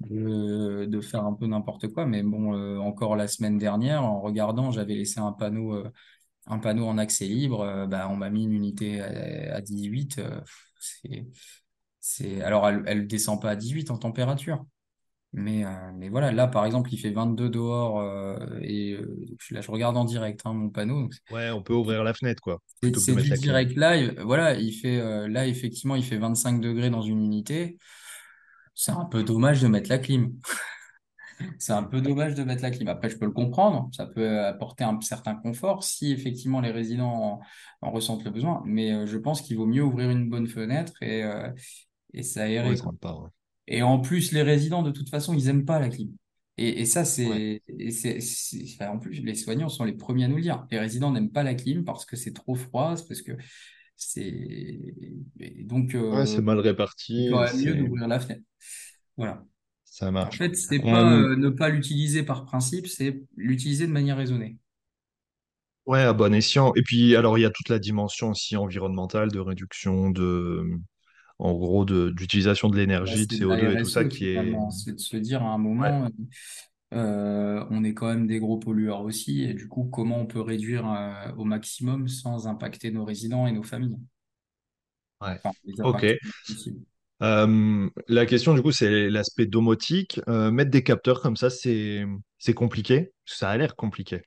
de, 0.00 1.00
faire 1.00 1.24
un 1.24 1.34
peu 1.34 1.46
n'importe 1.46 1.88
quoi. 1.88 2.06
Mais 2.06 2.22
bon, 2.22 2.54
euh, 2.54 2.78
encore 2.78 3.16
la 3.16 3.28
semaine 3.28 3.58
dernière, 3.58 4.04
en 4.04 4.20
regardant, 4.20 4.70
j'avais 4.70 4.94
laissé 4.94 5.20
un 5.20 5.32
panneau, 5.32 5.82
un 6.46 6.58
panneau 6.58 6.86
en 6.86 6.98
accès 6.98 7.26
libre. 7.26 7.86
bah, 7.88 8.08
on 8.10 8.16
m'a 8.16 8.30
mis 8.30 8.44
une 8.44 8.52
unité 8.52 9.00
à, 9.00 9.56
à 9.56 9.60
18. 9.60 10.18
euh, 10.18 10.40
c'est, 12.00 12.42
alors, 12.42 12.68
elle, 12.68 12.82
elle 12.86 13.06
descend 13.06 13.40
pas 13.40 13.50
à 13.50 13.56
18 13.56 13.90
en 13.90 13.98
température. 13.98 14.64
Mais, 15.32 15.64
euh, 15.64 15.68
mais 15.94 16.08
voilà, 16.08 16.32
là 16.32 16.46
par 16.46 16.64
exemple, 16.64 16.92
il 16.92 16.98
fait 16.98 17.10
22 17.10 17.50
dehors 17.50 18.00
euh, 18.00 18.38
et 18.62 18.92
euh, 18.92 19.26
là 19.50 19.60
je 19.60 19.70
regarde 19.70 19.96
en 19.96 20.04
direct 20.04 20.40
hein, 20.44 20.54
mon 20.54 20.70
panneau. 20.70 21.02
donc 21.02 21.12
Ouais, 21.30 21.50
on 21.50 21.62
peut 21.62 21.74
ouvrir 21.74 22.02
la 22.02 22.14
fenêtre, 22.14 22.42
quoi, 22.42 22.60
C'est 22.80 23.14
du 23.14 23.30
direct 23.32 23.76
live. 23.76 24.18
Voilà, 24.24 24.54
il 24.54 24.72
fait 24.72 25.28
là 25.28 25.46
effectivement, 25.46 25.96
il 25.96 26.04
fait 26.04 26.16
25 26.16 26.60
degrés 26.60 26.90
dans 26.90 27.02
une 27.02 27.22
unité. 27.22 27.78
C'est 28.74 28.92
un 28.92 29.04
peu 29.04 29.22
dommage 29.22 29.60
de 29.60 29.68
mettre 29.68 29.90
la 29.90 29.98
clim. 29.98 30.32
C'est 31.58 31.72
un 31.72 31.84
peu 31.84 32.00
dommage 32.00 32.34
de 32.34 32.42
mettre 32.42 32.62
la 32.62 32.70
clim. 32.70 32.88
Après, 32.88 33.08
je 33.08 33.16
peux 33.16 33.26
le 33.26 33.30
comprendre, 33.30 33.88
ça 33.92 34.06
peut 34.06 34.40
apporter 34.44 34.82
un 34.82 35.00
certain 35.00 35.36
confort 35.36 35.84
si 35.84 36.10
effectivement 36.10 36.60
les 36.60 36.72
résidents 36.72 37.40
en, 37.82 37.86
en 37.86 37.90
ressentent 37.92 38.24
le 38.24 38.30
besoin. 38.30 38.62
Mais 38.64 39.06
je 39.06 39.18
pense 39.18 39.40
qu'il 39.42 39.56
vaut 39.56 39.66
mieux 39.66 39.82
ouvrir 39.84 40.10
une 40.10 40.28
bonne 40.28 40.48
fenêtre 40.48 40.94
et, 41.00 41.22
et 42.14 42.22
s'aérer. 42.22 42.70
Ouais. 42.70 42.76
Et 43.68 43.82
en 43.82 44.00
plus, 44.00 44.32
les 44.32 44.42
résidents, 44.42 44.82
de 44.84 44.92
toute 44.92 45.10
façon, 45.10 45.34
ils 45.34 45.48
aiment 45.48 45.66
pas 45.66 45.80
la 45.80 45.90
clim. 45.90 46.10
Et, 46.58 46.82
et 46.82 46.86
ça, 46.86 47.04
Ouais. 47.22 47.40
c'est, 47.40 47.62
enfin, 48.74 48.90
en 48.92 48.98
plus, 49.00 49.22
les 49.22 49.36
soignants 49.36 49.70
sont 49.70 49.84
les 49.84 49.94
premiers 49.94 50.24
à 50.26 50.28
nous 50.28 50.36
le 50.36 50.42
dire. 50.42 50.66
Les 50.72 50.80
résidents 50.80 51.12
n'aiment 51.12 51.32
pas 51.32 51.44
la 51.44 51.54
clim 51.54 51.84
parce 51.84 52.06
que 52.06 52.16
c'est 52.16 52.34
trop 52.34 52.56
froid, 52.56 52.96
c'est 52.96 53.08
parce 53.08 53.22
que 53.22 53.32
c'est, 53.96 54.80
donc, 55.64 55.94
Ouais, 56.10 56.26
euh, 56.26 56.26
c'est 56.26 56.42
mal 56.42 56.58
c'est 57.20 57.20
réparti, 57.20 57.30
même 57.36 57.60
mieux 57.60 57.74
d'ouvrir 57.74 58.08
la 58.08 58.20
fenêtre. 58.20 58.42
Voilà. 59.16 59.44
ça 59.84 60.10
En 60.30 60.32
marche. 60.32 60.38
fait, 60.38 60.56
c'est 60.56 60.80
pas 60.80 61.12
euh, 61.12 61.36
ne 61.36 61.50
pas 61.50 61.68
l'utiliser 61.70 62.22
par 62.24 62.44
principe, 62.46 62.88
c'est 62.88 63.22
l'utiliser 63.36 63.86
de 63.88 63.92
manière 63.92 64.16
raisonnée. 64.18 64.58
ouais, 65.86 66.00
à 66.02 66.12
bon 66.12 66.34
escient. 66.34 66.72
Et 66.76 66.82
puis, 66.82 67.16
alors, 67.16 67.38
il 67.38 67.42
y 67.42 67.44
a 67.44 67.50
toute 67.50 67.68
la 67.68 67.78
dimension 67.78 68.30
aussi 68.30 68.56
environnementale 68.56 69.30
de 69.32 69.40
réduction 69.40 70.10
de, 70.10 70.64
en 71.38 71.54
gros, 71.54 71.84
de, 71.84 72.10
d'utilisation 72.10 72.68
de 72.68 72.76
l'énergie, 72.76 73.26
de 73.26 73.32
c'est 73.32 73.38
de 73.38 73.44
CO2 73.44 73.70
la 73.70 73.72
et 73.72 73.76
tout 73.78 73.88
ça 73.88 74.04
qui 74.04 74.26
est. 74.28 74.60
C'est 74.70 74.92
de 74.94 74.98
se 75.00 75.16
dire 75.16 75.42
à 75.42 75.50
un 75.52 75.58
Ouais, 75.78 75.94
moment, 75.98 76.08
euh, 76.94 77.64
on 77.70 77.84
est 77.84 77.94
quand 77.94 78.08
même 78.08 78.26
des 78.26 78.38
gros 78.40 78.58
pollueurs 78.58 79.02
aussi, 79.02 79.42
et 79.44 79.54
du 79.54 79.68
coup, 79.68 79.84
comment 79.86 80.18
on 80.18 80.26
peut 80.26 80.40
réduire 80.40 80.90
euh, 80.90 81.32
au 81.36 81.44
maximum 81.44 82.08
sans 82.08 82.46
impacter 82.48 82.90
nos 82.90 83.04
résidents 83.04 83.46
et 83.46 83.52
nos 83.52 83.62
familles? 83.62 83.96
ouais. 85.20 85.40
Enfin, 85.44 85.54
Ok. 85.82 86.04
Euh, 87.22 87.90
la 88.08 88.26
question, 88.26 88.54
du 88.54 88.62
coup, 88.62 88.70
c'est 88.72 89.08
l'aspect 89.10 89.46
domotique. 89.46 90.20
Euh, 90.28 90.50
mettre 90.50 90.70
des 90.70 90.82
capteurs 90.84 91.20
comme 91.20 91.36
ça, 91.36 91.50
c'est, 91.50 92.04
c'est 92.38 92.54
compliqué? 92.54 93.12
Ça 93.24 93.50
a 93.50 93.56
l'air 93.56 93.74
compliqué. 93.76 94.22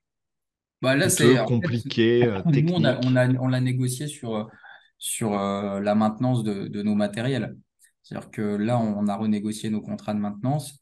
Bah 0.81 0.95
là, 0.95 1.09
c'est 1.09 1.37
en 1.37 1.47
fait, 1.61 1.69
compliqué, 2.19 2.27
nous, 2.45 2.71
on 2.73 2.83
a, 2.83 2.97
on 3.05 3.15
technique. 3.15 3.17
a, 3.17 3.27
on 3.39 3.47
l'a 3.47 3.61
négocié 3.61 4.07
sur, 4.07 4.49
sur 5.01 5.33
euh, 5.33 5.81
la 5.81 5.95
maintenance 5.95 6.43
de, 6.43 6.67
de 6.67 6.83
nos 6.83 6.95
matériels. 6.95 7.57
C'est-à-dire 8.03 8.29
que 8.31 8.41
là, 8.41 8.79
on 8.79 9.07
a 9.07 9.15
renégocié 9.17 9.69
nos 9.71 9.81
contrats 9.81 10.13
de 10.13 10.19
maintenance. 10.19 10.79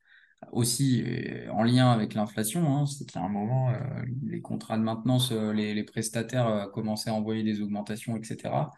aussi 0.51 1.03
euh, 1.05 1.49
en 1.51 1.63
lien 1.63 1.91
avec 1.91 2.13
l'inflation, 2.15 2.77
hein, 2.77 2.85
c'est 2.85 3.05
qu'à 3.09 3.21
un 3.21 3.29
moment, 3.29 3.71
euh, 3.71 3.79
les 4.25 4.41
contrats 4.41 4.77
de 4.77 4.83
maintenance, 4.83 5.31
les, 5.31 5.83
prestataires 5.85 6.69
commençaient 6.73 7.11
à 7.11 7.13
envoyer 7.13 7.43
des 7.43 7.61
augmentations, 7.61 8.17
etc. 8.17 8.71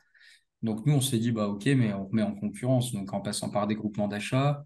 Donc 0.62 0.86
nous, 0.86 0.94
on 0.94 1.02
s'est 1.02 1.20
dit, 1.20 1.32
bah 1.32 1.48
ok, 1.48 1.66
mais 1.68 1.94
on 1.94 2.08
remet 2.08 2.24
en 2.24 2.36
concurrence, 2.36 2.94
donc 2.94 3.14
en 3.14 3.22
passant 3.22 3.50
par 3.50 3.68
des 3.68 3.76
groupements 3.76 4.08
d'achat, 4.08 4.64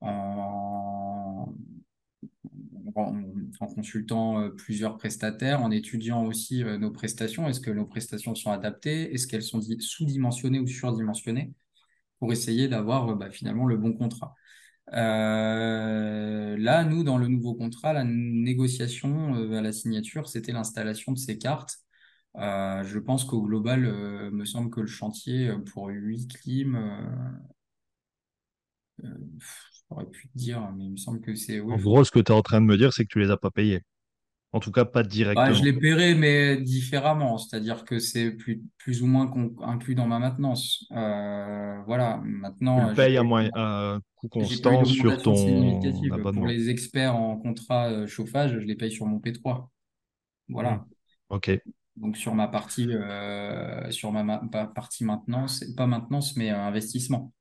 en, 0.00 1.54
en, 2.94 3.22
consultant 3.74 4.40
euh, 4.40 4.50
plusieurs 4.50 4.96
prestataires, 4.96 5.62
en 5.62 5.70
étudiant 5.70 6.24
aussi 6.24 6.62
euh, 6.64 6.78
nos 6.78 6.90
prestations. 6.90 7.48
Est-ce 7.48 7.60
que 7.60 7.70
nos 7.70 7.86
prestations 7.86 8.34
sont 8.34 8.50
adaptées? 8.50 9.12
Est-ce 9.14 9.26
qu'elles 9.26 9.42
sont 9.42 9.58
di- 9.58 9.80
sous-dimensionnées 9.80 10.60
ou 10.60 10.66
surdimensionnées? 10.66 11.52
Pour 12.20 12.32
essayer 12.32 12.68
d'avoir 12.68 13.10
euh, 13.10 13.14
bah, 13.16 13.30
finalement 13.30 13.66
le 13.66 13.76
bon 13.76 13.92
contrat? 13.94 14.34
Là, 14.90 16.84
nous, 16.84 17.04
dans 17.04 17.18
le 17.18 17.28
nouveau 17.28 17.54
contrat, 17.54 17.92
la 17.92 18.04
négociation 18.04 19.34
à 19.54 19.60
la 19.60 19.72
signature, 19.72 20.28
c'était 20.28 20.52
l'installation 20.52 21.12
de 21.12 21.18
ces 21.18 21.38
cartes. 21.38 21.78
Je 22.36 22.98
pense 22.98 23.24
qu'au 23.24 23.42
global, 23.42 23.80
me 24.32 24.44
semble 24.46 24.70
que 24.70 24.80
le 24.80 24.86
chantier 24.86 25.52
pour 25.72 25.88
8 25.88 26.28
clims, 26.28 26.78
j'aurais 29.90 30.06
pu 30.10 30.28
te 30.28 30.38
dire, 30.38 30.70
mais 30.76 30.84
il 30.86 30.92
me 30.92 30.96
semble 30.96 31.20
que 31.20 31.34
c'est, 31.34 31.60
oui, 31.60 31.76
En 31.76 31.78
gros, 31.78 32.04
ce 32.04 32.10
que 32.10 32.18
tu 32.18 32.30
es 32.30 32.34
en 32.34 32.42
train 32.42 32.60
de 32.60 32.66
me 32.66 32.76
dire, 32.76 32.92
c'est 32.92 33.04
que 33.04 33.08
tu 33.08 33.20
les 33.20 33.30
as 33.30 33.38
pas 33.38 33.50
payés. 33.50 33.80
En 34.52 34.60
tout 34.60 34.72
cas, 34.72 34.84
pas 34.84 35.02
Bah, 35.34 35.52
je 35.52 35.62
directement. 35.62 35.64
les 35.64 35.72
paierai, 35.72 36.14
mais 36.14 36.56
différemment, 36.56 37.38
c'est-à-dire 37.38 37.84
que 37.84 37.98
c'est 37.98 38.30
plus, 38.32 38.62
plus 38.78 39.02
ou 39.02 39.06
moins 39.06 39.30
inclus 39.62 39.94
dans 39.94 40.06
ma 40.06 40.18
maintenance. 40.18 40.86
Euh, 40.92 41.80
voilà, 41.86 42.16
Tu 42.74 42.80
maintenant, 42.80 42.80
le 42.80 42.94
j'ai 42.94 43.10
payes 43.10 43.16
à, 43.18 43.22
à 43.54 44.00
coût 44.16 44.28
constant 44.28 44.84
sur 44.84 45.20
ton. 45.20 46.24
Pour 46.32 46.46
les 46.46 46.70
experts 46.70 47.14
en 47.16 47.36
contrat 47.38 47.90
euh, 47.90 48.06
chauffage, 48.06 48.52
je 48.54 48.58
les 48.58 48.74
paye 48.76 48.92
sur 48.92 49.06
mon 49.06 49.20
P3. 49.20 49.70
Hmm. 50.58 50.78
Voilà. 50.78 50.86
Ok. 51.28 51.48
Donc 51.96 52.16
sur 52.16 52.34
ma 52.34 52.46
partie, 52.48 52.86
euh, 52.92 53.90
sur 53.90 54.12
ma, 54.12 54.22
ma- 54.22 54.38
pa- 54.50 54.66
partie 54.68 55.04
maintenance, 55.04 55.64
pas 55.76 55.86
maintenance, 55.86 56.36
mais 56.36 56.50
investissement. 56.50 57.32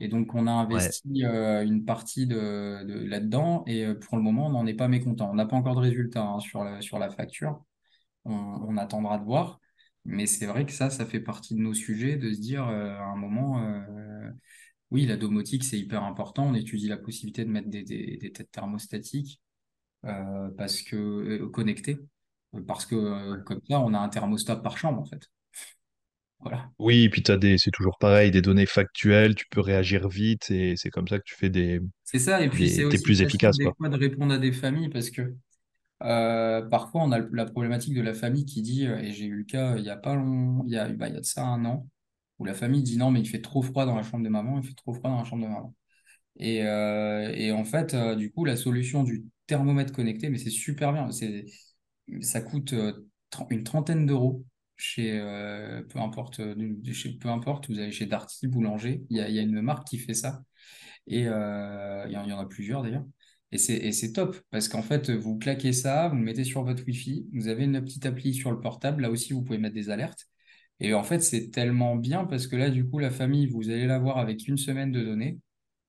Et 0.00 0.08
donc, 0.08 0.34
on 0.34 0.46
a 0.46 0.52
Ouais. 0.68 0.92
investi 0.92 1.24
euh, 1.24 1.64
une 1.64 1.84
partie 1.84 2.26
de, 2.26 2.84
de 2.84 2.94
là-dedans 3.06 3.64
et 3.66 3.84
euh, 3.86 3.94
pour 3.94 4.16
le 4.16 4.22
moment, 4.22 4.46
on 4.46 4.50
n'en 4.50 4.66
est 4.66 4.74
pas 4.74 4.88
mécontent. 4.88 5.30
On 5.30 5.34
n'a 5.34 5.46
pas 5.46 5.56
encore 5.56 5.74
de 5.76 5.80
résultat 5.80 6.22
hein, 6.24 6.40
sur 6.40 6.64
la, 6.64 6.80
sur 6.82 6.98
la 6.98 7.10
facture. 7.10 7.62
On, 8.24 8.32
on 8.34 8.76
attendra 8.78 9.18
de 9.18 9.24
voir. 9.24 9.60
Mais 10.04 10.26
c'est 10.26 10.46
vrai 10.46 10.66
que 10.66 10.72
ça, 10.72 10.90
ça 10.90 11.06
fait 11.06 11.20
partie 11.20 11.54
de 11.54 11.60
nos 11.60 11.74
sujets, 11.74 12.16
de 12.16 12.32
se 12.32 12.40
dire 12.40 12.66
euh, 12.68 12.96
à 12.98 13.04
un 13.04 13.16
moment, 13.16 13.62
euh, 13.62 14.30
oui, 14.90 15.06
la 15.06 15.16
domotique, 15.16 15.64
c'est 15.64 15.78
hyper 15.78 16.04
important. 16.04 16.46
On 16.46 16.54
étudie 16.54 16.88
la 16.88 16.98
possibilité 16.98 17.44
de 17.44 17.50
mettre 17.50 17.68
des, 17.70 17.82
des, 17.84 18.16
des 18.18 18.32
têtes 18.32 18.50
thermostatiques 18.52 19.40
parce 20.56 20.82
que 20.82 21.44
connectées, 21.46 21.98
parce 22.66 22.86
que 22.86 23.42
comme 23.44 23.60
ça, 23.68 23.80
on 23.80 23.94
a 23.94 23.98
un 23.98 24.08
thermostat 24.08 24.56
par 24.56 24.76
chambre, 24.78 25.00
en 25.00 25.04
fait. 25.04 25.28
Voilà. 26.42 26.70
Oui, 26.78 27.08
puis 27.08 27.22
t'as 27.22 27.36
des, 27.38 27.56
c'est 27.58 27.70
toujours 27.70 27.96
pareil, 27.98 28.30
des 28.30 28.42
données 28.42 28.66
factuelles, 28.66 29.34
tu 29.34 29.46
peux 29.50 29.60
réagir 29.60 30.08
vite 30.08 30.50
et 30.50 30.76
c'est 30.76 30.90
comme 30.90 31.08
ça 31.08 31.18
que 31.18 31.24
tu 31.24 31.34
fais 31.34 31.48
des, 31.50 31.80
C'est 32.04 32.18
ça. 32.18 32.42
Et 32.42 32.48
puis, 32.50 32.68
c'est 32.68 32.84
aussi 32.84 33.02
plus 33.02 33.22
efficace, 33.22 33.58
des 33.58 33.64
quoi. 33.64 33.74
fois 33.76 33.88
de 33.88 33.96
répondre 33.96 34.32
à 34.34 34.38
des 34.38 34.52
familles 34.52 34.88
parce 34.88 35.10
que 35.10 35.34
Euh, 36.02 36.62
parfois, 36.62 37.02
on 37.04 37.12
a 37.12 37.20
la 37.32 37.46
problématique 37.46 37.94
de 37.94 38.02
la 38.02 38.14
famille 38.14 38.44
qui 38.46 38.62
dit, 38.62 38.86
euh, 38.86 38.98
et 39.00 39.12
j'ai 39.12 39.26
eu 39.26 39.36
le 39.36 39.44
cas 39.44 39.74
euh, 39.74 39.78
il 39.80 39.84
y 39.86 39.90
a 39.90 39.96
pas 39.96 40.14
long, 40.16 40.64
il 40.66 40.72
y 40.72 40.78
a, 40.78 40.88
bah, 40.88 41.08
il 41.08 41.14
y 41.14 41.16
a 41.18 41.20
de 41.20 41.24
ça 41.26 41.44
un 41.46 41.64
an, 41.64 41.88
où 42.38 42.44
la 42.46 42.54
famille 42.54 42.82
dit 42.82 42.98
non, 42.98 43.10
mais 43.10 43.20
il 43.20 43.28
fait 43.28 43.40
trop 43.42 43.62
froid 43.62 43.86
dans 43.86 43.96
la 43.96 44.02
chambre 44.04 44.24
de 44.24 44.30
maman, 44.30 44.58
il 44.60 44.66
fait 44.68 44.74
trop 44.74 44.94
froid 44.94 45.10
dans 45.10 45.18
la 45.18 45.24
chambre 45.24 45.44
de 45.44 45.48
maman. 45.48 45.74
Et, 46.38 46.64
euh, 46.66 47.32
et 47.34 47.52
en 47.52 47.64
fait, 47.64 47.94
euh, 47.94 48.16
du 48.16 48.32
coup, 48.32 48.44
la 48.46 48.56
solution 48.56 49.04
du 49.04 49.24
thermomètre 49.46 49.92
connecté, 49.94 50.30
mais 50.30 50.38
c'est 50.38 50.50
super 50.50 50.92
bien, 50.92 51.10
c'est, 51.12 51.46
ça 52.22 52.40
coûte 52.42 52.74
une 53.50 53.64
trentaine 53.64 54.06
d'euros 54.06 54.44
chez, 54.82 55.12
euh, 55.20 55.82
peu 55.82 55.98
importe, 56.00 56.40
euh, 56.40 56.54
peu 57.20 57.28
importe, 57.28 57.70
vous 57.70 57.78
allez 57.78 57.92
chez 57.92 58.06
Darty, 58.06 58.48
Boulanger, 58.48 59.04
il 59.10 59.16
y 59.16 59.20
a, 59.20 59.42
une 59.42 59.62
marque 59.62 59.86
qui 59.86 59.98
fait 59.98 60.14
ça. 60.14 60.42
Et 61.06 61.26
euh, 61.28 62.04
il 62.06 62.12
y 62.12 62.14
y 62.14 62.32
en 62.32 62.38
a 62.38 62.46
plusieurs 62.46 62.82
d'ailleurs. 62.82 63.04
Et 63.52 63.58
c'est 63.58 64.12
top 64.12 64.36
parce 64.50 64.68
qu'en 64.68 64.82
fait, 64.82 65.10
vous 65.10 65.38
claquez 65.38 65.72
ça, 65.72 66.08
vous 66.08 66.16
le 66.16 66.22
mettez 66.22 66.44
sur 66.44 66.64
votre 66.64 66.84
Wi-Fi, 66.86 67.28
vous 67.34 67.48
avez 67.48 67.64
une 67.64 67.82
petite 67.82 68.06
appli 68.06 68.34
sur 68.34 68.50
le 68.50 68.60
portable. 68.60 69.02
Là 69.02 69.10
aussi, 69.10 69.34
vous 69.34 69.42
pouvez 69.42 69.58
mettre 69.58 69.74
des 69.74 69.90
alertes. 69.90 70.26
Et 70.80 70.94
en 70.94 71.04
fait, 71.04 71.20
c'est 71.20 71.50
tellement 71.50 71.96
bien 71.96 72.24
parce 72.24 72.46
que 72.46 72.56
là, 72.56 72.70
du 72.70 72.88
coup, 72.88 72.98
la 72.98 73.10
famille, 73.10 73.46
vous 73.46 73.68
allez 73.70 73.86
la 73.86 73.98
voir 73.98 74.18
avec 74.18 74.48
une 74.48 74.56
semaine 74.56 74.90
de 74.90 75.02
données 75.04 75.38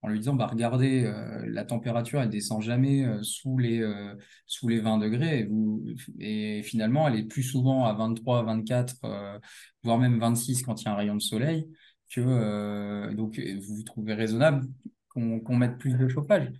en 0.03 0.09
lui 0.09 0.19
disant, 0.19 0.35
bah, 0.35 0.47
regardez, 0.47 1.05
euh, 1.05 1.43
la 1.47 1.65
température, 1.65 2.21
elle 2.21 2.29
descend 2.29 2.61
jamais 2.61 3.05
euh, 3.05 3.23
sous 3.23 3.57
les, 3.57 3.81
euh, 3.81 4.15
sous 4.47 4.67
les 4.67 4.79
20 4.81 4.99
degrés. 4.99 5.39
Et, 5.39 5.43
vous, 5.45 5.83
et 6.19 6.61
finalement, 6.63 7.07
elle 7.07 7.15
est 7.19 7.23
plus 7.23 7.43
souvent 7.43 7.85
à 7.85 7.93
23, 7.93 8.43
24, 8.43 8.95
euh, 9.05 9.39
voire 9.83 9.97
même 9.99 10.19
26 10.19 10.63
quand 10.63 10.81
il 10.81 10.85
y 10.85 10.87
a 10.89 10.93
un 10.93 10.95
rayon 10.97 11.15
de 11.15 11.21
soleil 11.21 11.67
que 12.11 13.11
donc 13.15 13.39
vous 13.39 13.75
vous 13.77 13.83
trouvez 13.83 14.13
raisonnable 14.13 14.67
qu'on 15.09 15.55
mette 15.57 15.79
plus 15.79 15.95
de 15.97 16.07
chauffage. 16.07 16.51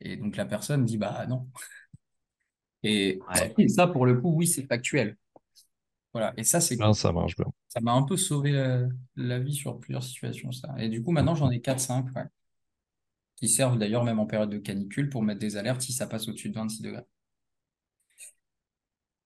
Et 0.00 0.16
donc 0.16 0.36
la 0.36 0.46
personne 0.46 0.84
dit 0.84 0.98
bah 0.98 1.26
non. 1.28 1.48
Et, 2.82 3.18
Ouais. 3.28 3.54
et 3.58 3.68
ça 3.68 3.86
pour 3.86 4.06
le 4.06 4.20
coup 4.20 4.32
oui 4.34 4.46
c'est 4.46 4.66
factuel. 4.66 5.16
Voilà. 6.12 6.34
Et 6.36 6.44
ça 6.44 6.60
c'est 6.60 6.76
ça 6.94 7.12
marche 7.12 7.36
bien. 7.36 7.46
Ça 7.68 7.80
m'a 7.80 7.92
un 7.92 8.02
peu 8.04 8.16
sauvé 8.16 8.52
la, 8.52 8.88
la 9.16 9.38
vie 9.40 9.54
sur 9.54 9.78
plusieurs 9.80 10.02
situations 10.04 10.52
ça. 10.52 10.74
Et 10.78 10.88
du 10.88 11.02
coup 11.02 11.12
maintenant 11.12 11.34
j'en 11.34 11.50
ai 11.50 11.60
quatre 11.60 11.80
cinq 11.80 12.06
ouais, 12.16 12.24
qui 13.36 13.48
servent 13.48 13.78
d'ailleurs 13.78 14.04
même 14.04 14.18
en 14.20 14.26
période 14.26 14.50
de 14.50 14.58
canicule 14.58 15.10
pour 15.10 15.22
mettre 15.22 15.40
des 15.40 15.56
alertes 15.56 15.82
si 15.82 15.92
ça 15.92 16.06
passe 16.06 16.28
au-dessus 16.28 16.50
de 16.50 16.54
26 16.56 16.82
degrés. 16.82 17.04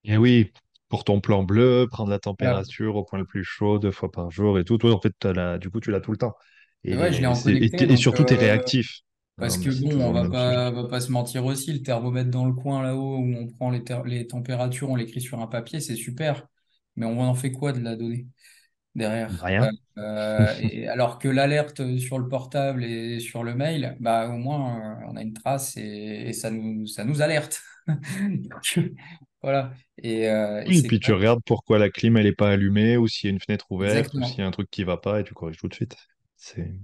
Et 0.05 0.17
oui, 0.17 0.53
pour 0.89 1.05
ton 1.05 1.21
plan 1.21 1.43
bleu, 1.45 1.87
prendre 1.91 2.11
la 2.11 2.19
Voilà. 2.39 2.59
température 2.59 2.97
au 2.97 3.05
point 3.05 3.19
le 3.19 3.27
plus 3.27 3.45
chaud 3.45 3.79
deux 3.79 3.91
fois 3.91 4.11
par 4.11 4.31
jour 4.31 4.59
et 4.59 4.65
tout, 4.65 4.79
toi, 4.79 4.93
en 4.95 5.01
fait, 5.01 5.25
la- 5.25 5.59
du 5.59 5.71
coup, 5.71 5.81
tu 5.81 5.91
l'as 5.91 6.01
tout 6.01 6.13
le 6.13 6.17
temps. 6.19 6.35
Et 6.85 6.97
ouais 6.97 7.13
je 7.13 7.21
l'ai 7.21 7.27
Et, 7.27 7.97
en 7.97 7.97
surtout, 7.97 8.25
tu 8.25 8.35
es 8.35 8.37
euh, 8.37 8.37
réactif. 8.37 9.01
parce 9.39 9.59
Non, 9.59 9.59
que 9.59 9.71
bon 9.71 9.91
on 10.09 10.13
va 10.13 10.27
pas 10.27 10.71
va 10.73 10.89
pas 10.89 11.01
se 11.01 11.13
mentir 11.13 11.45
aussi 11.47 11.73
le 11.73 11.83
thermomètre 11.83 12.31
dans 12.31 12.47
le 12.47 12.55
coin 12.55 12.83
là-haut 12.83 13.19
où 13.19 13.35
on 13.37 13.49
prend 13.49 13.71
les 13.71 14.27
températures 14.29 14.91
on 14.91 14.97
l'écrit 14.97 15.21
sur 15.23 15.41
un 15.41 15.47
papier 15.49 15.81
c'est 15.81 15.97
super 15.97 16.49
mais 16.97 17.07
on 17.07 17.21
en 17.23 17.35
fait 17.35 17.53
quoi 17.53 17.73
de 17.73 17.81
la 17.81 17.97
donnée? 17.97 18.27
Derrière. 18.95 19.31
Rien. 19.43 19.71
euh, 19.99 20.55
et 20.61 20.89
alors 20.89 21.19
que 21.19 21.29
l'alerte 21.29 21.99
sur 21.99 22.19
le 22.19 22.29
portable 22.29 22.85
et 22.85 23.21
sur 23.21 23.45
le 23.45 23.55
mail, 23.55 23.97
bah 24.01 24.29
au 24.29 24.37
moins 24.39 25.01
euh, 25.03 25.05
on 25.09 25.17
a 25.17 25.23
une 25.23 25.33
trace 25.35 25.77
et, 25.77 26.29
et 26.29 26.33
ça 26.33 26.51
nous 26.51 26.87
ça 26.87 27.05
nous 27.05 27.23
alerte. 27.23 27.61
Voilà. 29.43 29.73
Et, 29.97 30.29
euh, 30.29 30.63
Oui, 30.67 30.83
puis 30.83 31.01
tu 31.01 31.13
regardes 31.13 31.41
pourquoi 31.47 31.79
la 31.79 31.89
clim, 31.89 32.17
elle 32.19 32.25
n'est 32.27 32.33
pas 32.33 32.51
allumée, 32.51 32.97
ou 32.99 33.09
s'il 33.09 33.29
y 33.29 33.33
a 33.33 33.35
une 33.35 33.41
fenêtre 33.41 33.67
ouverte, 33.71 34.13
ou 34.15 34.23
s'il 34.23 34.41
y 34.41 34.43
a 34.43 34.47
un 34.47 34.51
truc 34.51 34.71
qui 34.71 34.85
va 34.85 34.99
pas, 34.99 35.21
et 35.21 35.25
tu 35.25 35.33
corriges 35.35 35.57
tout 35.57 35.69
de 35.69 35.75
suite. 35.75 35.97
C'est... 36.37 36.75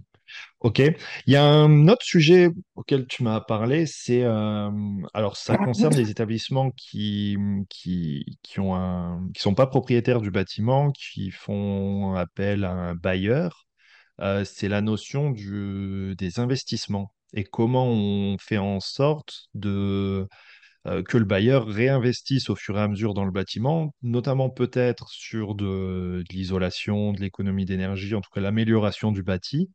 Ok. 0.61 0.81
Il 0.81 1.33
y 1.33 1.37
a 1.37 1.45
un 1.45 1.89
autre 1.89 2.05
sujet 2.05 2.51
auquel 2.74 3.07
tu 3.07 3.22
m'as 3.22 3.41
parlé, 3.41 3.87
c'est 3.87 4.22
euh, 4.24 4.70
alors 5.14 5.37
ça 5.37 5.57
concerne 5.57 5.95
les 5.95 6.11
établissements 6.11 6.70
qui 6.72 7.37
qui 7.68 8.39
qui 8.43 8.61
ont 8.61 8.74
un 8.74 9.29
qui 9.35 9.43
sont 9.43 9.55
pas 9.55 9.66
propriétaires 9.66 10.20
du 10.20 10.31
bâtiment, 10.31 10.91
qui 10.93 11.31
font 11.31 12.14
appel 12.14 12.64
à 12.64 12.72
un 12.72 12.95
bailleur. 12.95 13.66
Euh, 14.20 14.45
c'est 14.45 14.68
la 14.68 14.81
notion 14.81 15.31
du, 15.31 16.14
des 16.16 16.41
investissements 16.41 17.12
et 17.35 17.45
comment 17.45 17.87
on 17.87 18.39
fait 18.39 18.59
en 18.59 18.81
sorte 18.81 19.49
de 19.55 20.27
euh, 20.87 21.03
que 21.03 21.18
le 21.18 21.24
bailleur 21.24 21.66
réinvestisse 21.66 22.49
au 22.51 22.57
fur 22.57 22.79
et 22.79 22.83
à 22.83 22.89
mesure 22.89 23.12
dans 23.14 23.24
le 23.24 23.33
bâtiment, 23.33 23.95
notamment 24.03 24.51
peut-être 24.51 25.09
sur 25.11 25.55
de, 25.55 26.24
de 26.29 26.35
l'isolation, 26.35 27.12
de 27.12 27.20
l'économie 27.20 27.64
d'énergie, 27.64 28.14
en 28.14 28.20
tout 28.20 28.31
cas 28.33 28.41
l'amélioration 28.41 29.12
du 29.12 29.22
bâti 29.22 29.70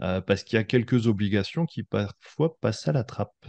euh, 0.00 0.20
parce 0.20 0.44
qu'il 0.44 0.56
y 0.56 0.60
a 0.60 0.64
quelques 0.64 1.06
obligations 1.06 1.66
qui 1.66 1.82
parfois 1.82 2.58
passent 2.60 2.88
à 2.88 2.92
la 2.92 3.04
trappe. 3.04 3.46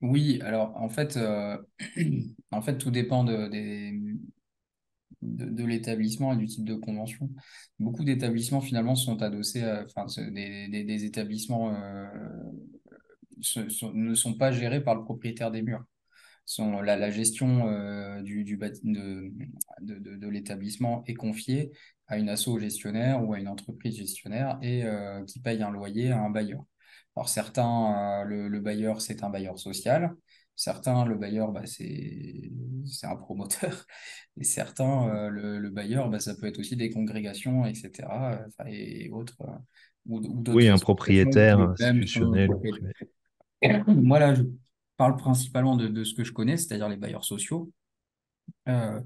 Oui, 0.00 0.40
alors 0.42 0.76
en 0.76 0.88
fait, 0.88 1.16
euh, 1.16 1.58
en 2.50 2.62
fait 2.62 2.78
tout 2.78 2.90
dépend 2.90 3.24
de, 3.24 3.48
de, 5.20 5.64
l'établissement 5.64 6.32
et 6.32 6.36
du 6.36 6.46
type 6.46 6.64
de 6.64 6.74
convention. 6.74 7.28
Beaucoup 7.78 8.04
d'établissements 8.04 8.62
finalement 8.62 8.94
sont 8.94 9.20
adossés 9.20 9.62
enfin, 9.84 10.06
des, 10.30 10.68
des, 10.68 11.04
établissements 11.04 11.74
euh, 11.74 12.06
ne 13.92 14.14
sont 14.14 14.34
pas 14.34 14.52
gérés 14.52 14.82
par 14.82 14.94
le 14.94 15.04
propriétaire 15.04 15.50
des 15.50 15.62
murs. 15.62 15.84
Sont, 16.50 16.80
la, 16.80 16.96
la 16.96 17.12
gestion 17.12 17.68
euh, 17.68 18.22
du, 18.22 18.42
du 18.42 18.56
de, 18.56 18.72
de, 18.82 19.98
de, 20.00 20.16
de 20.16 20.28
l'établissement 20.28 21.04
est 21.06 21.14
confiée 21.14 21.70
à 22.08 22.18
une 22.18 22.28
asso 22.28 22.58
gestionnaire 22.58 23.24
ou 23.24 23.34
à 23.34 23.38
une 23.38 23.46
entreprise 23.46 23.96
gestionnaire 23.96 24.58
et 24.60 24.84
euh, 24.84 25.24
qui 25.26 25.38
paye 25.38 25.62
un 25.62 25.70
loyer 25.70 26.10
à 26.10 26.20
un 26.20 26.28
bailleur. 26.28 26.64
Alors 27.14 27.28
certains, 27.28 28.22
euh, 28.22 28.24
le, 28.24 28.48
le 28.48 28.58
bailleur, 28.58 29.00
c'est 29.00 29.22
un 29.22 29.30
bailleur 29.30 29.60
social. 29.60 30.12
Certains, 30.56 31.04
le 31.04 31.14
bailleur, 31.14 31.52
bah, 31.52 31.66
c'est, 31.66 32.50
un 33.04 33.14
promoteur. 33.14 33.86
Et 34.36 34.42
certains, 34.42 35.08
euh, 35.08 35.28
le, 35.28 35.60
le 35.60 35.70
bailleur, 35.70 36.10
bah, 36.10 36.18
ça 36.18 36.34
peut 36.34 36.48
être 36.48 36.58
aussi 36.58 36.74
des 36.74 36.90
congrégations, 36.90 37.64
etc. 37.64 38.08
et, 38.66 39.08
autres, 39.10 39.36
ou, 40.04 40.18
ou 40.18 40.42
Oui, 40.48 40.66
un 40.66 40.78
propriétaire 40.78 41.60
institutionnel. 41.60 42.50
Moi, 43.86 44.18
là, 44.18 44.34
je 44.34 44.42
parle 45.00 45.16
principalement 45.16 45.76
de, 45.76 46.04
ce 46.04 46.12
que 46.12 46.24
je 46.24 46.32
connais, 46.34 46.58
c'est-à-dire 46.58 46.90
les 46.90 46.98
bailleurs 46.98 47.24
sociaux, 47.24 47.72
euh, 48.68 49.00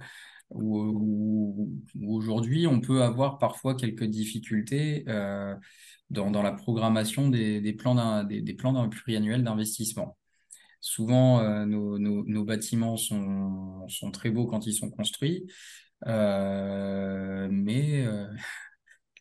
où, 0.50 1.72
aujourd'hui, 2.04 2.66
on 2.66 2.80
peut 2.80 3.04
avoir 3.04 3.38
parfois 3.38 3.76
quelques 3.76 4.02
difficultés 4.02 5.04
euh, 5.06 5.54
dans, 6.10 6.32
dans 6.32 6.42
la 6.42 6.50
programmation 6.50 7.28
des, 7.28 7.76
plans 7.78 7.94
d'un- 7.94 8.24
des, 8.24 8.40
des 8.40 8.54
plans 8.54 8.72
d'investissement. 8.72 10.18
Souvent, 10.80 11.38
euh, 11.38 11.64
nos, 11.64 12.44
bâtiments 12.44 12.96
sont, 12.96 13.86
sont 13.88 14.10
très 14.10 14.30
beaux 14.30 14.46
quand 14.46 14.66
ils 14.66 14.74
sont 14.74 14.90
construits, 14.90 15.46
mais 16.04 18.04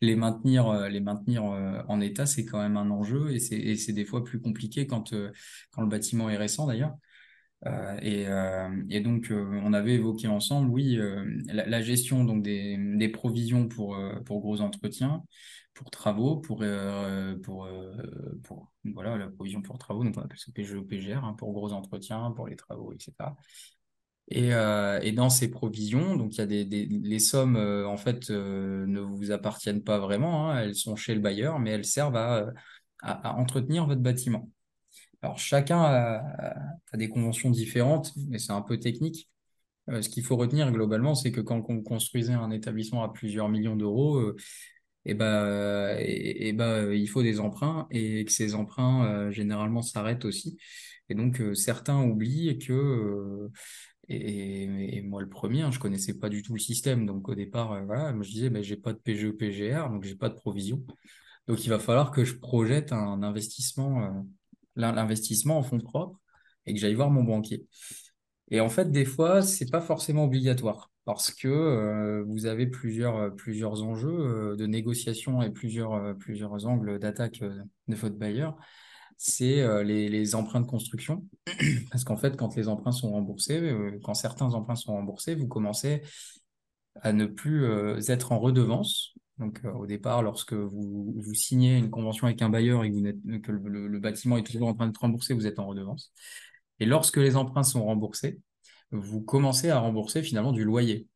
les 0.00 0.16
maintenir, 0.16 0.68
euh, 0.68 0.88
les 0.88 1.00
maintenir 1.00 1.44
euh, 1.44 1.82
en 1.88 2.00
état, 2.00 2.26
c'est 2.26 2.44
quand 2.44 2.60
même 2.60 2.76
un 2.76 2.90
enjeu 2.90 3.32
et 3.32 3.38
c'est 3.38 3.92
des 3.92 4.04
fois 4.04 4.24
plus 4.24 4.40
compliqué 4.40 4.86
quand, 4.86 5.12
euh, 5.12 5.30
quand 5.72 5.82
le 5.82 5.88
bâtiment 5.88 6.30
est 6.30 6.36
récent 6.36 6.66
d'ailleurs. 6.66 6.94
Et, 8.02 9.00
donc, 9.00 9.32
on 9.32 9.72
avait 9.72 9.94
évoqué 9.94 10.28
ensemble, 10.28 10.68
oui, 10.68 10.98
la, 11.46 11.80
gestion 11.80 12.22
donc 12.24 12.42
des, 12.42 13.08
provisions 13.08 13.68
pour, 13.68 13.98
pour 14.26 14.40
gros 14.40 14.60
entretiens, 14.60 15.22
pour 15.72 15.90
travaux, 15.90 16.36
pour, 16.36 16.62
pour, 17.42 17.68
voilà, 18.84 19.16
la 19.16 19.28
provision 19.28 19.62
pour 19.62 19.78
travaux, 19.78 20.04
donc 20.04 20.14
on 20.18 20.20
appelle 20.20 20.38
ça 20.38 20.52
PGE, 20.54 20.78
PGR, 20.80 21.34
pour 21.38 21.54
gros 21.54 21.72
entretiens, 21.72 22.32
pour 22.32 22.48
les 22.48 22.56
travaux, 22.56 22.92
etc. 22.92 23.14
Et, 24.28 24.54
euh, 24.54 25.00
et 25.02 25.12
dans 25.12 25.28
ces 25.28 25.50
provisions, 25.50 26.16
donc 26.16 26.34
il 26.34 26.38
y 26.38 26.40
a 26.40 26.46
des, 26.46 26.64
les 26.64 27.18
sommes 27.18 27.56
euh, 27.56 27.86
en 27.86 27.98
fait 27.98 28.30
euh, 28.30 28.86
ne 28.86 29.00
vous 29.00 29.32
appartiennent 29.32 29.82
pas 29.84 29.98
vraiment, 29.98 30.50
hein, 30.50 30.60
elles 30.62 30.74
sont 30.74 30.96
chez 30.96 31.14
le 31.14 31.20
bailleur, 31.20 31.58
mais 31.58 31.70
elles 31.70 31.84
servent 31.84 32.16
à, 32.16 32.50
à, 33.02 33.34
entretenir 33.36 33.86
votre 33.86 34.00
bâtiment. 34.00 34.50
Alors 35.22 35.38
chacun 35.38 35.80
a, 35.82 36.54
des 36.94 37.08
conventions 37.08 37.50
différentes, 37.50 38.12
mais 38.28 38.38
c'est 38.38 38.52
un 38.52 38.62
peu 38.62 38.78
technique. 38.78 39.28
Ce 39.88 40.08
qu'il 40.08 40.24
faut 40.24 40.36
retenir 40.36 40.72
globalement, 40.72 41.14
c'est 41.14 41.30
que 41.30 41.42
quand 41.42 41.62
on 41.68 41.82
construisait 41.82 42.32
un 42.32 42.50
établissement 42.50 43.04
à 43.04 43.12
plusieurs 43.12 43.50
millions 43.50 43.76
d'euros, 43.76 44.34
et 45.04 45.14
ben, 45.14 45.26
euh, 45.26 45.96
et, 46.00 46.48
et 46.48 46.52
ben, 46.52 46.86
euh, 46.86 46.96
il 46.96 47.08
faut 47.08 47.22
des 47.22 47.40
emprunts 47.40 47.86
et 47.90 48.24
que 48.24 48.32
ces 48.32 48.54
emprunts 48.54 49.30
généralement 49.30 49.82
s'arrêtent 49.82 50.24
aussi. 50.24 50.56
Et 51.08 51.14
donc 51.14 51.42
certains 51.54 52.02
oublient 52.02 52.58
que 52.58 53.50
et, 54.08 55.02
moi 55.02 55.22
le 55.22 55.28
premier, 55.28 55.62
hein, 55.62 55.70
je 55.70 55.78
connaissais 55.78 56.18
pas 56.18 56.28
du 56.28 56.42
tout 56.42 56.54
le 56.54 56.58
système. 56.58 57.06
Donc 57.06 57.28
au 57.28 57.34
départ, 57.34 57.72
euh, 57.72 57.82
voilà, 57.82 58.14
je 58.20 58.30
disais, 58.30 58.50
ben, 58.50 58.62
j'ai 58.62 58.76
pas 58.76 58.92
de 58.92 58.98
PGE, 58.98 59.30
PGR, 59.32 59.90
donc 59.90 60.04
j'ai 60.04 60.14
pas 60.16 60.28
de 60.28 60.34
provision. 60.34 60.82
Donc 61.46 61.64
il 61.64 61.68
va 61.70 61.78
falloir 61.78 62.10
que 62.10 62.24
je 62.24 62.36
projette 62.36 62.92
un 62.92 63.22
investissement, 63.22 64.02
euh, 64.02 64.10
l'in- 64.76 64.92
l'investissement 64.92 65.58
en 65.58 65.62
fonds 65.62 65.80
propres 65.80 66.20
et 66.66 66.74
que 66.74 66.80
j'aille 66.80 66.94
voir 66.94 67.10
mon 67.10 67.24
banquier. 67.24 67.66
Et 68.50 68.60
en 68.60 68.68
fait, 68.68 68.90
des 68.90 69.04
fois, 69.04 69.42
c'est 69.42 69.70
pas 69.70 69.80
forcément 69.80 70.24
obligatoire 70.24 70.90
parce 71.04 71.30
que 71.30 71.48
euh, 71.48 72.24
vous 72.26 72.46
avez 72.46 72.66
plusieurs, 72.66 73.34
plusieurs 73.36 73.82
enjeux 73.82 74.56
de 74.56 74.66
négociation 74.66 75.42
et 75.42 75.50
plusieurs, 75.50 76.16
plusieurs 76.18 76.66
angles 76.66 76.98
d'attaque 76.98 77.40
de 77.88 77.94
votre 77.94 78.16
bailleur. 78.16 78.56
C'est 79.16 79.60
euh, 79.60 79.82
les, 79.82 80.34
emprunts 80.34 80.60
de 80.60 80.66
construction. 80.66 81.26
Parce 81.90 82.04
qu'en 82.04 82.16
fait, 82.16 82.36
quand 82.36 82.56
les 82.56 82.68
emprunts 82.68 82.92
sont 82.92 83.12
remboursés, 83.12 83.58
euh, 83.58 83.98
quand 84.02 84.14
certains 84.14 84.54
emprunts 84.54 84.76
sont 84.76 84.92
remboursés, 84.92 85.34
vous 85.34 85.48
commencez 85.48 86.02
à 87.00 87.12
ne 87.12 87.26
plus 87.26 87.64
euh, 87.64 88.00
être 88.08 88.32
en 88.32 88.38
redevance. 88.38 89.14
Donc, 89.38 89.60
au 89.64 89.86
départ, 89.86 90.22
lorsque 90.22 90.52
vous, 90.52 91.34
signez 91.34 91.76
une 91.76 91.90
convention 91.90 92.28
avec 92.28 92.40
un 92.42 92.48
bailleur 92.48 92.84
et 92.84 92.90
que, 92.90 93.50
le, 93.50 93.98
bâtiment 93.98 94.36
est 94.36 94.44
toujours 94.44 94.68
en 94.68 94.74
train 94.74 94.86
d'être 94.86 95.00
remboursé, 95.00 95.34
vous 95.34 95.46
êtes 95.48 95.58
en 95.58 95.66
redevance. 95.66 96.12
Et 96.78 96.86
lorsque 96.86 97.16
les 97.16 97.34
emprunts 97.36 97.64
sont 97.64 97.84
remboursés, 97.84 98.40
vous 98.92 99.22
commencez 99.22 99.70
à 99.70 99.80
rembourser 99.80 100.22
finalement 100.22 100.52
du 100.52 100.62
loyer. 100.62 101.08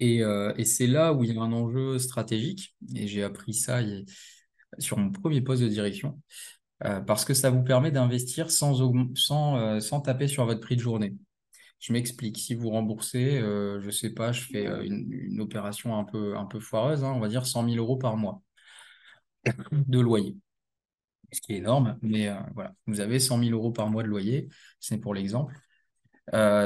Et, 0.00 0.24
c'est 0.64 0.88
là 0.88 1.12
où 1.12 1.22
il 1.22 1.32
y 1.32 1.38
a 1.38 1.40
un 1.40 1.52
enjeu 1.52 2.00
stratégique. 2.00 2.74
Et 2.96 3.06
j'ai 3.06 3.22
appris 3.22 3.54
ça 3.54 3.80
sur 4.78 4.98
mon 4.98 5.10
premier 5.10 5.40
poste 5.40 5.62
de 5.62 5.68
direction, 5.68 6.20
euh, 6.84 7.00
parce 7.00 7.24
que 7.24 7.34
ça 7.34 7.50
vous 7.50 7.62
permet 7.62 7.90
d'investir 7.90 8.50
sans, 8.50 8.74
sans, 9.14 9.56
euh, 9.58 9.80
sans 9.80 10.00
taper 10.00 10.26
sur 10.28 10.44
votre 10.44 10.60
prix 10.60 10.76
de 10.76 10.80
journée. 10.80 11.14
Je 11.80 11.92
m'explique. 11.92 12.38
Si 12.38 12.54
vous 12.54 12.70
remboursez, 12.70 13.38
euh, 13.38 13.80
je 13.80 13.90
sais 13.90 14.10
pas, 14.10 14.32
je 14.32 14.40
fais 14.42 14.64
une, 14.86 15.40
opération 15.40 15.98
un 15.98 16.04
peu, 16.04 16.36
un 16.36 16.46
peu 16.46 16.60
foireuse, 16.60 17.04
hein, 17.04 17.12
on 17.14 17.20
va 17.20 17.28
dire 17.28 17.46
100 17.46 17.68
000 17.68 17.76
euros 17.76 17.96
par 17.96 18.16
mois 18.16 18.42
de 19.72 20.00
loyer, 20.00 20.36
ce 21.32 21.40
qui 21.40 21.52
est 21.52 21.58
énorme, 21.58 21.98
mais 22.02 22.30
voilà, 22.54 22.74
vous 22.86 23.00
avez 23.00 23.20
100 23.20 23.38
000 23.40 23.50
euros 23.50 23.72
par 23.72 23.90
mois 23.90 24.02
de 24.02 24.08
loyer, 24.08 24.48
c'est 24.80 24.98
pour 24.98 25.14
l'exemple. 25.14 25.54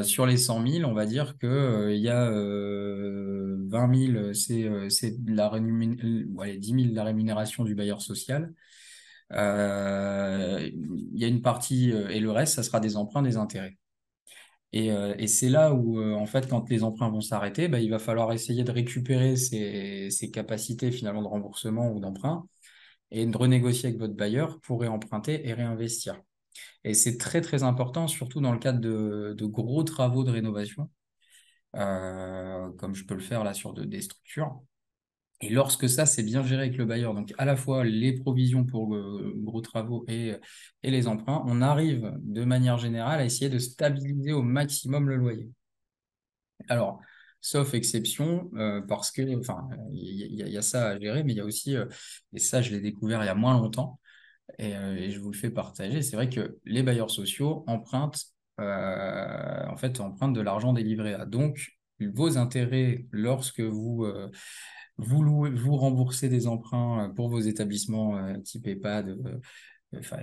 Sur 0.04 0.26
les 0.26 0.36
100 0.36 0.66
000, 0.66 0.90
on 0.90 0.94
va 0.94 1.04
dire 1.06 1.36
que, 1.38 1.46
euh, 1.46 1.94
il 1.94 2.00
y 2.00 2.08
a 2.08 2.30
euh, 2.30 3.56
20 3.68 4.32
000, 4.32 4.32
c'est 4.34 5.16
la 5.26 5.46
allez, 5.48 6.58
10 6.58 6.68
000 6.68 6.90
de 6.90 6.94
la 6.94 7.04
rémunération 7.04 7.64
du 7.64 7.74
bailleur 7.74 8.00
social. 8.00 8.54
Euh, 9.32 10.70
il 10.72 11.18
y 11.18 11.24
a 11.24 11.28
une 11.28 11.42
partie, 11.42 11.92
euh, 11.92 12.08
et 12.08 12.20
le 12.20 12.30
reste, 12.30 12.54
ça 12.54 12.62
sera 12.62 12.80
des 12.80 12.96
emprunts, 12.96 13.22
des 13.22 13.36
intérêts. 13.36 13.76
Et, 14.72 14.92
euh, 14.92 15.14
c'est 15.26 15.48
là 15.48 15.72
où, 15.74 16.00
en 16.02 16.26
fait, 16.26 16.48
quand 16.48 16.68
les 16.70 16.84
emprunts 16.84 17.10
vont 17.10 17.20
s'arrêter, 17.20 17.68
bah, 17.68 17.80
il 17.80 17.90
va 17.90 17.98
falloir 17.98 18.32
essayer 18.32 18.64
de 18.64 18.72
récupérer 18.72 19.36
ces, 19.36 20.30
capacités 20.32 20.90
finalement 20.92 21.22
de 21.22 21.28
remboursement 21.28 21.90
ou 21.92 22.00
d'emprunt 22.00 22.46
et 23.10 23.26
de 23.26 23.36
renégocier 23.36 23.90
avec 23.90 24.00
votre 24.00 24.14
bailleur 24.14 24.60
pour 24.62 24.80
réemprunter 24.82 25.48
et 25.48 25.54
réinvestir. 25.54 26.20
Et 26.84 26.94
c'est 26.94 27.18
très, 27.18 27.40
très 27.42 27.62
important, 27.64 28.08
surtout 28.08 28.40
dans 28.40 28.52
le 28.52 28.58
cadre 28.58 28.80
de, 28.80 29.46
gros 29.46 29.84
travaux 29.84 30.24
de 30.24 30.30
rénovation, 30.32 30.90
comme 31.72 32.94
je 32.94 33.04
peux 33.04 33.14
le 33.14 33.20
faire 33.20 33.44
là 33.44 33.54
sur 33.54 33.72
de- 33.74 33.84
des 33.84 34.02
structures. 34.02 34.60
Et 35.40 35.50
lorsque 35.50 35.88
ça, 35.88 36.04
c'est 36.04 36.24
bien 36.24 36.42
géré 36.42 36.62
avec 36.62 36.76
le 36.76 36.84
bailleur, 36.84 37.14
donc 37.14 37.32
à 37.38 37.44
la 37.44 37.56
fois 37.56 37.84
les 37.84 38.12
provisions 38.12 38.64
pour 38.64 38.94
euh, 38.94 39.32
gros 39.36 39.60
travaux 39.60 40.04
et, 40.08 40.34
les 40.82 41.06
emprunts, 41.06 41.44
on 41.46 41.62
arrive 41.62 42.12
de 42.22 42.44
manière 42.44 42.78
générale 42.78 43.20
à 43.20 43.24
essayer 43.24 43.48
de 43.48 43.58
stabiliser 43.58 44.32
au 44.32 44.42
maximum 44.42 45.08
le 45.08 45.16
loyer. 45.16 45.48
Alors, 46.68 47.00
sauf 47.40 47.74
exception, 47.74 48.50
euh, 48.56 48.80
parce 48.80 49.12
que, 49.12 49.38
enfin, 49.38 49.68
il 49.92 50.34
y, 50.34 50.56
a 50.56 50.62
ça 50.62 50.88
à 50.88 50.98
gérer, 50.98 51.22
mais 51.22 51.34
il 51.34 51.36
y 51.36 51.40
a 51.40 51.44
aussi, 51.44 51.76
euh, 51.76 51.86
et 52.34 52.40
ça, 52.40 52.60
je 52.60 52.72
l'ai 52.72 52.80
découvert 52.80 53.22
il 53.22 53.26
y 53.26 53.28
a 53.28 53.34
moins 53.34 53.54
longtemps, 53.60 54.00
et, 54.58 54.70
et 54.70 55.10
je 55.12 55.20
vous 55.20 55.30
le 55.30 55.36
fais 55.36 55.50
partager, 55.50 56.02
c'est 56.02 56.16
vrai 56.16 56.28
que 56.28 56.58
les 56.64 56.82
bailleurs 56.82 57.10
sociaux 57.10 57.64
empruntent, 57.68 58.24
en 58.58 59.76
fait, 59.76 60.00
empruntent 60.00 60.34
de 60.34 60.40
l'argent 60.40 60.72
livrets 60.72 61.14
A. 61.14 61.26
Donc, 61.26 61.77
vos 62.06 62.38
intérêts, 62.38 63.06
lorsque 63.10 63.60
vous, 63.60 64.04
euh, 64.04 64.30
vous 64.98 65.22
louez, 65.22 65.50
vous 65.50 65.76
remboursez 65.76 66.28
des 66.28 66.46
emprunts 66.46 67.06
euh, 67.06 67.08
pour 67.08 67.28
vos 67.28 67.40
établissements 67.40 68.16
euh, 68.18 68.38
type 68.38 68.66
EHPAD, 68.66 69.16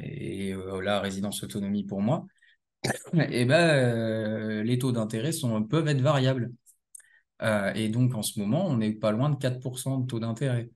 et 0.04 0.54
là, 0.84 1.00
résidence 1.00 1.44
autonomie 1.44 1.84
pour 1.86 2.02
moi, 2.02 2.28
et 3.30 3.46
ben, 3.46 3.70
euh, 3.70 4.64
les 4.64 4.78
taux 4.78 4.92
d'intérêt 4.92 5.32
peuvent 5.70 5.88
être 5.88 6.02
variables. 6.02 6.52
Et 7.76 7.90
donc, 7.90 8.16
en 8.16 8.22
ce 8.22 8.40
moment, 8.40 8.68
on 8.68 8.78
n'est 8.78 8.94
pas 8.94 9.12
loin 9.12 9.30
de 9.30 9.36
4% 9.36 10.00
de 10.00 10.08
taux 10.08 10.20
d'intérêt. 10.20 10.70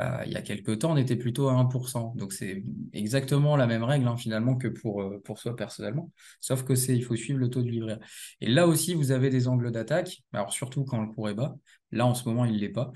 Euh, 0.00 0.22
il 0.24 0.32
y 0.32 0.36
a 0.36 0.42
quelques 0.42 0.78
temps, 0.78 0.92
on 0.92 0.96
était 0.96 1.16
plutôt 1.16 1.48
à 1.48 1.52
1%. 1.54 2.14
Donc, 2.16 2.32
c'est 2.32 2.64
exactement 2.94 3.56
la 3.56 3.66
même 3.66 3.84
règle, 3.84 4.08
hein, 4.08 4.16
finalement, 4.16 4.56
que 4.56 4.68
pour, 4.68 5.02
euh, 5.02 5.20
pour 5.22 5.38
soi 5.38 5.54
personnellement. 5.54 6.10
Sauf 6.40 6.64
que 6.64 6.74
c'est, 6.74 6.96
il 6.96 7.04
faut 7.04 7.14
suivre 7.16 7.38
le 7.38 7.50
taux 7.50 7.62
de 7.62 7.68
livret. 7.70 7.98
Et 8.40 8.48
là 8.48 8.66
aussi, 8.66 8.94
vous 8.94 9.10
avez 9.12 9.28
des 9.28 9.48
angles 9.48 9.70
d'attaque. 9.70 10.22
Alors, 10.32 10.52
surtout 10.52 10.84
quand 10.84 11.00
le 11.00 11.08
cours 11.12 11.28
est 11.28 11.34
bas. 11.34 11.56
Là, 11.90 12.06
en 12.06 12.14
ce 12.14 12.26
moment, 12.28 12.46
il 12.46 12.54
ne 12.54 12.58
l'est 12.58 12.70
pas. 12.70 12.90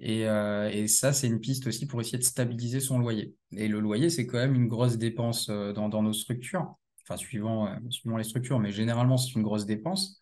Et, 0.00 0.28
euh, 0.28 0.68
et 0.70 0.86
ça, 0.88 1.12
c'est 1.12 1.28
une 1.28 1.40
piste 1.40 1.66
aussi 1.66 1.86
pour 1.86 2.00
essayer 2.00 2.18
de 2.18 2.24
stabiliser 2.24 2.80
son 2.80 2.98
loyer. 2.98 3.34
Et 3.56 3.68
le 3.68 3.80
loyer, 3.80 4.10
c'est 4.10 4.26
quand 4.26 4.38
même 4.38 4.54
une 4.54 4.68
grosse 4.68 4.98
dépense 4.98 5.48
dans, 5.48 5.88
dans 5.88 6.02
nos 6.02 6.12
structures. 6.12 6.76
Enfin, 7.04 7.16
suivant, 7.16 7.68
suivant 7.90 8.16
les 8.16 8.24
structures, 8.24 8.58
mais 8.58 8.72
généralement, 8.72 9.16
c'est 9.16 9.32
une 9.34 9.42
grosse 9.42 9.66
dépense. 9.66 10.20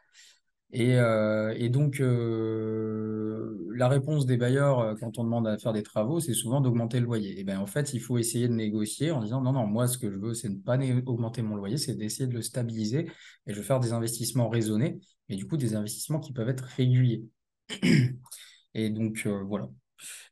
Et, 0.74 0.96
euh, 0.96 1.54
et 1.58 1.68
donc, 1.68 2.00
euh, 2.00 3.68
la 3.74 3.88
réponse 3.88 4.24
des 4.24 4.38
bailleurs 4.38 4.78
euh, 4.80 4.94
quand 4.98 5.18
on 5.18 5.24
demande 5.24 5.46
à 5.46 5.58
faire 5.58 5.74
des 5.74 5.82
travaux, 5.82 6.18
c'est 6.18 6.32
souvent 6.32 6.62
d'augmenter 6.62 6.98
le 6.98 7.04
loyer. 7.04 7.38
Et 7.38 7.44
ben, 7.44 7.58
en 7.58 7.66
fait, 7.66 7.92
il 7.92 8.00
faut 8.00 8.16
essayer 8.16 8.48
de 8.48 8.54
négocier 8.54 9.10
en 9.10 9.20
disant 9.20 9.42
non, 9.42 9.52
non, 9.52 9.66
moi, 9.66 9.86
ce 9.86 9.98
que 9.98 10.10
je 10.10 10.16
veux, 10.16 10.32
c'est 10.32 10.48
ne 10.48 10.56
pas 10.56 10.78
augmenter 11.04 11.42
mon 11.42 11.56
loyer, 11.56 11.76
c'est 11.76 11.94
d'essayer 11.94 12.26
de 12.26 12.32
le 12.34 12.40
stabiliser 12.40 13.10
et 13.46 13.52
je 13.52 13.54
veux 13.54 13.62
faire 13.62 13.80
des 13.80 13.92
investissements 13.92 14.48
raisonnés, 14.48 14.98
mais 15.28 15.36
du 15.36 15.46
coup, 15.46 15.58
des 15.58 15.74
investissements 15.74 16.20
qui 16.20 16.32
peuvent 16.32 16.48
être 16.48 16.64
réguliers. 16.64 17.24
Et 18.74 18.88
donc, 18.88 19.26
voilà, 19.26 19.68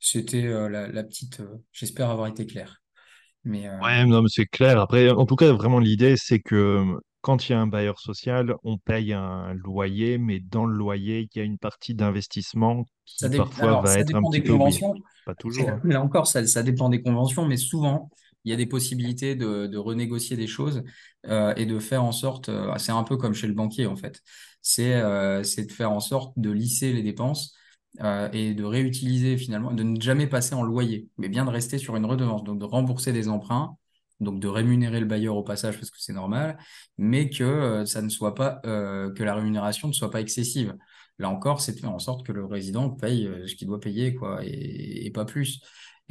c'était 0.00 0.48
la, 0.70 1.04
petite. 1.04 1.42
j'espère 1.72 2.08
avoir 2.08 2.26
été 2.28 2.46
clair. 2.46 2.80
Mais 3.44 3.68
Ouais, 3.82 4.06
non, 4.06 4.22
mais 4.22 4.28
c'est 4.30 4.46
clair. 4.46 4.80
Après, 4.80 5.10
en 5.10 5.26
tout 5.26 5.36
cas, 5.36 5.52
vraiment, 5.52 5.78
l'idée, 5.78 6.16
c'est 6.16 6.40
que 6.40 6.96
quand 7.20 7.48
il 7.48 7.52
y 7.52 7.54
a 7.54 7.60
un 7.60 7.66
bailleur 7.66 7.98
social, 8.00 8.54
on 8.64 8.78
paye 8.78 9.12
un 9.12 9.54
loyer, 9.54 10.18
mais 10.18 10.40
dans 10.40 10.66
le 10.66 10.74
loyer, 10.76 11.28
il 11.32 11.38
y 11.38 11.40
a 11.42 11.44
une 11.44 11.58
partie 11.58 11.94
d'investissement 11.94 12.84
ça, 13.04 13.28
qui 13.28 13.30
dé- 13.30 13.44
parfois 13.44 13.58
alors, 13.58 13.86
va 13.86 13.88
ça 13.88 13.98
être 13.98 14.14
un 14.14 14.24
dépend 14.24 14.26
petit 14.26 14.40
des 14.40 14.42
peu 14.42 14.58
conventions. 14.58 14.94
Pas 15.24 15.34
toujours, 15.34 15.70
hein. 15.74 15.82
Là 15.84 16.00
encore, 16.02 16.26
ça, 16.26 16.46
ça 16.46 16.62
dépend 16.62 16.88
des 16.88 17.02
conventions, 17.02 17.46
mais 17.46 17.56
souvent. 17.56 18.10
il 18.44 18.50
y 18.50 18.54
a 18.54 18.56
des 18.56 18.66
possibilités 18.66 19.34
de, 19.36 19.66
de 19.66 19.78
renégocier 19.78 20.36
des 20.36 20.46
choses 20.46 20.82
euh, 21.26 21.52
et 21.56 21.66
de 21.66 21.78
faire 21.78 22.04
en 22.04 22.12
sorte, 22.12 22.48
euh, 22.48 22.72
c'est 22.78 22.92
un 22.92 23.04
peu 23.04 23.16
comme 23.16 23.34
chez 23.34 23.46
le 23.48 23.52
banquier 23.54 23.86
en 23.86 23.96
fait, 23.96 24.22
c'est 24.62 24.94
euh, 24.94 25.42
de 25.42 25.72
faire 25.72 25.90
en 25.92 26.00
sorte 26.00 26.32
de 26.38 26.50
lisser 26.50 26.92
les 26.92 27.02
dépenses 27.02 27.54
et 28.32 28.54
de 28.54 28.64
réutiliser 28.64 29.36
finalement, 29.36 29.72
de 29.72 29.82
ne 29.82 30.00
jamais 30.00 30.26
passer 30.28 30.54
en 30.54 30.62
loyer, 30.62 31.08
mais 31.18 31.28
bien 31.28 31.44
de 31.44 31.50
rester 31.50 31.76
sur 31.78 31.96
une 31.96 32.06
redevance, 32.06 32.44
donc 32.44 32.58
de 32.60 32.64
rembourser 32.64 33.12
des 33.12 33.28
emprunts, 33.28 33.76
donc 34.20 34.40
de 34.40 34.48
rémunérer 34.48 35.00
le 35.00 35.06
bailleur 35.06 35.36
au 35.36 35.42
passage 35.42 35.76
parce 35.76 35.90
que 35.90 35.98
c'est 35.98 36.12
normal, 36.12 36.58
mais 36.98 37.30
que 37.30 37.44
euh, 37.44 37.86
ça 37.86 38.02
ne 38.02 38.08
soit 38.08 38.34
pas, 38.34 38.60
euh, 38.66 39.12
que 39.12 39.24
la 39.24 39.34
rémunération 39.34 39.88
ne 39.88 39.92
soit 39.92 40.10
pas 40.10 40.20
excessive. 40.20 40.76
Là 41.18 41.28
encore, 41.28 41.60
c'est 41.60 41.72
de 41.72 41.80
faire 41.80 41.92
en 41.92 41.98
sorte 41.98 42.24
que 42.26 42.32
le 42.32 42.44
résident 42.44 42.90
paye 42.90 43.26
euh, 43.26 43.46
ce 43.46 43.54
qu'il 43.54 43.66
doit 43.66 43.80
payer, 43.80 44.14
quoi, 44.14 44.40
et, 44.44 45.06
et 45.06 45.10
pas 45.10 45.24
plus. 45.24 45.60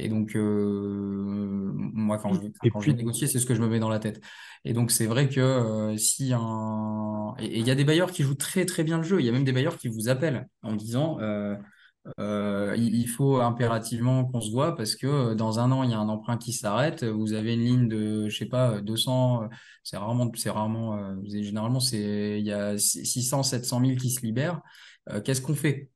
Et 0.02 0.08
donc, 0.08 0.34
euh, 0.34 1.70
moi, 1.74 2.16
quand 2.16 2.32
je, 2.32 2.40
quand 2.70 2.80
je 2.80 2.90
vais 2.90 2.96
négocier, 2.96 3.26
c'est 3.26 3.38
ce 3.38 3.44
que 3.44 3.54
je 3.54 3.60
me 3.60 3.68
mets 3.68 3.80
dans 3.80 3.90
la 3.90 3.98
tête. 3.98 4.22
Et 4.64 4.72
donc, 4.72 4.90
c'est 4.90 5.06
vrai 5.06 5.28
que 5.28 5.40
euh, 5.40 5.96
si 5.98 6.32
un... 6.32 7.34
Et 7.38 7.58
il 7.58 7.66
y 7.66 7.70
a 7.70 7.74
des 7.74 7.84
bailleurs 7.84 8.10
qui 8.10 8.22
jouent 8.22 8.34
très, 8.34 8.64
très 8.64 8.82
bien 8.82 8.96
le 8.96 9.02
jeu. 9.02 9.20
Il 9.20 9.26
y 9.26 9.28
a 9.28 9.32
même 9.32 9.44
des 9.44 9.52
bailleurs 9.52 9.76
qui 9.76 9.88
vous 9.88 10.08
appellent 10.08 10.48
en 10.62 10.74
disant, 10.74 11.18
euh, 12.18 12.74
il 12.76 13.08
faut 13.08 13.40
impérativement 13.40 14.24
qu'on 14.24 14.40
se 14.40 14.50
voit 14.50 14.76
parce 14.76 14.96
que 14.96 15.06
euh, 15.06 15.34
dans 15.34 15.58
un 15.58 15.70
an, 15.72 15.82
il 15.82 15.90
y 15.90 15.94
a 15.94 15.98
un 15.98 16.08
emprunt 16.08 16.38
qui 16.38 16.52
s'arrête. 16.52 17.04
Vous 17.04 17.32
avez 17.32 17.54
une 17.54 17.64
ligne 17.64 17.88
de, 17.88 18.28
je 18.28 18.36
sais 18.36 18.46
pas, 18.46 18.80
200, 18.80 19.44
euh, 19.44 19.46
c'est 19.82 19.96
rarement, 19.96 20.30
c'est 20.34 20.50
rarement, 20.50 21.14
généralement, 21.24 21.80
c'est, 21.80 22.40
il 22.40 22.46
y 22.46 22.52
a 22.52 22.78
600, 22.78 23.42
700 23.42 23.80
000 23.84 23.96
qui 23.96 24.10
se 24.10 24.22
libèrent. 24.22 24.60
Qu'est-ce 25.24 25.40
qu'on 25.42 25.54
fait? 25.54 25.90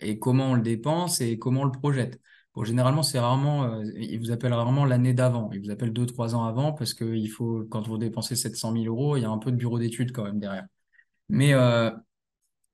Et 0.00 0.18
comment 0.18 0.50
on 0.52 0.54
le 0.54 0.62
dépense 0.62 1.20
et 1.20 1.38
comment 1.38 1.62
on 1.62 1.64
le 1.64 1.70
projette? 1.72 2.20
Bon, 2.54 2.64
généralement, 2.64 3.02
c'est 3.02 3.18
rarement, 3.18 3.80
ils 3.96 4.18
vous 4.18 4.30
appellent 4.30 4.52
rarement 4.52 4.84
l'année 4.84 5.14
d'avant. 5.14 5.50
Ils 5.52 5.60
vous 5.60 5.70
appellent 5.70 5.92
deux, 5.92 6.06
trois 6.06 6.34
ans 6.34 6.44
avant 6.44 6.72
parce 6.72 6.94
que 6.94 7.04
il 7.04 7.28
faut, 7.28 7.64
quand 7.70 7.86
vous 7.86 7.98
dépensez 7.98 8.36
700 8.36 8.72
000 8.72 8.84
euros, 8.86 9.16
il 9.16 9.22
y 9.22 9.24
a 9.24 9.30
un 9.30 9.38
peu 9.38 9.50
de 9.50 9.56
bureau 9.56 9.78
d'études 9.78 10.12
quand 10.12 10.24
même 10.24 10.40
derrière. 10.40 10.66
Mais, 11.28 11.54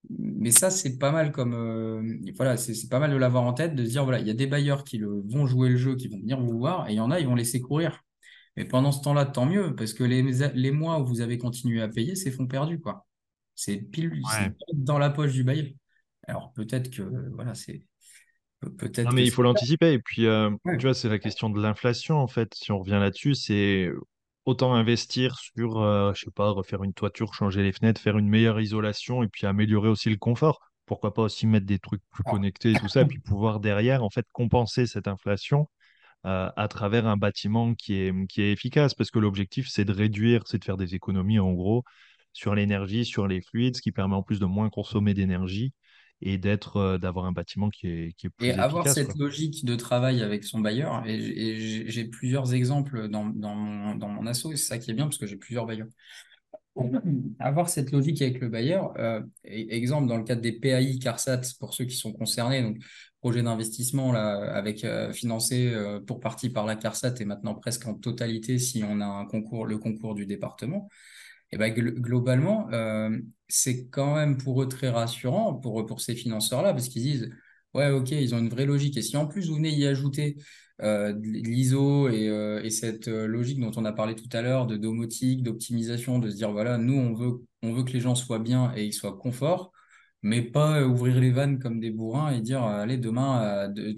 mais 0.09 0.51
ça, 0.51 0.71
c'est 0.71 0.99
pas 0.99 1.13
mal 1.13 1.31
comme 1.31 1.55
euh, 1.55 2.33
voilà, 2.37 2.57
c'est 2.57 2.89
pas 2.89 2.99
mal 2.99 3.11
de 3.11 3.17
l'avoir 3.17 3.45
en 3.45 3.53
tête, 3.53 3.75
de 3.75 3.85
se 3.85 3.91
dire 3.91 4.05
voilà, 4.05 4.19
il 4.21 4.27
y 4.27 4.31
a 4.31 4.35
des 4.35 4.47
bailleurs 4.47 4.85
qui 4.85 4.99
le, 4.99 5.23
vont 5.27 5.47
jouer 5.47 5.69
le 5.69 5.77
jeu, 5.77 5.95
qui 5.95 6.09
vont 6.09 6.19
venir 6.19 6.41
vous 6.41 6.59
voir, 6.59 6.89
et 6.89 6.93
il 6.93 6.97
y 6.97 7.01
en 7.01 7.11
a, 7.11 7.21
ils 7.21 7.27
vont 7.27 7.35
laisser 7.35 7.61
courir. 7.61 8.03
Mais 8.57 8.65
pendant 8.65 8.93
ce 8.93 9.03
temps-là, 9.03 9.27
tant 9.27 9.47
mieux, 9.47 9.75
parce 9.77 9.93
que 9.93 10.03
les, 10.03 10.23
les 10.55 10.71
mois 10.71 11.01
où 11.01 11.07
vous 11.07 11.21
avez 11.21 11.39
continué 11.39 11.83
à 11.83 11.89
payer, 11.89 12.17
c'est 12.17 12.31
fonds 12.31 12.47
perdus, 12.47 12.81
quoi. 12.81 13.07
C'est 13.55 13.77
pile, 13.77 14.11
ouais. 14.11 14.53
dans 14.73 14.99
la 14.99 15.11
poche 15.11 15.33
du 15.33 15.45
bailleur. 15.45 15.67
Alors 16.27 16.53
peut-être 16.55 16.91
que 16.91 17.03
voilà, 17.35 17.55
c'est 17.55 17.83
Non, 18.63 18.71
peut-être 18.71 19.13
mais 19.13 19.25
il 19.25 19.31
faut 19.31 19.43
l'anticiper. 19.43 19.93
Et 19.93 19.99
puis, 19.99 20.27
euh, 20.27 20.51
tu 20.79 20.83
vois, 20.83 20.95
c'est 20.95 21.09
la 21.09 21.19
question 21.19 21.51
de 21.51 21.61
l'inflation, 21.61 22.17
en 22.17 22.27
fait. 22.27 22.55
Si 22.55 22.73
on 22.73 22.79
revient 22.79 22.99
là-dessus, 23.01 23.35
c'est 23.35 23.91
autant 24.51 24.75
investir 24.75 25.39
sur, 25.39 25.81
euh, 25.81 26.13
je 26.15 26.25
sais 26.25 26.31
pas, 26.31 26.51
refaire 26.51 26.83
une 26.83 26.93
toiture, 26.93 27.35
changer 27.35 27.63
les 27.63 27.73
fenêtres, 27.73 28.01
faire 28.01 28.19
une 28.19 28.29
meilleure 28.29 28.61
isolation 28.61 29.23
et 29.23 29.29
puis 29.29 29.47
améliorer 29.47 29.89
aussi 29.89 30.11
le 30.11 30.17
confort. 30.17 30.61
Pourquoi 30.87 31.15
pas 31.15 31.23
aussi 31.23 31.47
mettre 31.47 31.67
des 31.67 31.79
trucs 31.79 32.03
plus 32.11 32.25
Alors, 32.27 32.35
connectés 32.37 32.73
et 32.73 32.75
tout 32.75 32.89
ça, 32.89 33.03
et 33.03 33.07
puis 33.07 33.19
pouvoir 33.25 33.61
derrière, 33.61 34.03
en 34.03 34.11
fait, 34.11 34.27
compenser 34.33 34.87
cette 34.87 35.09
inflation 35.09 35.69
euh, 36.27 36.51
à 36.57 36.69
travers 36.69 37.07
un 37.07 37.17
bâtiment 37.17 37.75
qui 37.75 37.95
est, 37.95 38.27
qui 38.27 38.43
est 38.43 38.53
efficace. 38.53 38.95
Parce 38.95 39.11
que 39.11 39.21
l'objectif, 39.21 39.69
c'est 39.69 39.85
de 39.85 39.93
réduire, 39.93 40.43
c'est 40.47 40.59
de 40.59 40.65
faire 40.65 40.77
des 40.77 40.95
économies, 40.95 41.39
en 41.39 41.53
gros, 41.53 41.85
sur 42.33 42.55
l'énergie, 42.55 43.05
sur 43.05 43.29
les 43.29 43.41
fluides, 43.41 43.77
ce 43.77 43.83
qui 43.83 43.93
permet 43.93 44.17
en 44.17 44.23
plus 44.23 44.41
de 44.41 44.47
moins 44.47 44.69
consommer 44.69 45.15
d'énergie 45.15 45.73
et 46.23 46.39
d'être, 46.39 46.77
euh, 46.79 46.99
d'avoir 46.99 47.27
un 47.27 47.33
bâtiment 47.33 47.71
qui 47.71 47.89
est, 47.89 48.13
qui 48.17 48.27
est 48.27 48.31
Et 48.43 48.53
plus 48.53 48.59
avoir 48.59 48.89
efficace, 48.89 48.89
cette 48.89 49.15
quoi. 49.15 49.17
logique 49.17 49.65
de 49.67 49.77
travail 49.77 50.23
avec 50.23 50.45
son 50.45 50.61
bailleur, 50.61 51.05
et 51.07 51.15
et 51.17 51.91
j'ai 51.91 52.05
plusieurs 52.07 52.55
exemples 52.55 53.09
dans, 53.09 53.27
dans 53.27 53.55
mon, 53.55 53.95
dans 53.97 54.09
mon 54.09 54.27
asso, 54.27 54.47
et 54.53 54.57
c'est 54.57 54.67
ça 54.69 54.79
qui 54.79 54.91
est 54.91 54.95
bien 54.95 55.05
parce 55.07 55.19
que 55.19 55.27
j'ai 55.27 55.37
plusieurs 55.37 55.67
bailleurs. 55.67 55.89
Avoir 57.39 57.69
cette 57.69 57.91
logique 57.93 58.23
avec 58.23 58.41
le 58.41 58.49
bailleur, 58.49 58.93
euh, 58.99 59.21
e- 59.47 59.67
exemple 59.73 60.09
dans 60.09 60.17
le 60.17 60.25
cadre 60.25 60.41
des 60.41 60.53
PAI 60.53 60.99
CARSAT 60.99 61.41
pour 61.59 61.75
ceux 61.75 61.85
qui 61.85 61.97
sont 61.97 62.13
concernés, 62.13 62.63
donc 62.63 62.77
projet 63.21 63.43
d'investissement 63.43 64.13
là 64.13 64.55
avec 64.55 64.85
euh, 64.85 65.13
financé 65.13 65.69
euh, 65.75 66.01
pour 66.01 66.21
partie 66.21 66.49
par 66.51 66.67
la 66.67 66.77
CARSAT 66.77 67.15
et 67.21 67.25
maintenant 67.25 67.55
presque 67.55 67.87
en 67.87 67.95
totalité 67.95 68.59
si 68.59 68.83
on 68.85 69.01
a 69.01 69.05
un 69.07 69.27
concours, 69.27 69.67
le 69.67 69.79
concours 69.79 70.15
du 70.15 70.27
département. 70.27 70.89
Et 71.53 71.59
ben, 71.59 71.73
gl- 71.73 71.95
globalement, 71.95 72.69
euh, 72.73 73.19
c'est 73.49 73.89
quand 73.89 74.15
même 74.15 74.37
pour 74.37 74.63
eux 74.63 74.69
très 74.69 74.89
rassurant, 74.89 75.55
pour, 75.55 76.01
ces 76.01 76.15
financeurs-là, 76.15 76.73
parce 76.73 76.89
qu'ils 76.89 77.03
disent, 77.03 77.31
ouais, 77.75 77.91
ok, 77.91 78.11
ils 78.13 78.35
ont 78.35 78.39
une 78.39 78.49
vraie 78.49 78.67
logique. 78.67 78.97
Et 78.97 79.03
si 79.03 79.17
en 79.17 79.27
plus 79.27 79.49
vous 79.49 79.57
venez 79.57 79.71
y 79.71 79.87
ajouter 79.87 80.37
euh, 80.83 81.13
l'ISO 81.23 82.09
et, 82.09 82.29
euh, 82.29 82.63
et 82.63 82.71
cette 82.71 83.09
logique 83.09 83.61
dont 83.61 83.73
on 83.77 83.85
a 83.85 83.93
parlé 83.93 84.15
tout 84.15 84.29
à 84.33 84.43
l'heure, 84.43 84.67
de 84.67 84.77
domotique, 84.77 85.43
d'optimisation, 85.43 86.19
de 86.19 86.31
se 86.31 86.37
dire, 86.37 86.53
voilà, 86.53 86.79
nous, 86.79 86.95
on 86.95 87.15
veut, 87.15 87.45
on 87.63 87.73
veut 87.73 87.83
que 87.85 87.93
les 87.93 88.01
gens 88.01 88.15
soient 88.15 88.39
bien 88.39 88.73
et 88.77 88.85
ils 88.85 88.93
soient 88.95 89.17
confort, 89.17 89.73
mais 90.23 90.43
pas 90.43 90.81
euh, 90.81 90.87
ouvrir 90.87 91.19
les 91.21 91.31
vannes 91.31 91.59
comme 91.59 91.81
des 91.81 91.91
bourrins 91.91 92.31
et 92.33 92.41
dire, 92.41 92.65
euh, 92.65 92.83
allez, 92.83 92.99
demain, 92.99 93.69
euh, 93.77 93.95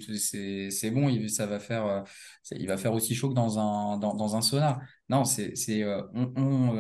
c'est, 0.71 0.91
bon, 0.91 1.11
ça 1.29 1.47
va 1.47 1.59
faire, 1.59 2.05
il 2.53 2.67
va 2.67 2.77
faire 2.77 2.93
aussi 2.95 3.15
chaud 3.15 3.29
que 3.31 3.35
dans 3.35 3.59
un, 3.59 3.99
dans, 3.99 4.15
dans 4.15 4.37
un 4.37 4.43
sauna. 4.43 4.81
Non, 5.09 5.25
c'est, 5.25 5.55
on, 6.15 6.33
on, 6.37 6.77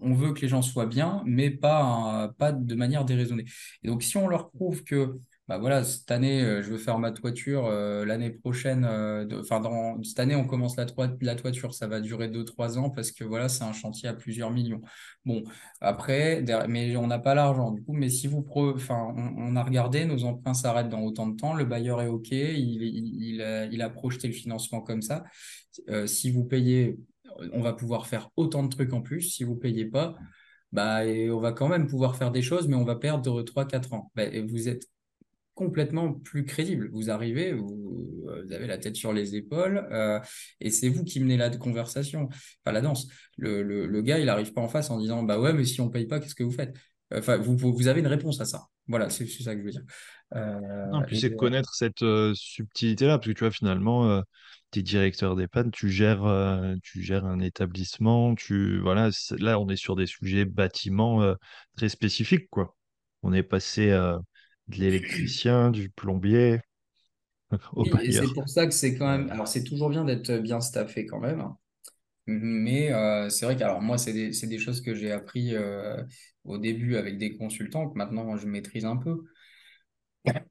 on 0.00 0.14
veut 0.14 0.32
que 0.32 0.40
les 0.40 0.48
gens 0.48 0.62
soient 0.62 0.86
bien, 0.86 1.22
mais 1.26 1.50
pas, 1.50 2.32
pas 2.38 2.52
de 2.52 2.74
manière 2.74 3.04
déraisonnée. 3.04 3.44
Et 3.82 3.88
donc, 3.88 4.02
si 4.02 4.16
on 4.16 4.28
leur 4.28 4.50
prouve 4.50 4.84
que, 4.84 5.18
bah 5.48 5.58
voilà, 5.58 5.84
cette 5.84 6.10
année, 6.10 6.42
euh, 6.42 6.60
je 6.60 6.70
veux 6.70 6.76
faire 6.78 6.98
ma 6.98 7.12
toiture, 7.12 7.66
euh, 7.66 8.04
l'année 8.04 8.30
prochaine, 8.30 8.84
euh, 8.84 9.24
enfin, 9.40 9.60
dans 9.60 10.02
cette 10.02 10.18
année, 10.18 10.34
on 10.34 10.44
commence 10.44 10.76
la, 10.76 10.86
toi- 10.86 11.08
la 11.20 11.36
toiture, 11.36 11.72
ça 11.72 11.86
va 11.86 12.00
durer 12.00 12.26
deux 12.28 12.44
trois 12.44 12.78
ans 12.78 12.90
parce 12.90 13.12
que 13.12 13.22
voilà, 13.22 13.48
c'est 13.48 13.62
un 13.62 13.72
chantier 13.72 14.08
à 14.08 14.14
plusieurs 14.14 14.50
millions. 14.50 14.80
Bon, 15.24 15.44
après, 15.80 16.44
mais 16.68 16.96
on 16.96 17.06
n'a 17.06 17.20
pas 17.20 17.36
l'argent, 17.36 17.70
du 17.70 17.80
coup, 17.84 17.92
mais 17.92 18.08
si 18.08 18.26
vous, 18.26 18.44
enfin, 18.74 19.14
on, 19.16 19.54
a 19.54 19.62
regardé, 19.62 20.04
nos 20.04 20.24
emprunts 20.24 20.54
s'arrêtent 20.54 20.88
dans 20.88 21.02
autant 21.02 21.28
de 21.28 21.36
temps, 21.36 21.54
le 21.54 21.64
bailleur 21.64 22.02
est 22.02 22.08
OK, 22.08 22.32
il, 22.32 22.82
il, 22.82 23.82
a, 23.82 23.90
projeté 23.90 24.26
le 24.26 24.34
financement 24.34 24.80
comme 24.80 25.02
ça. 25.02 25.22
Euh, 25.88 26.08
si 26.08 26.30
vous 26.32 26.44
payez, 26.44 26.98
on 27.52 27.62
va 27.62 27.72
pouvoir 27.72 28.08
faire 28.08 28.30
autant 28.36 28.64
de 28.64 28.68
trucs 28.68 28.92
en 28.92 29.00
plus. 29.00 29.22
Si 29.22 29.44
vous 29.44 29.54
payez 29.54 29.84
pas, 29.84 30.16
bah, 30.72 31.02
on 31.04 31.38
va 31.38 31.52
quand 31.52 31.68
même 31.68 31.86
pouvoir 31.86 32.16
faire 32.16 32.32
des 32.32 32.42
choses, 32.42 32.66
mais 32.68 32.76
on 32.76 32.84
va 32.84 32.96
perdre 32.96 33.42
trois 33.42 33.64
quatre 33.66 33.92
ans. 33.92 34.10
Bah, 34.16 34.24
vous 34.48 34.68
êtes 34.68 34.88
complètement 35.56 36.12
plus 36.12 36.44
crédible. 36.44 36.90
Vous 36.92 37.10
arrivez, 37.10 37.52
vous, 37.52 38.22
vous 38.24 38.52
avez 38.52 38.68
la 38.68 38.78
tête 38.78 38.94
sur 38.94 39.12
les 39.12 39.34
épaules, 39.34 39.84
euh, 39.90 40.20
et 40.60 40.70
c'est 40.70 40.88
vous 40.88 41.02
qui 41.02 41.18
menez 41.18 41.36
la 41.36 41.50
conversation, 41.50 42.28
enfin 42.28 42.72
la 42.72 42.82
danse. 42.82 43.08
Le, 43.36 43.62
le, 43.62 43.86
le 43.86 44.02
gars, 44.02 44.20
il 44.20 44.26
n'arrive 44.26 44.52
pas 44.52 44.60
en 44.60 44.68
face 44.68 44.90
en 44.90 44.98
disant, 45.00 45.24
bah 45.24 45.40
ouais, 45.40 45.52
mais 45.52 45.64
si 45.64 45.80
on 45.80 45.90
paye 45.90 46.06
pas, 46.06 46.20
qu'est-ce 46.20 46.34
que 46.36 46.44
vous 46.44 46.52
faites? 46.52 46.76
Enfin, 47.12 47.38
vous, 47.38 47.56
vous 47.56 47.88
avez 47.88 48.00
une 48.00 48.06
réponse 48.06 48.40
à 48.40 48.44
ça. 48.44 48.66
Voilà, 48.86 49.10
c'est 49.10 49.26
ça 49.26 49.54
que 49.54 49.60
je 49.60 49.64
veux 49.64 49.72
dire. 49.72 49.82
Non, 50.34 51.00
Euh, 51.00 51.04
puis 51.06 51.16
et, 51.16 51.20
c'est 51.20 51.30
de 51.30 51.36
connaître 51.36 51.74
cette 51.74 52.02
euh, 52.02 52.32
subtilité-là, 52.34 53.18
parce 53.18 53.28
que 53.28 53.32
tu 53.32 53.40
vois, 53.40 53.50
finalement, 53.50 54.22
tu 54.72 54.80
es 54.80 54.82
directeur 54.82 55.36
d'EHPAD, 55.36 55.70
tu 55.70 55.88
gères, 55.88 56.24
euh, 56.24 56.74
tu 56.82 57.02
gères 57.02 57.24
un 57.24 57.40
établissement, 57.40 58.34
tu, 58.34 58.80
voilà, 58.80 59.10
là, 59.38 59.58
on 59.60 59.68
est 59.68 59.76
sur 59.76 59.96
des 59.96 60.06
sujets 60.06 60.44
bâtiments 60.44 61.22
euh, 61.22 61.34
très 61.76 61.88
spécifiques, 61.88 62.48
quoi. 62.50 62.76
On 63.22 63.32
est 63.32 63.42
passé 63.42 63.90
euh, 63.90 64.18
de 64.68 64.76
l'électricien, 64.76 65.70
du 65.70 65.88
plombier 65.90 66.60
c'est 68.10 68.32
pour 68.32 68.48
ça 68.48 68.66
que 68.66 68.72
c'est 68.72 68.96
quand 68.96 69.06
même. 69.06 69.30
Alors, 69.30 69.48
c'est 69.48 69.64
toujours 69.64 69.90
bien 69.90 70.04
d'être 70.04 70.32
bien 70.38 70.60
staffé 70.60 71.06
quand 71.06 71.20
même. 71.20 71.44
Mais 72.26 72.92
euh, 72.92 73.30
c'est 73.30 73.46
vrai 73.46 73.56
que 73.56 73.64
alors 73.64 73.82
moi, 73.82 73.98
c'est 73.98 74.12
des, 74.12 74.30
des 74.30 74.58
choses 74.58 74.82
que 74.82 74.94
j'ai 74.94 75.12
appris 75.12 75.54
euh, 75.56 76.02
au 76.44 76.58
début 76.58 76.96
avec 76.96 77.18
des 77.18 77.36
consultants, 77.36 77.88
que 77.90 77.98
maintenant 77.98 78.36
je 78.36 78.46
maîtrise 78.48 78.84
un 78.86 78.96
peu. 78.96 79.24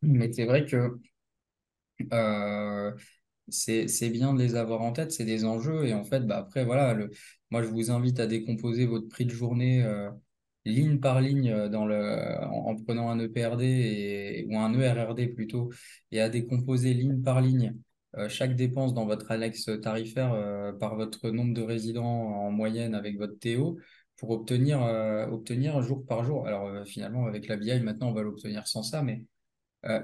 Mais 0.01 0.31
c'est 0.33 0.45
vrai 0.45 0.65
que 0.65 0.99
euh, 2.13 2.91
c'est, 3.49 3.87
c'est 3.87 4.09
bien 4.09 4.33
de 4.33 4.39
les 4.39 4.55
avoir 4.55 4.81
en 4.81 4.91
tête, 4.93 5.11
c'est 5.11 5.25
des 5.25 5.45
enjeux. 5.45 5.85
Et 5.85 5.93
en 5.93 6.03
fait, 6.03 6.21
bah, 6.21 6.37
après, 6.37 6.65
voilà, 6.65 6.93
le, 6.93 7.11
moi, 7.51 7.63
je 7.63 7.67
vous 7.69 7.91
invite 7.91 8.19
à 8.19 8.27
décomposer 8.27 8.85
votre 8.85 9.07
prix 9.07 9.25
de 9.25 9.31
journée 9.31 9.83
euh, 9.83 10.09
ligne 10.65 10.99
par 10.99 11.21
ligne 11.21 11.49
euh, 11.49 11.69
dans 11.69 11.85
le, 11.85 12.43
en, 12.43 12.71
en 12.71 12.75
prenant 12.75 13.09
un 13.09 13.19
EPRD 13.19 13.61
et, 13.63 14.47
ou 14.49 14.57
un 14.57 14.73
ERRD 14.73 15.33
plutôt, 15.33 15.71
et 16.11 16.19
à 16.19 16.29
décomposer 16.29 16.93
ligne 16.93 17.21
par 17.21 17.41
ligne 17.41 17.75
euh, 18.17 18.29
chaque 18.29 18.55
dépense 18.55 18.93
dans 18.93 19.05
votre 19.05 19.31
annexe 19.31 19.69
tarifaire 19.81 20.33
euh, 20.33 20.73
par 20.73 20.95
votre 20.95 21.29
nombre 21.29 21.53
de 21.53 21.61
résidents 21.61 22.05
en 22.05 22.51
moyenne 22.51 22.95
avec 22.95 23.17
votre 23.17 23.37
TO 23.39 23.77
pour 24.17 24.29
obtenir, 24.31 24.79
obtenir 25.29 25.81
jour 25.81 26.05
par 26.05 26.23
jour. 26.23 26.47
Alors 26.47 26.87
finalement, 26.87 27.25
avec 27.25 27.49
la 27.49 27.57
BI, 27.57 27.77
maintenant, 27.81 28.11
on 28.11 28.13
va 28.13 28.21
l'obtenir 28.21 28.65
sans 28.65 28.81
ça, 28.81 29.03
mais 29.03 29.25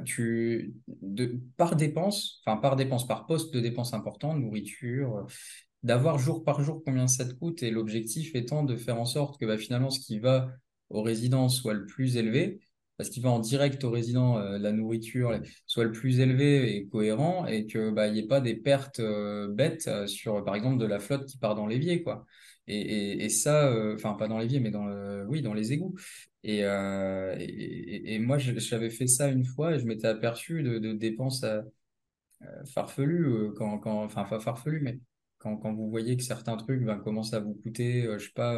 tu, 0.03 0.74
de, 1.01 1.39
par 1.55 1.78
dépense, 1.78 2.41
enfin 2.45 2.57
par 2.57 2.76
dépense, 2.76 3.07
par 3.07 3.26
poste 3.26 3.53
de 3.53 3.62
dépense 3.62 3.93
important, 3.93 4.36
nourriture, 4.36 5.26
d'avoir 5.84 6.19
jour 6.19 6.43
par 6.43 6.61
jour 6.63 6.82
combien 6.86 7.07
ça 7.07 7.25
te 7.25 7.34
coûte 7.34 7.63
et 7.63 7.71
l'objectif 7.71 8.36
étant 8.36 8.63
de 8.63 8.75
faire 8.75 8.99
en 8.99 9.05
sorte 9.05 9.39
que 9.39 9.45
bah, 9.45 9.57
finalement 9.57 9.89
ce 9.89 9.99
qui 9.99 10.19
va 10.19 10.51
aux 10.89 11.01
résidents 11.01 11.49
soit 11.49 11.73
le 11.73 11.86
plus 11.86 12.17
élevé 12.17 12.59
parce 13.01 13.09
qu'il 13.09 13.23
va 13.23 13.32
en 13.32 13.39
direct 13.39 13.84
aux 13.84 13.89
résidents 13.89 14.38
euh, 14.38 14.59
la 14.59 14.71
nourriture 14.71 15.39
soit 15.65 15.86
le 15.86 15.91
plus 15.91 16.19
élevé 16.19 16.75
et 16.75 16.88
cohérent 16.88 17.47
et 17.47 17.65
que 17.65 17.89
bah, 17.89 18.11
n'y 18.11 18.19
ait 18.19 18.27
pas 18.27 18.41
des 18.41 18.55
pertes 18.55 18.99
euh, 18.99 19.47
bêtes 19.47 19.88
euh, 19.88 20.05
sur, 20.05 20.43
par 20.45 20.53
exemple, 20.55 20.77
de 20.77 20.86
la 20.86 20.99
flotte 20.99 21.25
qui 21.25 21.39
part 21.39 21.55
dans 21.55 21.65
l'évier, 21.65 22.03
quoi. 22.03 22.25
Et, 22.67 23.25
et, 23.25 23.29
ça, 23.29 23.73
enfin, 23.95 24.13
pas 24.13 24.27
dans 24.27 24.38
l'évier, 24.38 24.59
mais 24.59 24.69
dans, 24.69 24.88
oui, 25.25 25.41
dans 25.41 25.53
les 25.53 25.73
égouts. 25.73 25.95
Et, 26.43 26.59
et, 26.59 28.19
moi, 28.19 28.38
j'avais 28.38 28.89
fait 28.91 29.07
ça 29.07 29.29
une 29.29 29.43
fois 29.45 29.75
et 29.75 29.79
je 29.79 29.86
m'étais 29.86 30.07
aperçu 30.07 30.63
de, 30.63 30.93
dépenses 30.93 31.43
farfelues, 32.73 33.51
quand, 33.57 33.82
enfin, 33.84 34.23
pas 34.25 34.39
farfelues, 34.39 34.79
mais 34.82 34.99
quand, 35.42 35.58
quand, 35.58 35.74
vous 35.74 35.89
voyez 35.89 36.18
que 36.18 36.24
certains 36.24 36.58
trucs 36.58 36.84
ben, 36.84 36.98
commencent 36.98 37.34
à 37.34 37.39
vous 37.39 37.54
coûter, 37.54 38.04
je 38.18 38.26
sais 38.26 38.32
pas, 38.34 38.56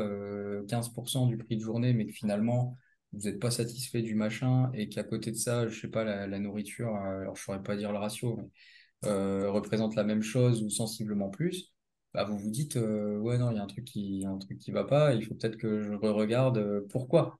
15% 0.67 1.27
du 1.27 1.37
prix 1.37 1.57
de 1.57 1.61
journée, 1.61 1.93
mais 1.93 2.05
que 2.05 2.13
finalement, 2.13 2.77
vous 3.13 3.29
n'êtes 3.29 3.39
pas 3.39 3.51
satisfait 3.51 4.01
du 4.01 4.15
machin 4.15 4.71
et 4.73 4.89
qu'à 4.89 5.03
côté 5.03 5.31
de 5.31 5.37
ça, 5.37 5.67
je 5.67 5.79
sais 5.79 5.87
pas, 5.87 6.03
la, 6.03 6.39
nourriture, 6.39 6.95
euh, 6.95 7.21
alors 7.21 7.35
je 7.35 7.43
saurais 7.43 7.61
pas 7.61 7.75
dire 7.75 7.91
le 7.91 7.99
ratio, 7.99 8.39
euh, 9.05 9.51
représente 9.51 9.95
la 9.95 10.03
même 10.03 10.23
chose 10.23 10.63
ou 10.63 10.69
sensiblement 10.69 11.29
plus, 11.29 11.73
bah 12.13 12.23
vous 12.23 12.37
vous 12.37 12.49
dites 12.49 12.75
euh, 12.75 13.17
ouais 13.19 13.37
non, 13.37 13.51
il 13.51 13.57
y 13.57 13.59
a 13.59 13.63
un 13.63 13.67
truc 13.67 13.85
qui, 13.85 14.25
un 14.25 14.37
truc 14.37 14.57
qui 14.59 14.71
va 14.71 14.83
pas, 14.83 15.13
il 15.13 15.23
faut 15.25 15.35
peut-être 15.35 15.57
que 15.57 15.81
je 15.81 15.93
regarde 15.93 16.85
pourquoi. 16.89 17.39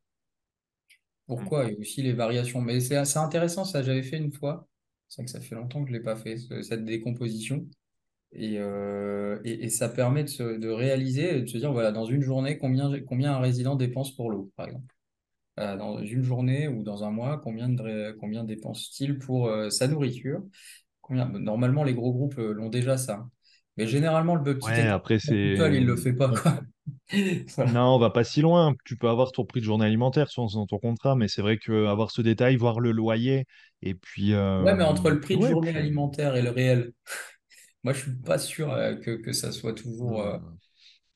Pourquoi 1.26 1.72
et 1.72 1.76
aussi 1.78 2.02
les 2.04 2.14
variations. 2.14 2.62
Mais 2.62 2.80
c'est 2.80 2.98
assez 2.98 3.18
intéressant, 3.18 3.66
ça 3.66 3.82
j'avais 3.82 4.04
fait 4.04 4.18
une 4.18 4.32
fois. 4.32 4.68
C'est 5.08 5.22
vrai 5.22 5.26
que 5.26 5.32
ça 5.32 5.42
fait 5.42 5.56
longtemps 5.56 5.84
que 5.84 5.90
je 5.90 5.94
l'ai 5.94 6.02
pas 6.02 6.16
fait, 6.16 6.38
cette 6.38 6.86
décomposition. 6.86 7.68
Et, 8.36 8.56
et, 9.44 9.70
ça 9.70 9.90
permet 9.90 10.24
de, 10.24 10.58
de 10.58 10.70
réaliser, 10.70 11.42
de 11.42 11.48
se 11.48 11.58
dire, 11.58 11.72
voilà, 11.72 11.92
dans 11.92 12.06
une 12.06 12.22
journée, 12.22 12.58
combien, 12.58 12.92
combien 13.08 13.34
un 13.34 13.40
résident 13.40 13.76
dépense 13.76 14.16
pour 14.16 14.32
l'eau, 14.32 14.52
par 14.56 14.68
exemple. 14.68 14.94
Euh, 15.60 15.78
dans 15.78 16.02
une 16.02 16.24
journée 16.24 16.68
ou 16.68 16.82
dans 16.82 17.04
un 17.04 17.12
mois, 17.12 17.40
combien, 17.44 17.70
de, 17.70 18.18
combien 18.20 18.44
dépense-t-il 18.44 19.20
pour 19.20 19.48
euh, 19.48 19.70
sa 19.70 19.88
nourriture? 19.88 20.42
Combien, 21.02 21.26
Normalement, 21.26 21.84
les 21.84 21.94
gros 21.94 22.12
groupes 22.12 22.40
euh, 22.40 22.54
l'ont 22.54 22.70
déjà 22.70 22.98
ça. 22.98 23.28
Mais 23.78 23.86
généralement, 23.86 24.34
le 24.34 24.44
petit 24.44 24.68
ouais, 24.68 24.88
après, 24.88 25.20
c'est... 25.20 25.54
il 25.54 25.86
le 25.86 25.96
fait 25.96 26.14
pas. 26.14 26.30
Quoi. 26.30 26.62
Non, 27.74 27.96
on 27.96 28.00
va 28.00 28.10
pas 28.10 28.24
si 28.24 28.42
loin. 28.42 28.74
Tu 28.84 28.98
peux 28.98 29.08
avoir 29.08 29.32
ton 29.32 29.46
prix 29.46 29.60
de 29.60 29.66
journée 29.66 29.86
alimentaire 29.86 30.30
sur 30.30 30.48
ton 30.68 30.80
contrat, 30.80 31.16
mais 31.16 31.28
c'est 31.28 31.42
vrai 31.42 31.58
qu'avoir 31.58 32.10
ce 32.10 32.22
détail, 32.22 32.56
voir 32.56 32.80
le 32.80 32.92
loyer, 32.92 33.46
et 33.82 33.94
puis... 33.94 34.36
Ouais, 34.36 34.76
mais 34.76 34.84
entre 34.84 35.12
le 35.12 35.20
prix 35.20 35.38
de 35.38 35.48
journée 35.48 35.76
alimentaire 35.76 36.36
et 36.36 36.42
le 36.42 36.50
réel, 36.50 36.92
moi, 37.84 37.94
je 37.94 38.02
suis 38.02 38.16
pas 38.16 38.38
sûr 38.38 38.70
que, 39.04 39.18
que 39.18 39.34
ça 39.34 39.52
soit 39.52 39.74
toujours... 39.74 40.40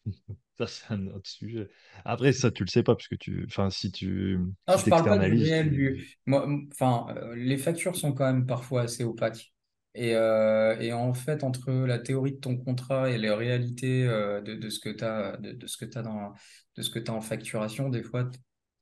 Ça, 0.58 0.66
c'est 0.66 0.92
un 0.92 1.08
autre 1.08 1.30
sujet. 1.30 1.70
Après, 2.04 2.34
ça, 2.34 2.50
tu 2.50 2.64
le 2.64 2.70
sais 2.70 2.82
pas, 2.82 2.96
parce 2.96 3.08
que 3.08 3.16
tu. 3.16 3.46
Enfin, 3.48 3.70
si 3.70 3.92
tu. 3.92 4.40
Non, 4.68 4.78
je 4.78 4.90
parle 4.90 5.06
pas 5.06 5.30
du 5.30 5.44
réel. 5.44 5.70
Du... 5.70 6.18
Moi, 6.26 6.48
enfin, 6.72 7.14
euh, 7.16 7.36
les 7.36 7.58
factures 7.58 7.96
sont 7.96 8.12
quand 8.12 8.26
même 8.26 8.48
parfois 8.48 8.84
assez 8.84 9.04
opaques. 9.04 9.54
Et, 9.94 10.16
euh, 10.16 10.78
et, 10.80 10.94
en 10.94 11.14
fait, 11.14 11.44
entre 11.44 11.72
la 11.72 12.00
théorie 12.00 12.34
de 12.34 12.40
ton 12.40 12.58
contrat 12.58 13.10
et 13.10 13.18
les 13.18 13.32
réalités 13.32 14.08
euh, 14.08 14.42
de, 14.42 14.56
de, 14.56 14.70
ce 14.70 14.80
que 14.80 14.90
tu 14.90 15.04
as, 15.04 15.38
de, 15.38 15.52
de, 15.52 15.68
ce 15.68 15.78
que 15.78 15.86
as 15.98 16.02
dans, 16.02 16.34
de 16.76 16.82
ce 16.82 16.90
que 16.90 17.00
as 17.00 17.14
en 17.14 17.22
facturation, 17.22 17.90
des 17.90 18.04
fois, 18.04 18.30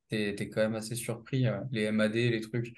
tu 0.10 0.16
es, 0.16 0.50
quand 0.50 0.62
même 0.62 0.76
assez 0.76 0.96
surpris. 0.96 1.46
les 1.72 1.92
MAD, 1.92 2.16
les 2.16 2.42
trucs, 2.42 2.74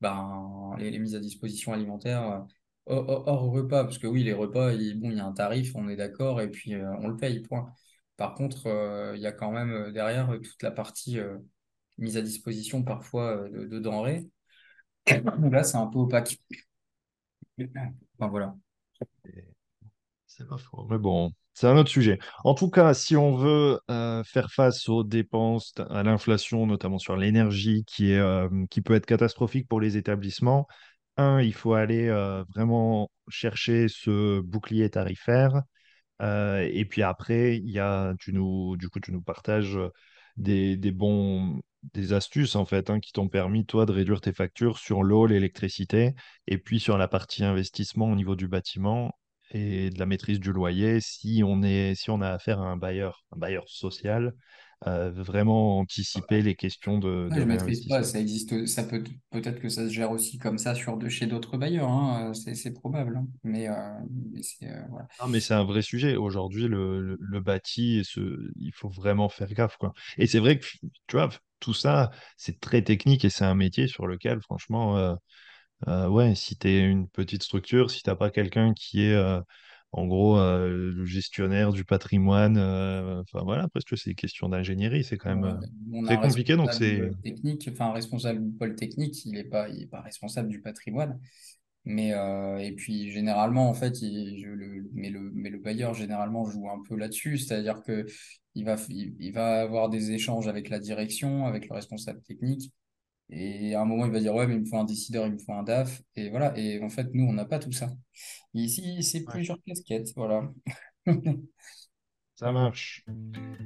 ben, 0.00 0.74
les, 0.78 0.90
les 0.90 0.98
mises 0.98 1.14
à 1.14 1.20
disposition 1.20 1.72
alimentaires, 1.72 2.44
hors, 2.86 3.50
repas, 3.50 3.84
parce 3.84 3.98
que 3.98 4.06
oui, 4.06 4.22
les 4.22 4.32
repas, 4.32 4.72
il, 4.72 5.14
y 5.14 5.20
a 5.20 5.26
un 5.26 5.32
tarif, 5.32 5.72
on 5.74 5.88
est 5.88 5.96
d'accord, 5.96 6.40
et 6.40 6.50
puis 6.50 6.74
on 6.76 7.08
le 7.08 7.16
paye, 7.16 7.40
point. 7.40 7.72
Par 8.16 8.34
contre, 8.34 8.66
euh, 8.66 9.14
il 9.14 9.22
y 9.22 9.26
a 9.26 9.32
quand 9.32 9.50
même 9.52 9.72
euh, 9.72 9.92
derrière 9.92 10.30
euh, 10.30 10.38
toute 10.38 10.62
la 10.62 10.70
partie 10.70 11.18
mise 11.98 12.16
à 12.16 12.22
disposition 12.22 12.82
parfois 12.82 13.48
de, 13.48 13.78
denrées. 13.78 14.26
Là, 15.50 15.62
c'est 15.62 15.76
un 15.76 15.86
peu 15.86 16.00
opaque. 16.00 16.38
Enfin, 18.18 18.28
voilà. 18.28 18.54
C'est 20.26 20.46
pas 20.46 20.58
faux. 20.58 20.86
Mais 20.90 20.98
bon, 20.98 21.32
c'est 21.54 21.66
un 21.66 21.76
autre 21.76 21.90
sujet. 21.90 22.18
En 22.44 22.54
tout 22.54 22.70
cas, 22.70 22.92
si 22.94 23.16
on 23.16 23.34
veut 23.34 23.78
faire 24.24 24.50
face 24.50 24.88
aux 24.88 25.04
dépenses, 25.04 25.74
à 25.90 26.02
l'inflation, 26.02 26.66
notamment 26.66 26.98
sur 26.98 27.16
l'énergie, 27.16 27.84
qui 27.86 28.14
peut 28.84 28.94
être 28.94 29.06
catastrophique 29.06 29.68
pour 29.68 29.80
les 29.80 29.96
établissements, 29.96 30.66
un, 31.16 31.40
il 31.40 31.54
faut 31.54 31.74
aller 31.74 32.08
vraiment 32.54 33.10
chercher 33.28 33.88
ce 33.88 34.40
bouclier 34.40 34.90
tarifaire. 34.90 35.62
Euh, 36.22 36.68
et 36.72 36.84
puis 36.86 37.02
après, 37.02 37.56
il 37.58 37.70
y 37.70 37.78
a, 37.80 38.14
tu 38.20 38.32
nous, 38.32 38.76
du 38.76 38.88
coup, 38.88 39.00
tu 39.00 39.12
nous 39.12 39.22
partages 39.22 39.78
des, 40.36 40.76
des 40.76 40.92
bons, 40.92 41.60
des 41.94 42.12
astuces 42.12 42.56
en 42.56 42.64
fait, 42.66 42.90
hein, 42.90 43.00
qui 43.00 43.12
t'ont 43.12 43.28
permis 43.28 43.66
toi 43.66 43.86
de 43.86 43.92
réduire 43.92 44.20
tes 44.20 44.32
factures 44.32 44.78
sur 44.78 45.02
l'eau, 45.02 45.26
l'électricité, 45.26 46.14
et 46.46 46.58
puis 46.58 46.80
sur 46.80 46.98
la 46.98 47.08
partie 47.08 47.44
investissement 47.44 48.06
au 48.10 48.16
niveau 48.16 48.36
du 48.36 48.48
bâtiment 48.48 49.12
et 49.52 49.90
de 49.90 49.98
la 49.98 50.06
maîtrise 50.06 50.40
du 50.40 50.52
loyer. 50.52 51.00
Si 51.00 51.42
on 51.44 51.62
est, 51.62 51.94
si 51.94 52.10
on 52.10 52.20
a 52.22 52.30
affaire 52.30 52.60
à 52.60 52.66
un 52.66 52.76
bailleur, 52.76 53.24
un 53.32 53.38
bailleur 53.38 53.68
social, 53.68 54.34
euh, 54.86 55.10
vraiment 55.10 55.78
anticiper 55.78 56.42
les 56.42 56.54
questions 56.54 56.98
de, 56.98 57.30
je 57.34 57.40
maîtrise 57.40 57.88
pas, 57.88 58.02
ça 58.02 58.20
existe, 58.20 58.66
ça 58.66 58.84
peut 58.84 59.02
peut-être 59.30 59.58
que 59.58 59.70
ça 59.70 59.88
se 59.88 59.92
gère 59.92 60.10
aussi 60.10 60.36
comme 60.36 60.58
ça 60.58 60.74
sur 60.74 60.98
de, 60.98 61.08
chez 61.08 61.26
d'autres 61.26 61.56
bailleurs, 61.56 61.88
hein, 61.88 62.32
c'est 62.34 62.72
probable. 62.74 63.16
Hein. 63.16 63.26
Mais, 63.42 63.68
euh, 63.68 63.74
mais 64.32 64.42
c'est 64.42 64.68
euh, 64.68 64.82
voilà. 64.90 65.08
mais 65.28 65.40
c'est 65.40 65.54
un 65.54 65.64
vrai 65.64 65.80
sujet. 65.80 66.16
Aujourd'hui, 66.16 66.68
le, 66.68 67.16
le, 67.18 67.40
bâti, 67.40 68.02
ce, 68.04 68.50
il 68.56 68.72
faut 68.74 68.90
vraiment 68.90 69.30
faire 69.30 69.52
gaffe. 69.54 69.78
Quoi. 69.78 69.94
Et 70.18 70.26
c'est 70.26 70.40
vrai 70.40 70.58
que 70.58 70.66
tu 71.06 71.16
vois, 71.16 71.30
tout 71.58 71.74
ça, 71.74 72.10
c'est 72.36 72.60
très 72.60 72.82
technique 72.82 73.24
et 73.24 73.30
c'est 73.30 73.46
un 73.46 73.54
métier 73.54 73.88
sur 73.88 74.06
lequel, 74.06 74.42
franchement, 74.42 75.16
ouais, 75.86 76.34
si 76.34 76.58
tu 76.58 76.68
es 76.68 76.80
une 76.80 77.08
petite 77.08 77.42
structure, 77.42 77.90
si 77.90 78.02
tu 78.02 78.10
n'as 78.10 78.16
pas 78.16 78.30
quelqu'un 78.30 78.74
qui 78.74 79.04
est 79.04 79.40
en 79.96 80.06
gros, 80.06 80.38
euh, 80.38 80.92
le 80.94 81.06
gestionnaire 81.06 81.72
du 81.72 81.84
patrimoine. 81.84 82.58
Euh, 82.58 83.22
enfin 83.22 83.42
voilà, 83.42 83.66
presque 83.68 83.96
c'est 83.96 84.10
des 84.10 84.14
questions 84.14 84.50
d'ingénierie, 84.50 85.04
c'est 85.04 85.16
quand 85.16 85.34
même 85.34 85.44
euh, 85.44 86.04
très 86.04 86.20
compliqué. 86.20 86.54
Donc 86.54 86.72
c'est 86.74 87.10
technique, 87.24 87.66
enfin 87.72 87.92
responsable 87.92 88.44
du 88.44 88.50
pôle 88.50 88.74
technique, 88.76 89.24
il 89.24 89.32
n'est 89.32 89.44
pas, 89.44 89.70
il 89.70 89.82
est 89.82 89.90
pas 89.90 90.02
responsable 90.02 90.48
du 90.48 90.60
patrimoine. 90.60 91.18
Mais 91.86 92.10
et 92.10 92.72
puis 92.72 93.10
généralement 93.10 93.70
en 93.70 93.74
fait, 93.74 94.02
il, 94.02 94.44
le, 94.44 94.90
mais 94.92 95.08
le, 95.08 95.30
mais 95.34 95.48
le 95.50 95.58
bailleur 95.58 95.94
généralement 95.94 96.44
joue 96.44 96.68
un 96.68 96.82
peu 96.86 96.96
là-dessus, 96.96 97.38
c'est-à-dire 97.38 97.80
que 97.82 98.04
il 98.54 98.64
va, 98.64 98.76
il 98.88 99.32
va 99.32 99.62
avoir 99.62 99.88
des 99.88 100.10
échanges 100.10 100.48
avec 100.48 100.68
la 100.68 100.78
direction, 100.78 101.46
avec 101.46 101.68
le 101.68 101.74
responsable 101.74 102.20
technique. 102.22 102.70
Et 103.30 103.74
à 103.74 103.82
un 103.82 103.84
moment, 103.84 104.06
il 104.06 104.12
va 104.12 104.20
dire, 104.20 104.34
ouais, 104.34 104.46
mais 104.46 104.54
il 104.54 104.60
me 104.60 104.66
faut 104.66 104.76
un 104.78 104.84
décideur, 104.84 105.26
il 105.26 105.32
me 105.32 105.38
faut 105.38 105.52
un 105.52 105.62
DAF. 105.62 106.02
Et 106.14 106.30
voilà. 106.30 106.56
Et 106.56 106.82
en 106.82 106.88
fait, 106.88 107.08
nous, 107.12 107.24
on 107.24 107.32
n'a 107.32 107.44
pas 107.44 107.58
tout 107.58 107.72
ça. 107.72 107.90
ici, 108.54 109.02
c'est 109.02 109.24
plusieurs 109.24 109.58
casquettes. 109.66 110.12
Voilà. 110.16 110.50
Ça 112.36 112.52
marche. 112.52 113.04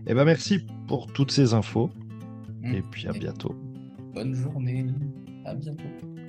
Eh 0.06 0.14
ben, 0.14 0.24
merci 0.24 0.60
pour 0.86 1.12
toutes 1.12 1.32
ces 1.32 1.54
infos. 1.54 1.90
Mmh. 2.62 2.74
Et 2.74 2.82
puis 2.82 3.08
à 3.08 3.12
bientôt. 3.12 3.54
Bonne 4.14 4.34
journée. 4.34 4.86
À 5.44 5.54
bientôt. 5.54 6.19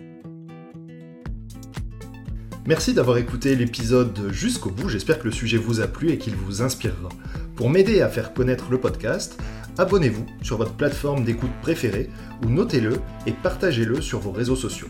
Merci 2.67 2.93
d'avoir 2.93 3.17
écouté 3.17 3.55
l'épisode 3.55 4.31
jusqu'au 4.31 4.69
bout. 4.69 4.87
J'espère 4.87 5.17
que 5.17 5.25
le 5.25 5.31
sujet 5.31 5.57
vous 5.57 5.81
a 5.81 5.87
plu 5.87 6.11
et 6.11 6.19
qu'il 6.19 6.35
vous 6.35 6.61
inspirera. 6.61 7.09
Pour 7.55 7.71
m'aider 7.71 8.01
à 8.01 8.07
faire 8.07 8.35
connaître 8.35 8.69
le 8.69 8.79
podcast, 8.79 9.41
abonnez-vous 9.79 10.27
sur 10.43 10.57
votre 10.57 10.73
plateforme 10.73 11.23
d'écoute 11.23 11.49
préférée 11.63 12.11
ou 12.45 12.49
notez-le 12.49 13.01
et 13.25 13.31
partagez-le 13.31 13.99
sur 13.99 14.19
vos 14.19 14.31
réseaux 14.31 14.55
sociaux. 14.55 14.89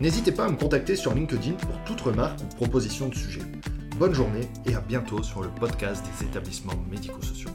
N'hésitez 0.00 0.32
pas 0.32 0.46
à 0.46 0.50
me 0.50 0.56
contacter 0.56 0.96
sur 0.96 1.14
LinkedIn 1.14 1.52
pour 1.52 1.78
toute 1.84 2.00
remarque 2.00 2.40
ou 2.40 2.56
proposition 2.56 3.08
de 3.08 3.14
sujet. 3.14 3.42
Bonne 4.00 4.14
journée 4.14 4.48
et 4.66 4.74
à 4.74 4.80
bientôt 4.80 5.22
sur 5.22 5.42
le 5.42 5.48
podcast 5.48 6.04
des 6.04 6.26
établissements 6.26 6.72
médico-sociaux. 6.90 7.50